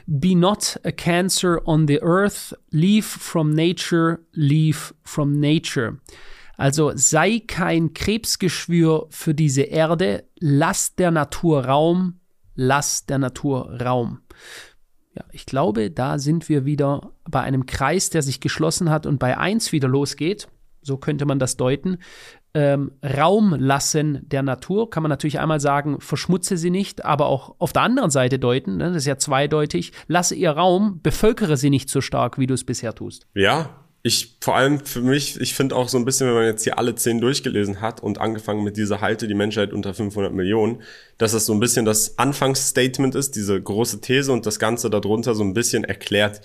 Be 0.07 0.35
not 0.35 0.79
a 0.83 0.91
cancer 0.91 1.61
on 1.65 1.87
the 1.87 2.01
earth. 2.01 2.55
Leave 2.71 3.03
from 3.03 3.53
nature. 3.53 4.19
Leave 4.33 4.93
from 5.03 5.39
nature. 5.39 5.97
Also 6.57 6.91
sei 6.95 7.41
kein 7.45 7.93
Krebsgeschwür 7.93 9.07
für 9.09 9.33
diese 9.33 9.63
Erde, 9.63 10.25
lass 10.39 10.95
der 10.95 11.11
Natur 11.11 11.65
Raum, 11.65 12.19
lass 12.55 13.05
der 13.05 13.17
Natur 13.17 13.81
Raum. 13.81 14.21
Ja, 15.15 15.25
ich 15.31 15.45
glaube, 15.45 15.91
da 15.91 16.19
sind 16.19 16.47
wir 16.47 16.65
wieder 16.65 17.11
bei 17.29 17.41
einem 17.41 17.65
Kreis, 17.65 18.09
der 18.09 18.21
sich 18.21 18.39
geschlossen 18.39 18.89
hat 18.89 19.05
und 19.05 19.19
bei 19.19 19.37
1 19.37 19.71
wieder 19.71 19.87
losgeht. 19.87 20.47
So 20.81 20.97
könnte 20.97 21.25
man 21.25 21.37
das 21.37 21.57
deuten. 21.57 21.97
Ähm, 22.53 22.91
Raum 23.03 23.53
lassen 23.57 24.27
der 24.27 24.43
Natur, 24.43 24.89
kann 24.89 25.03
man 25.03 25.09
natürlich 25.09 25.39
einmal 25.39 25.61
sagen, 25.61 26.01
verschmutze 26.01 26.57
sie 26.57 26.69
nicht, 26.69 27.05
aber 27.05 27.27
auch 27.27 27.55
auf 27.59 27.71
der 27.71 27.83
anderen 27.83 28.09
Seite 28.09 28.39
deuten, 28.39 28.77
ne, 28.77 28.87
das 28.89 28.97
ist 28.97 29.05
ja 29.05 29.17
zweideutig, 29.17 29.93
lasse 30.07 30.35
ihr 30.35 30.51
Raum, 30.51 30.99
bevölkere 31.01 31.55
sie 31.55 31.69
nicht 31.69 31.89
so 31.89 32.01
stark, 32.01 32.37
wie 32.37 32.47
du 32.47 32.53
es 32.53 32.65
bisher 32.65 32.93
tust. 32.93 33.25
Ja, 33.33 33.80
ich 34.03 34.37
vor 34.41 34.55
allem 34.55 34.83
für 34.83 35.01
mich, 35.01 35.39
ich 35.39 35.53
finde 35.53 35.75
auch 35.75 35.87
so 35.87 35.97
ein 35.97 36.05
bisschen, 36.05 36.27
wenn 36.27 36.33
man 36.33 36.45
jetzt 36.45 36.63
hier 36.63 36.79
alle 36.79 36.95
zehn 36.95 37.21
durchgelesen 37.21 37.81
hat 37.81 38.01
und 38.01 38.19
angefangen 38.19 38.63
mit 38.63 38.75
dieser 38.77 39.01
Halte 39.01 39.27
die 39.27 39.35
Menschheit 39.35 39.73
unter 39.73 39.93
500 39.93 40.33
Millionen, 40.33 40.81
dass 41.19 41.33
das 41.33 41.45
so 41.45 41.53
ein 41.53 41.59
bisschen 41.59 41.85
das 41.85 42.17
Anfangsstatement 42.17 43.13
ist, 43.13 43.35
diese 43.35 43.61
große 43.61 44.01
These 44.01 44.31
und 44.31 44.45
das 44.45 44.57
Ganze 44.57 44.89
darunter 44.89 45.35
so 45.35 45.43
ein 45.43 45.53
bisschen 45.53 45.83
erklärt 45.83 46.41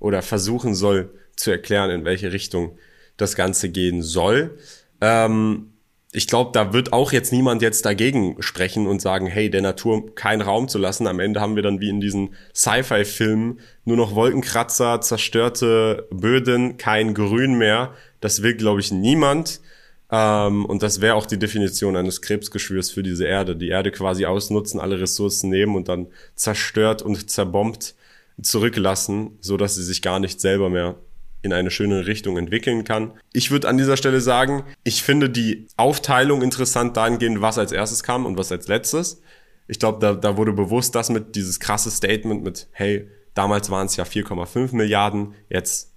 oder 0.00 0.20
versuchen 0.20 0.74
soll 0.74 1.14
zu 1.34 1.50
erklären, 1.50 1.90
in 1.90 2.04
welche 2.04 2.32
Richtung 2.32 2.76
das 3.16 3.36
Ganze 3.36 3.70
gehen 3.70 4.02
soll. 4.02 4.58
Ähm, 5.00 5.71
ich 6.14 6.26
glaube, 6.26 6.50
da 6.52 6.74
wird 6.74 6.92
auch 6.92 7.10
jetzt 7.12 7.32
niemand 7.32 7.62
jetzt 7.62 7.86
dagegen 7.86 8.36
sprechen 8.40 8.86
und 8.86 9.00
sagen, 9.00 9.26
hey, 9.26 9.48
der 9.48 9.62
Natur 9.62 10.14
keinen 10.14 10.42
Raum 10.42 10.68
zu 10.68 10.76
lassen. 10.76 11.06
Am 11.06 11.20
Ende 11.20 11.40
haben 11.40 11.56
wir 11.56 11.62
dann 11.62 11.80
wie 11.80 11.88
in 11.88 12.02
diesen 12.02 12.34
Sci-Fi-Filmen 12.54 13.60
nur 13.86 13.96
noch 13.96 14.14
Wolkenkratzer, 14.14 15.00
zerstörte 15.00 16.06
Böden, 16.10 16.76
kein 16.76 17.14
Grün 17.14 17.54
mehr. 17.54 17.94
Das 18.20 18.42
will, 18.42 18.54
glaube 18.54 18.80
ich, 18.80 18.92
niemand. 18.92 19.62
Ähm, 20.10 20.66
und 20.66 20.82
das 20.82 21.00
wäre 21.00 21.14
auch 21.14 21.24
die 21.24 21.38
Definition 21.38 21.96
eines 21.96 22.20
Krebsgeschwürs 22.20 22.90
für 22.90 23.02
diese 23.02 23.24
Erde. 23.24 23.56
Die 23.56 23.68
Erde 23.68 23.90
quasi 23.90 24.26
ausnutzen, 24.26 24.80
alle 24.80 25.00
Ressourcen 25.00 25.48
nehmen 25.48 25.74
und 25.74 25.88
dann 25.88 26.08
zerstört 26.34 27.00
und 27.00 27.30
zerbombt 27.30 27.94
zurücklassen, 28.40 29.38
so 29.40 29.56
dass 29.56 29.76
sie 29.76 29.84
sich 29.84 30.02
gar 30.02 30.20
nicht 30.20 30.42
selber 30.42 30.68
mehr 30.68 30.96
in 31.42 31.52
eine 31.52 31.70
schöne 31.70 32.06
Richtung 32.06 32.36
entwickeln 32.36 32.84
kann. 32.84 33.12
Ich 33.32 33.50
würde 33.50 33.68
an 33.68 33.76
dieser 33.76 33.96
Stelle 33.96 34.20
sagen, 34.20 34.64
ich 34.84 35.02
finde 35.02 35.28
die 35.28 35.66
Aufteilung 35.76 36.42
interessant 36.42 36.96
dahingehend, 36.96 37.40
was 37.40 37.58
als 37.58 37.72
erstes 37.72 38.02
kam 38.02 38.26
und 38.26 38.38
was 38.38 38.52
als 38.52 38.68
letztes. 38.68 39.20
Ich 39.68 39.78
glaube, 39.78 39.98
da, 40.00 40.14
da 40.14 40.36
wurde 40.36 40.52
bewusst 40.52 40.94
das 40.94 41.10
mit 41.10 41.34
dieses 41.34 41.60
krasse 41.60 41.90
Statement 41.90 42.42
mit, 42.44 42.68
hey, 42.72 43.08
damals 43.34 43.70
waren 43.70 43.86
es 43.86 43.96
ja 43.96 44.04
4,5 44.04 44.74
Milliarden, 44.74 45.34
jetzt 45.48 45.92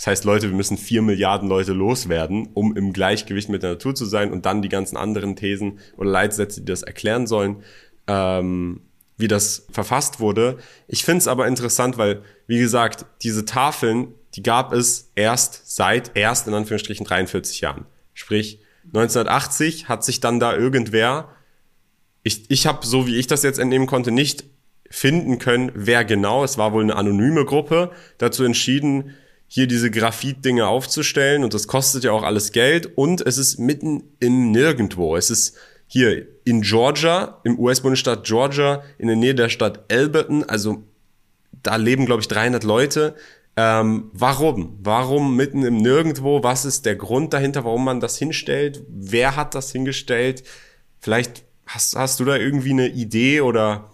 das 0.00 0.06
heißt, 0.06 0.24
Leute, 0.24 0.48
wir 0.48 0.56
müssen 0.56 0.78
4 0.78 1.02
Milliarden 1.02 1.46
Leute 1.46 1.74
loswerden, 1.74 2.48
um 2.54 2.74
im 2.74 2.94
Gleichgewicht 2.94 3.50
mit 3.50 3.62
der 3.62 3.72
Natur 3.72 3.94
zu 3.94 4.06
sein 4.06 4.32
und 4.32 4.46
dann 4.46 4.62
die 4.62 4.70
ganzen 4.70 4.96
anderen 4.96 5.36
Thesen 5.36 5.78
oder 5.98 6.08
Leitsätze, 6.08 6.60
die 6.60 6.72
das 6.72 6.82
erklären 6.82 7.26
sollen, 7.26 7.62
ähm, 8.06 8.80
wie 9.18 9.28
das 9.28 9.66
verfasst 9.70 10.18
wurde. 10.18 10.56
Ich 10.88 11.04
finde 11.04 11.18
es 11.18 11.28
aber 11.28 11.46
interessant, 11.46 11.98
weil, 11.98 12.22
wie 12.46 12.58
gesagt, 12.58 13.04
diese 13.20 13.44
Tafeln 13.44 14.14
die 14.34 14.42
gab 14.42 14.72
es 14.72 15.10
erst 15.14 15.74
seit 15.74 16.16
erst 16.16 16.46
in 16.46 16.54
Anführungsstrichen 16.54 17.06
43 17.06 17.60
Jahren. 17.60 17.86
Sprich, 18.14 18.60
1980 18.86 19.88
hat 19.88 20.04
sich 20.04 20.20
dann 20.20 20.40
da 20.40 20.56
irgendwer, 20.56 21.30
ich, 22.22 22.50
ich 22.50 22.66
habe, 22.66 22.86
so 22.86 23.06
wie 23.06 23.16
ich 23.16 23.26
das 23.26 23.42
jetzt 23.42 23.58
entnehmen 23.58 23.86
konnte, 23.86 24.10
nicht 24.10 24.44
finden 24.90 25.38
können, 25.38 25.70
wer 25.74 26.04
genau, 26.04 26.42
es 26.42 26.58
war 26.58 26.72
wohl 26.72 26.82
eine 26.82 26.96
anonyme 26.96 27.44
Gruppe, 27.44 27.92
dazu 28.18 28.44
entschieden, 28.44 29.14
hier 29.46 29.66
diese 29.66 29.90
Graphit-Dinge 29.90 30.66
aufzustellen 30.66 31.42
und 31.42 31.54
das 31.54 31.66
kostet 31.66 32.04
ja 32.04 32.12
auch 32.12 32.22
alles 32.22 32.52
Geld 32.52 32.96
und 32.96 33.20
es 33.20 33.36
ist 33.36 33.58
mitten 33.58 34.04
im 34.20 34.52
Nirgendwo. 34.52 35.16
Es 35.16 35.30
ist 35.30 35.56
hier 35.88 36.24
in 36.44 36.62
Georgia, 36.62 37.40
im 37.42 37.58
US-Bundesstaat 37.58 38.24
Georgia, 38.24 38.84
in 38.96 39.08
der 39.08 39.16
Nähe 39.16 39.34
der 39.34 39.48
Stadt 39.48 39.90
Alberton, 39.90 40.44
also 40.44 40.84
da 41.64 41.76
leben, 41.76 42.06
glaube 42.06 42.22
ich, 42.22 42.28
300 42.28 42.62
Leute. 42.62 43.16
Ähm, 43.56 44.10
warum? 44.12 44.78
Warum 44.82 45.36
mitten 45.36 45.64
im 45.64 45.76
Nirgendwo? 45.76 46.42
Was 46.42 46.64
ist 46.64 46.86
der 46.86 46.96
Grund 46.96 47.32
dahinter, 47.32 47.64
warum 47.64 47.84
man 47.84 48.00
das 48.00 48.16
hinstellt? 48.16 48.82
Wer 48.88 49.36
hat 49.36 49.54
das 49.54 49.72
hingestellt? 49.72 50.44
Vielleicht 51.00 51.44
hast, 51.66 51.96
hast 51.96 52.20
du 52.20 52.24
da 52.24 52.36
irgendwie 52.36 52.70
eine 52.70 52.88
Idee 52.88 53.40
oder 53.40 53.90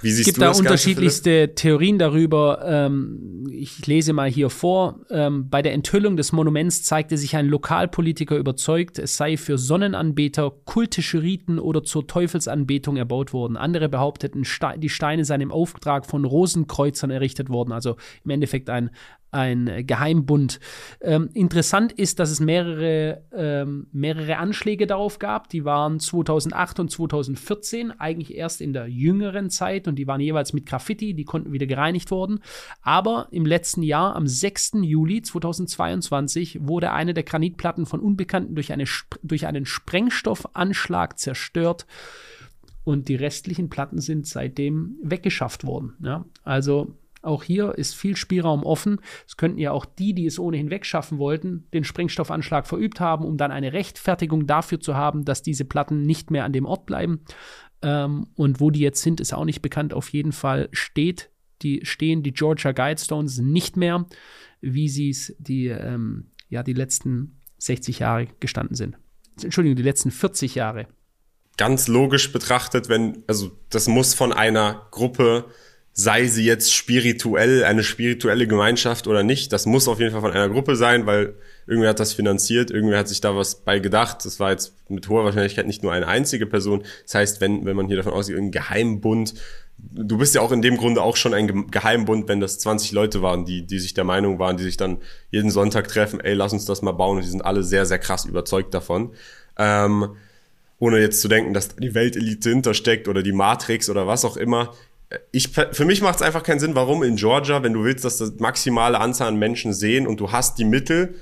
wie 0.00 0.10
siehst 0.10 0.20
es 0.20 0.26
gibt 0.26 0.36
du 0.38 0.40
da 0.42 0.48
das 0.48 0.60
unterschiedlichste 0.60 1.46
Ganze, 1.48 1.54
Theorien 1.54 1.98
darüber. 1.98 2.60
Ähm, 2.64 3.46
ich 3.50 3.86
lese 3.86 4.12
mal 4.12 4.30
hier 4.30 4.50
vor. 4.50 5.00
Ähm, 5.10 5.48
bei 5.48 5.62
der 5.62 5.72
Enthüllung 5.72 6.16
des 6.16 6.32
Monuments 6.32 6.82
zeigte 6.82 7.16
sich 7.16 7.36
ein 7.36 7.46
Lokalpolitiker 7.46 8.36
überzeugt, 8.36 8.98
es 8.98 9.16
sei 9.16 9.36
für 9.36 9.58
Sonnenanbeter, 9.58 10.52
kultische 10.64 11.22
Riten 11.22 11.58
oder 11.58 11.82
zur 11.82 12.06
Teufelsanbetung 12.06 12.96
erbaut 12.96 13.32
worden. 13.32 13.56
Andere 13.56 13.88
behaupteten, 13.88 14.46
die 14.76 14.88
Steine 14.88 15.24
seien 15.24 15.40
im 15.40 15.52
Auftrag 15.52 16.06
von 16.06 16.24
Rosenkreuzern 16.24 17.10
errichtet 17.10 17.48
worden. 17.48 17.72
Also 17.72 17.96
im 18.24 18.30
Endeffekt 18.30 18.70
ein, 18.70 18.90
ein 19.30 19.86
Geheimbund. 19.86 20.60
Ähm, 21.00 21.30
interessant 21.34 21.92
ist, 21.92 22.18
dass 22.18 22.30
es 22.30 22.40
mehrere, 22.40 23.22
ähm, 23.32 23.88
mehrere 23.92 24.38
Anschläge 24.38 24.86
darauf 24.86 25.18
gab. 25.18 25.48
Die 25.50 25.64
waren 25.64 26.00
2008 26.00 26.80
und 26.80 26.90
2014, 26.90 27.92
eigentlich 27.92 28.34
erst 28.34 28.60
in 28.60 28.72
der 28.72 28.86
jüngeren 28.86 29.50
Zeit 29.50 29.88
und 29.88 29.96
die 29.96 30.06
waren 30.06 30.20
jeweils 30.20 30.52
mit 30.52 30.66
Graffiti, 30.66 31.14
die 31.14 31.24
konnten 31.24 31.52
wieder 31.52 31.66
gereinigt 31.66 32.10
worden. 32.10 32.40
Aber 32.82 33.28
im 33.30 33.44
letzten 33.44 33.82
Jahr, 33.82 34.16
am 34.16 34.26
6. 34.26 34.78
Juli 34.82 35.22
2022, 35.22 36.60
wurde 36.62 36.92
eine 36.92 37.14
der 37.14 37.24
Granitplatten 37.24 37.86
von 37.86 38.00
Unbekannten 38.00 38.54
durch, 38.54 38.72
eine, 38.72 38.84
durch 39.22 39.46
einen 39.46 39.66
Sprengstoffanschlag 39.66 41.18
zerstört 41.18 41.86
und 42.88 43.08
die 43.08 43.16
restlichen 43.16 43.68
Platten 43.68 44.00
sind 44.00 44.26
seitdem 44.26 44.96
weggeschafft 45.02 45.64
worden. 45.64 45.94
Ja? 46.02 46.24
Also 46.42 46.96
auch 47.28 47.44
hier 47.44 47.76
ist 47.76 47.94
viel 47.94 48.16
Spielraum 48.16 48.64
offen. 48.64 49.00
Es 49.26 49.36
könnten 49.36 49.58
ja 49.58 49.70
auch 49.70 49.84
die, 49.84 50.14
die 50.14 50.26
es 50.26 50.38
ohnehin 50.38 50.70
wegschaffen 50.70 51.18
wollten, 51.18 51.66
den 51.72 51.84
Sprengstoffanschlag 51.84 52.66
verübt 52.66 52.98
haben, 52.98 53.24
um 53.24 53.36
dann 53.36 53.52
eine 53.52 53.72
Rechtfertigung 53.72 54.46
dafür 54.46 54.80
zu 54.80 54.96
haben, 54.96 55.24
dass 55.24 55.42
diese 55.42 55.64
Platten 55.64 56.02
nicht 56.02 56.30
mehr 56.30 56.44
an 56.44 56.52
dem 56.52 56.66
Ort 56.66 56.86
bleiben. 56.86 57.20
Ähm, 57.82 58.26
und 58.34 58.60
wo 58.60 58.70
die 58.70 58.80
jetzt 58.80 59.02
sind, 59.02 59.20
ist 59.20 59.32
auch 59.32 59.44
nicht 59.44 59.62
bekannt. 59.62 59.94
Auf 59.94 60.08
jeden 60.08 60.32
Fall 60.32 60.68
steht 60.72 61.30
die, 61.62 61.80
stehen 61.84 62.22
die 62.22 62.32
Georgia 62.32 62.72
Guidestones 62.72 63.38
nicht 63.38 63.76
mehr, 63.76 64.06
wie 64.60 64.88
sie 64.88 65.10
es 65.10 65.34
die, 65.38 65.66
ähm, 65.66 66.28
ja, 66.48 66.62
die 66.62 66.72
letzten 66.72 67.38
60 67.58 68.00
Jahre 68.00 68.28
gestanden 68.40 68.74
sind. 68.74 68.96
Entschuldigung, 69.42 69.76
die 69.76 69.82
letzten 69.82 70.10
40 70.10 70.54
Jahre. 70.54 70.86
Ganz 71.56 71.88
logisch 71.88 72.32
betrachtet, 72.32 72.88
wenn, 72.88 73.24
also 73.26 73.50
das 73.70 73.88
muss 73.88 74.14
von 74.14 74.32
einer 74.32 74.86
Gruppe 74.90 75.46
sei 75.98 76.28
sie 76.28 76.44
jetzt 76.44 76.72
spirituell, 76.72 77.64
eine 77.64 77.82
spirituelle 77.82 78.46
Gemeinschaft 78.46 79.08
oder 79.08 79.24
nicht. 79.24 79.52
Das 79.52 79.66
muss 79.66 79.88
auf 79.88 79.98
jeden 79.98 80.12
Fall 80.12 80.20
von 80.20 80.30
einer 80.30 80.48
Gruppe 80.48 80.76
sein, 80.76 81.06
weil 81.06 81.34
irgendwer 81.66 81.90
hat 81.90 81.98
das 81.98 82.12
finanziert, 82.12 82.70
irgendwer 82.70 83.00
hat 83.00 83.08
sich 83.08 83.20
da 83.20 83.34
was 83.34 83.56
bei 83.56 83.80
gedacht. 83.80 84.24
Das 84.24 84.38
war 84.38 84.52
jetzt 84.52 84.74
mit 84.88 85.08
hoher 85.08 85.24
Wahrscheinlichkeit 85.24 85.66
nicht 85.66 85.82
nur 85.82 85.92
eine 85.92 86.06
einzige 86.06 86.46
Person. 86.46 86.84
Das 87.02 87.16
heißt, 87.16 87.40
wenn, 87.40 87.64
wenn 87.64 87.74
man 87.74 87.88
hier 87.88 87.96
davon 87.96 88.12
ausgeht, 88.12 88.36
ein 88.36 88.52
Geheimbund, 88.52 89.34
du 89.76 90.18
bist 90.18 90.36
ja 90.36 90.40
auch 90.40 90.52
in 90.52 90.62
dem 90.62 90.76
Grunde 90.76 91.02
auch 91.02 91.16
schon 91.16 91.34
ein 91.34 91.68
Geheimbund, 91.68 92.28
wenn 92.28 92.38
das 92.38 92.60
20 92.60 92.92
Leute 92.92 93.20
waren, 93.20 93.44
die, 93.44 93.66
die 93.66 93.80
sich 93.80 93.92
der 93.92 94.04
Meinung 94.04 94.38
waren, 94.38 94.56
die 94.56 94.62
sich 94.62 94.76
dann 94.76 94.98
jeden 95.32 95.50
Sonntag 95.50 95.88
treffen, 95.88 96.20
ey, 96.20 96.34
lass 96.34 96.52
uns 96.52 96.64
das 96.64 96.80
mal 96.80 96.92
bauen 96.92 97.16
und 97.16 97.24
die 97.24 97.30
sind 97.30 97.44
alle 97.44 97.64
sehr, 97.64 97.86
sehr 97.86 97.98
krass 97.98 98.24
überzeugt 98.24 98.72
davon. 98.72 99.10
Ähm, 99.58 100.10
ohne 100.78 101.00
jetzt 101.00 101.20
zu 101.20 101.26
denken, 101.26 101.54
dass 101.54 101.74
die 101.74 101.94
Weltelite 101.96 102.50
hintersteckt 102.50 103.08
oder 103.08 103.24
die 103.24 103.32
Matrix 103.32 103.90
oder 103.90 104.06
was 104.06 104.24
auch 104.24 104.36
immer 104.36 104.74
ich, 105.32 105.48
für 105.48 105.84
mich 105.84 106.02
macht 106.02 106.16
es 106.16 106.22
einfach 106.22 106.42
keinen 106.42 106.60
Sinn, 106.60 106.74
warum 106.74 107.02
in 107.02 107.16
Georgia, 107.16 107.62
wenn 107.62 107.72
du 107.72 107.84
willst, 107.84 108.04
dass 108.04 108.18
das 108.18 108.34
maximale 108.38 109.00
Anzahl 109.00 109.28
an 109.28 109.36
Menschen 109.36 109.72
sehen 109.72 110.06
und 110.06 110.20
du 110.20 110.32
hast 110.32 110.58
die 110.58 110.64
Mittel, 110.64 111.14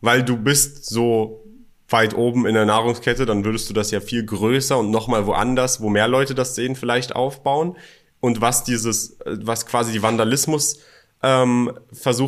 weil 0.00 0.22
du 0.22 0.36
bist 0.36 0.86
so 0.86 1.44
weit 1.88 2.14
oben 2.14 2.46
in 2.46 2.54
der 2.54 2.66
Nahrungskette, 2.66 3.26
dann 3.26 3.44
würdest 3.44 3.68
du 3.68 3.74
das 3.74 3.90
ja 3.90 4.00
viel 4.00 4.24
größer 4.24 4.78
und 4.78 4.90
nochmal 4.90 5.26
woanders, 5.26 5.80
wo 5.80 5.88
mehr 5.88 6.06
Leute 6.06 6.34
das 6.34 6.54
sehen, 6.54 6.76
vielleicht 6.76 7.16
aufbauen. 7.16 7.76
Und 8.20 8.40
was 8.40 8.64
dieses, 8.64 9.18
was 9.24 9.66
quasi 9.66 9.92
die 9.92 10.02
Vandalismus 10.02 10.78
ähm, 11.22 11.72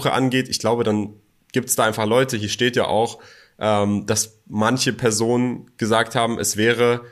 angeht, 0.04 0.48
ich 0.48 0.58
glaube, 0.58 0.84
dann 0.84 1.14
gibt 1.52 1.68
es 1.68 1.76
da 1.76 1.84
einfach 1.84 2.06
Leute, 2.06 2.38
hier 2.38 2.48
steht 2.48 2.76
ja 2.76 2.86
auch, 2.86 3.18
ähm, 3.58 4.06
dass 4.06 4.40
manche 4.46 4.94
Personen 4.94 5.70
gesagt 5.76 6.14
haben, 6.14 6.38
es 6.38 6.56
wäre 6.56 7.02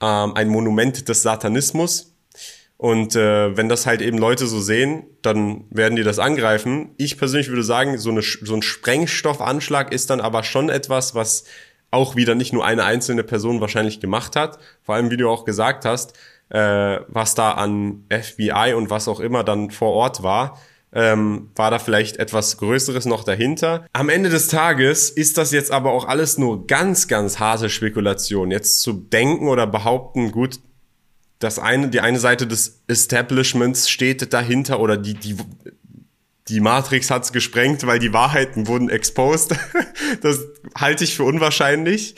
ähm, 0.00 0.34
ein 0.34 0.48
Monument 0.48 1.08
des 1.08 1.22
Satanismus 1.22 2.07
und 2.78 3.16
äh, 3.16 3.56
wenn 3.56 3.68
das 3.68 3.86
halt 3.86 4.00
eben 4.00 4.18
Leute 4.18 4.46
so 4.46 4.60
sehen, 4.60 5.02
dann 5.20 5.64
werden 5.68 5.96
die 5.96 6.04
das 6.04 6.20
angreifen. 6.20 6.90
Ich 6.96 7.18
persönlich 7.18 7.48
würde 7.48 7.64
sagen, 7.64 7.98
so, 7.98 8.10
eine, 8.10 8.22
so 8.22 8.54
ein 8.54 8.62
Sprengstoffanschlag 8.62 9.92
ist 9.92 10.10
dann 10.10 10.20
aber 10.20 10.44
schon 10.44 10.68
etwas, 10.68 11.16
was 11.16 11.44
auch 11.90 12.14
wieder 12.14 12.36
nicht 12.36 12.52
nur 12.52 12.64
eine 12.64 12.84
einzelne 12.84 13.24
Person 13.24 13.60
wahrscheinlich 13.60 13.98
gemacht 13.98 14.36
hat. 14.36 14.60
Vor 14.84 14.94
allem, 14.94 15.10
wie 15.10 15.16
du 15.16 15.28
auch 15.28 15.44
gesagt 15.44 15.84
hast, 15.84 16.16
äh, 16.50 17.00
was 17.08 17.34
da 17.34 17.50
an 17.52 18.04
FBI 18.10 18.74
und 18.76 18.90
was 18.90 19.08
auch 19.08 19.18
immer 19.18 19.42
dann 19.42 19.72
vor 19.72 19.92
Ort 19.92 20.22
war, 20.22 20.60
ähm, 20.92 21.50
war 21.56 21.72
da 21.72 21.80
vielleicht 21.80 22.18
etwas 22.18 22.58
Größeres 22.58 23.06
noch 23.06 23.24
dahinter. 23.24 23.86
Am 23.92 24.08
Ende 24.08 24.30
des 24.30 24.46
Tages 24.46 25.10
ist 25.10 25.36
das 25.36 25.50
jetzt 25.50 25.72
aber 25.72 25.90
auch 25.90 26.06
alles 26.06 26.38
nur 26.38 26.68
ganz, 26.68 27.08
ganz 27.08 27.40
harte 27.40 27.70
Spekulation. 27.70 28.52
Jetzt 28.52 28.82
zu 28.82 28.92
denken 28.92 29.48
oder 29.48 29.66
behaupten, 29.66 30.30
gut, 30.30 30.60
das 31.38 31.58
eine, 31.58 31.88
die 31.88 32.00
eine 32.00 32.18
Seite 32.18 32.46
des 32.46 32.82
Establishments 32.88 33.88
steht 33.88 34.32
dahinter 34.32 34.80
oder 34.80 34.96
die, 34.96 35.14
die, 35.14 35.36
die 36.48 36.60
Matrix 36.60 37.10
hat's 37.10 37.32
gesprengt, 37.32 37.86
weil 37.86 37.98
die 37.98 38.12
Wahrheiten 38.12 38.66
wurden 38.66 38.88
exposed. 38.88 39.54
das 40.22 40.40
halte 40.74 41.04
ich 41.04 41.14
für 41.14 41.24
unwahrscheinlich. 41.24 42.16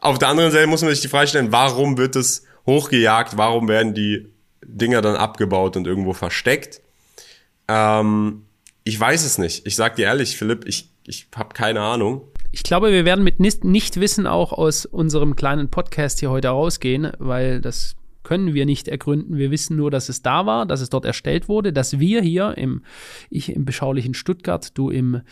Auf 0.00 0.18
der 0.18 0.28
anderen 0.28 0.52
Seite 0.52 0.66
muss 0.66 0.82
man 0.82 0.90
sich 0.90 1.00
die 1.00 1.08
Frage 1.08 1.28
stellen, 1.28 1.50
warum 1.50 1.98
wird 1.98 2.14
es 2.14 2.44
hochgejagt? 2.66 3.36
Warum 3.36 3.68
werden 3.68 3.94
die 3.94 4.28
Dinger 4.64 5.02
dann 5.02 5.16
abgebaut 5.16 5.76
und 5.76 5.86
irgendwo 5.86 6.12
versteckt? 6.12 6.80
Ähm, 7.66 8.44
ich 8.84 8.98
weiß 8.98 9.24
es 9.24 9.38
nicht. 9.38 9.66
Ich 9.66 9.74
sag 9.74 9.96
dir 9.96 10.06
ehrlich, 10.06 10.36
Philipp, 10.36 10.64
ich, 10.66 10.90
ich 11.06 11.26
habe 11.34 11.54
keine 11.54 11.80
Ahnung. 11.80 12.22
Ich 12.52 12.62
glaube, 12.62 12.92
wir 12.92 13.04
werden 13.04 13.24
mit 13.24 13.40
Nichtwissen 13.40 14.26
auch 14.26 14.52
aus 14.52 14.84
unserem 14.84 15.36
kleinen 15.36 15.70
Podcast 15.70 16.20
hier 16.20 16.30
heute 16.30 16.48
rausgehen, 16.48 17.12
weil 17.18 17.60
das 17.60 17.94
können 18.22 18.54
wir 18.54 18.66
nicht 18.66 18.88
ergründen. 18.88 19.36
Wir 19.36 19.50
wissen 19.50 19.76
nur, 19.76 19.90
dass 19.90 20.08
es 20.08 20.22
da 20.22 20.46
war, 20.46 20.66
dass 20.66 20.80
es 20.80 20.90
dort 20.90 21.04
erstellt 21.04 21.48
wurde, 21.48 21.72
dass 21.72 21.98
wir 21.98 22.20
hier 22.20 22.56
im, 22.58 22.82
ich 23.30 23.54
im 23.54 23.64
beschaulichen 23.64 24.14
Stuttgart, 24.14 24.76
du 24.76 24.90
im 24.90 25.22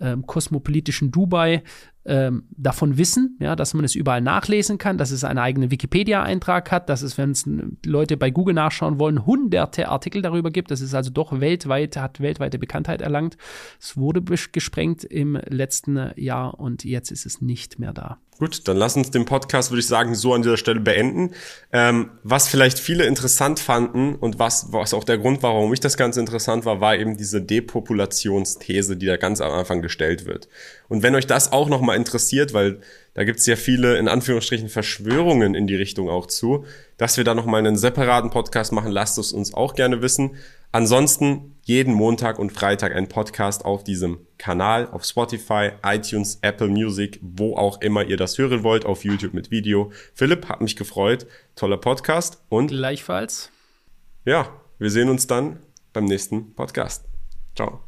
ähm, 0.00 0.26
kosmopolitischen 0.26 1.10
Dubai 1.10 1.62
ähm, 2.04 2.44
davon 2.50 2.98
wissen, 2.98 3.36
ja, 3.40 3.54
dass 3.54 3.74
man 3.74 3.84
es 3.84 3.94
überall 3.94 4.20
nachlesen 4.20 4.76
kann, 4.76 4.98
dass 4.98 5.12
es 5.12 5.22
einen 5.22 5.38
eigenen 5.38 5.70
Wikipedia-Eintrag 5.70 6.72
hat, 6.72 6.88
dass 6.88 7.02
es, 7.02 7.16
wenn 7.16 7.30
es 7.30 7.48
Leute 7.86 8.16
bei 8.16 8.30
Google 8.30 8.54
nachschauen 8.54 8.98
wollen, 8.98 9.24
hunderte 9.24 9.88
Artikel 9.88 10.20
darüber 10.20 10.50
gibt. 10.50 10.72
Das 10.72 10.80
ist 10.80 10.94
also 10.94 11.10
doch 11.10 11.40
weltweit, 11.40 11.96
hat 11.96 12.20
weltweite 12.20 12.58
Bekanntheit 12.58 13.02
erlangt. 13.02 13.36
Es 13.80 13.96
wurde 13.96 14.20
gesprengt 14.20 15.04
im 15.04 15.38
letzten 15.48 16.10
Jahr 16.16 16.58
und 16.58 16.84
jetzt 16.84 17.12
ist 17.12 17.24
es 17.24 17.40
nicht 17.40 17.78
mehr 17.78 17.92
da. 17.92 18.18
Gut, 18.42 18.66
dann 18.66 18.76
lass 18.76 18.96
uns 18.96 19.12
den 19.12 19.24
Podcast, 19.24 19.70
würde 19.70 19.78
ich 19.78 19.86
sagen, 19.86 20.16
so 20.16 20.34
an 20.34 20.42
dieser 20.42 20.56
Stelle 20.56 20.80
beenden. 20.80 21.30
Ähm, 21.72 22.10
was 22.24 22.48
vielleicht 22.48 22.76
viele 22.80 23.04
interessant 23.04 23.60
fanden 23.60 24.16
und 24.16 24.40
was, 24.40 24.72
was 24.72 24.94
auch 24.94 25.04
der 25.04 25.18
Grund 25.18 25.44
war, 25.44 25.54
warum 25.54 25.72
ich 25.72 25.78
das 25.78 25.96
Ganze 25.96 26.18
interessant 26.18 26.64
war, 26.64 26.80
war 26.80 26.96
eben 26.96 27.16
diese 27.16 27.40
Depopulationsthese, 27.40 28.96
die 28.96 29.06
da 29.06 29.16
ganz 29.16 29.40
am 29.40 29.52
Anfang 29.52 29.80
gestellt 29.80 30.26
wird. 30.26 30.48
Und 30.88 31.04
wenn 31.04 31.14
euch 31.14 31.28
das 31.28 31.52
auch 31.52 31.68
nochmal 31.68 31.96
interessiert, 31.96 32.52
weil 32.52 32.80
da 33.14 33.22
gibt 33.22 33.38
es 33.38 33.46
ja 33.46 33.54
viele, 33.54 33.96
in 33.96 34.08
Anführungsstrichen, 34.08 34.68
Verschwörungen 34.68 35.54
in 35.54 35.68
die 35.68 35.76
Richtung 35.76 36.10
auch 36.10 36.26
zu, 36.26 36.64
dass 36.96 37.16
wir 37.16 37.22
da 37.22 37.36
nochmal 37.36 37.60
einen 37.60 37.76
separaten 37.76 38.30
Podcast 38.30 38.72
machen, 38.72 38.90
lasst 38.90 39.18
es 39.18 39.32
uns 39.32 39.54
auch 39.54 39.76
gerne 39.76 40.02
wissen. 40.02 40.32
Ansonsten 40.72 41.56
jeden 41.64 41.94
Montag 41.94 42.38
und 42.38 42.50
Freitag 42.50 42.94
ein 42.94 43.08
Podcast 43.08 43.64
auf 43.64 43.84
diesem 43.84 44.26
Kanal, 44.38 44.88
auf 44.90 45.04
Spotify, 45.04 45.70
iTunes, 45.84 46.38
Apple 46.42 46.68
Music, 46.68 47.20
wo 47.22 47.56
auch 47.56 47.80
immer 47.80 48.04
ihr 48.04 48.16
das 48.16 48.36
hören 48.38 48.62
wollt, 48.64 48.84
auf 48.84 49.04
YouTube 49.04 49.34
mit 49.34 49.50
Video. 49.50 49.92
Philipp, 50.14 50.48
hat 50.48 50.60
mich 50.60 50.76
gefreut. 50.76 51.26
Toller 51.54 51.76
Podcast 51.76 52.42
und 52.48 52.68
gleichfalls. 52.68 53.50
Ja, 54.24 54.48
wir 54.78 54.90
sehen 54.90 55.08
uns 55.08 55.26
dann 55.26 55.60
beim 55.92 56.06
nächsten 56.06 56.54
Podcast. 56.54 57.04
Ciao. 57.54 57.80